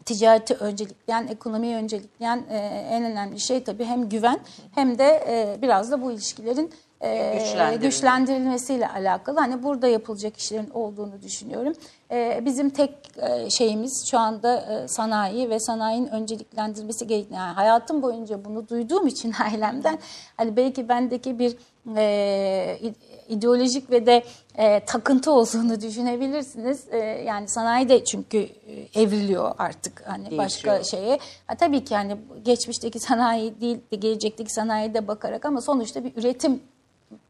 [0.06, 2.58] ticareti öncelikleyen, ekonomiyi öncelikleyen e,
[2.92, 4.40] en önemli şey tabii hem güven
[4.76, 6.72] hem de e, biraz da bu ilişkilerin
[7.06, 7.88] e, Güçlendirilme.
[7.88, 9.40] güçlendirilmesiyle alakalı.
[9.40, 11.74] Hani burada yapılacak işlerin olduğunu düşünüyorum.
[12.12, 17.38] E, bizim tek e, şeyimiz şu anda e, sanayi ve sanayinin önceliklendirilmesi gerektiğini.
[17.38, 20.00] Yani hayatım boyunca bunu duyduğum için ailemden
[20.38, 21.56] hani belki bendeki bir
[21.98, 22.96] e, ide-
[23.30, 24.24] ideolojik ve de
[24.58, 26.84] e, takıntı olduğunu düşünebilirsiniz.
[26.92, 28.48] E, yani sanayi de çünkü
[28.96, 31.02] evriliyor artık hani başka Değişiyor.
[31.04, 31.20] şeye.
[31.48, 36.12] Ha, tabii ki yani geçmişteki sanayi değil de gelecekteki sanayiye de bakarak ama sonuçta bir
[36.16, 36.60] üretim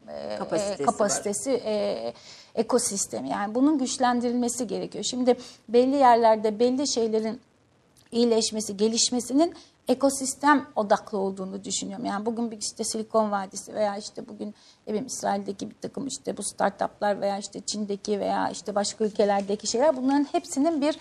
[0.08, 0.36] e,
[0.84, 1.60] Kapasitesi var.
[1.64, 2.12] e,
[2.54, 3.28] ekosistemi.
[3.28, 5.04] Yani bunun güçlendirilmesi gerekiyor.
[5.04, 5.36] Şimdi
[5.68, 7.40] belli yerlerde belli şeylerin
[8.12, 9.54] iyileşmesi, gelişmesinin
[9.88, 12.04] ekosistem odaklı olduğunu düşünüyorum.
[12.04, 14.54] Yani bugün bir işte Silikon Vadisi veya işte bugün
[14.86, 19.96] bileyim İsrail'deki bir takım işte bu startuplar veya işte Çin'deki veya işte başka ülkelerdeki şeyler
[19.96, 20.98] bunların hepsinin bir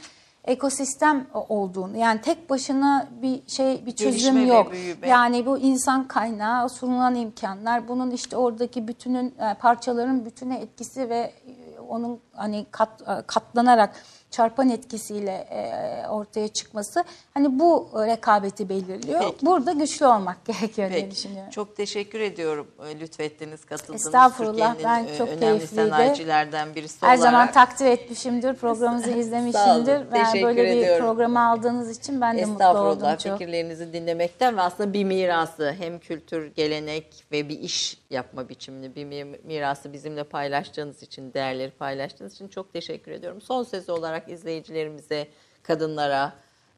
[0.47, 4.72] ekosistem olduğunu yani tek başına bir şey bir çözüm Gelişme yok.
[5.07, 11.17] Yani bu insan kaynağı, sunulan imkanlar, bunun işte oradaki bütünün e, parçaların bütüne etkisi ve
[11.17, 13.95] e, onun hani kat, e, katlanarak
[14.36, 17.03] çarpan etkisiyle e, ortaya çıkması
[17.34, 19.20] hani bu rekabeti belirliyor.
[19.22, 19.45] Peki.
[19.45, 21.12] Burada güçlü olmak gerekiyor diye Peki.
[21.12, 21.49] düşünüyorum.
[21.49, 24.06] Çok teşekkür ediyorum e, lütfettiniz, katıldınız.
[24.06, 25.90] Estağfurullah, ben e, çok önemli keyifliydi.
[25.90, 27.20] sanayicilerden birisi Her olarak.
[27.20, 28.53] zaman takdir etmişimdir.
[28.56, 30.12] Programınızı izlemişimdir.
[30.12, 31.06] Ve Teşekkür böyle bir ediyorum.
[31.06, 33.40] programı aldığınız için ben de mutlu Estağfurullah oldum çok.
[33.40, 39.06] fikirlerinizi dinlemekten ve aslında bir mirası hem kültür, gelenek ve bir iş yapma biçimini bir
[39.06, 43.41] mi- mirası bizimle paylaştığınız için, değerleri paylaştığınız için çok teşekkür ediyorum.
[43.41, 45.27] Son söz olarak izleyicilerimize,
[45.64, 46.34] kadınlara,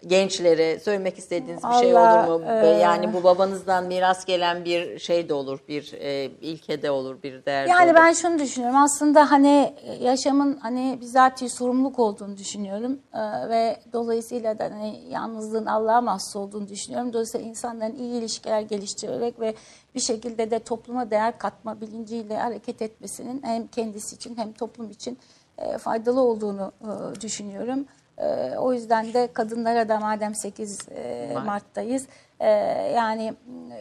[0.07, 2.45] gençlere söylemek istediğiniz bir şey Allah, olur mu?
[2.51, 7.23] e, Yani bu babanızdan miras gelen bir şey de olur, bir e, ilke de olur,
[7.23, 7.95] bir değer de Yani olur.
[7.95, 8.77] ben şunu düşünüyorum.
[8.77, 12.99] Aslında hani yaşamın hani bizatihi sorumluluk olduğunu düşünüyorum.
[13.13, 17.13] Ee, ve dolayısıyla da hani yalnızlığın Allah'a mahsus olduğunu düşünüyorum.
[17.13, 19.55] Dolayısıyla insanların iyi ilişkiler geliştirerek ve
[19.95, 25.17] bir şekilde de topluma değer katma bilinciyle hareket etmesinin hem kendisi için hem toplum için
[25.57, 27.85] e, faydalı olduğunu e, düşünüyorum.
[28.17, 31.45] E, o yüzden de kadınlara da madem 8 e, Mart.
[31.45, 32.07] Mart'tayız
[32.39, 32.49] e,
[32.95, 33.33] yani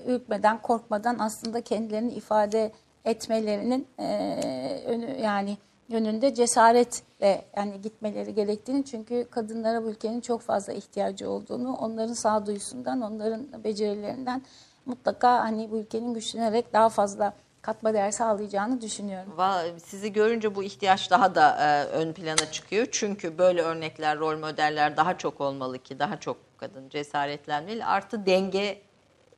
[0.07, 2.73] ürkmeden korkmadan aslında kendilerini ifade
[3.05, 5.59] etmelerinin e, önü yani
[5.89, 13.01] yönünde cesaretle yani gitmeleri gerektiğini çünkü kadınlara bu ülkenin çok fazla ihtiyacı olduğunu onların sağduyusundan
[13.01, 14.43] onların becerilerinden
[14.87, 17.33] mutlaka hani bu ülkenin güçlenerek daha fazla
[17.67, 19.33] katma değer sağlayacağını düşünüyorum.
[19.85, 22.87] Sizi görünce bu ihtiyaç daha da e, ön plana çıkıyor.
[22.93, 27.85] Çünkü böyle örnekler, rol modeller daha çok olmalı ki daha çok kadın cesaretlenmeli.
[27.85, 28.83] Artı denge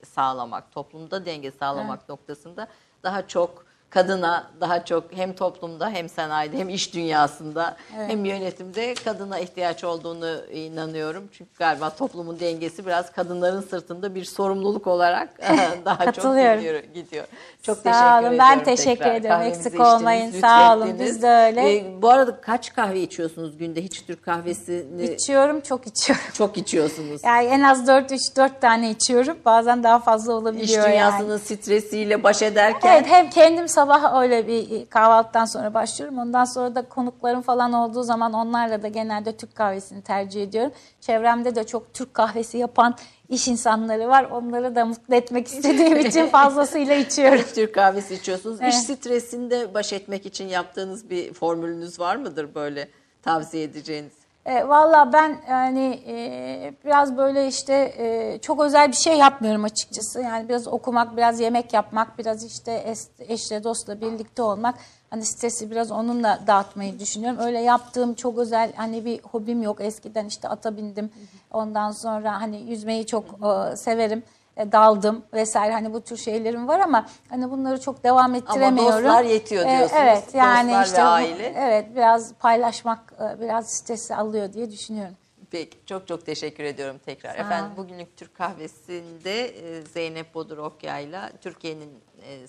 [0.05, 2.69] sağlamak, toplumda denge sağlamak noktasında
[3.03, 9.39] daha çok kadına, daha çok hem toplumda hem sanayide hem iş dünyasında hem yönetimde kadına
[9.39, 11.29] ihtiyaç olduğunu inanıyorum.
[11.33, 15.29] Çünkü galiba toplumun dengesi biraz kadınların sırtında bir sorumluluk olarak
[15.85, 16.61] daha çok Katılıyorum.
[16.61, 16.83] gidiyor.
[16.95, 17.25] gidiyor.
[17.63, 18.39] Çok Sağ teşekkür olun, ediyorum.
[18.39, 19.15] ben teşekkür tekrar.
[19.15, 19.39] ediyorum.
[19.41, 20.31] Kahvemizi Eksik içtiniz, olmayın.
[20.41, 21.77] Sağ olun, biz de öyle.
[21.77, 23.83] Ee, bu arada kaç kahve içiyorsunuz günde?
[23.83, 26.25] Hiç Türk kahvesini İçiyorum, çok içiyorum.
[26.35, 27.21] çok içiyorsunuz.
[27.25, 29.37] Yani en az 4 3 4 tane içiyorum.
[29.45, 30.89] Bazen daha fazla olabiliyor İş yani.
[30.93, 36.19] dünyasının stresiyle baş ederken Evet hem kendim sabah öyle bir kahvaltıdan sonra başlıyorum.
[36.19, 40.73] Ondan sonra da konuklarım falan olduğu zaman onlarla da genelde Türk kahvesini tercih ediyorum.
[41.01, 42.97] Çevremde de çok Türk kahvesi yapan
[43.29, 44.25] iş insanları var.
[44.25, 47.45] Onları da mutlu etmek istediğim için fazlasıyla içiyorum.
[47.55, 48.59] Türk kahvesi içiyorsunuz.
[48.61, 48.75] Evet.
[48.75, 52.89] İş stresinde baş etmek için yaptığınız bir formülünüz var mıdır böyle
[53.23, 54.18] tavsiye edeceğiniz?
[54.49, 60.21] E, Valla ben yani e, biraz böyle işte e, çok özel bir şey yapmıyorum açıkçası.
[60.21, 64.75] Yani biraz okumak, biraz yemek yapmak, biraz işte es- eşle dostla birlikte olmak.
[65.11, 67.39] Hani stresi biraz onunla dağıtmayı düşünüyorum.
[67.41, 69.81] Öyle yaptığım çok özel hani bir hobim yok.
[69.81, 71.11] Eskiden işte ata bindim.
[71.51, 74.23] Ondan sonra hani yüzmeyi çok e, severim.
[74.59, 79.05] E, daldım vesaire hani bu tür şeylerim var ama hani bunları çok devam ettiremiyorum.
[79.05, 79.93] dostlar yetiyor E, diyorsunuz.
[80.03, 81.55] evet yani Dostlar ve işte bu- aile.
[81.57, 85.17] evet biraz paylaşmak e, biraz stresi alıyor diye düşünüyorum.
[85.51, 87.35] Peki çok çok teşekkür ediyorum tekrar.
[87.39, 89.55] Efendim bugünlük Türk kahvesinde
[89.93, 91.91] Zeynep Bodur Okyay'la Türkiye'nin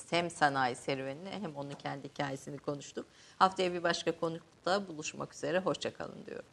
[0.10, 3.06] hem sanayi serüvenini hem onun kendi hikayesini konuştuk.
[3.38, 5.60] Haftaya bir başka konukta buluşmak üzere.
[5.60, 6.46] Hoşçakalın diyorum.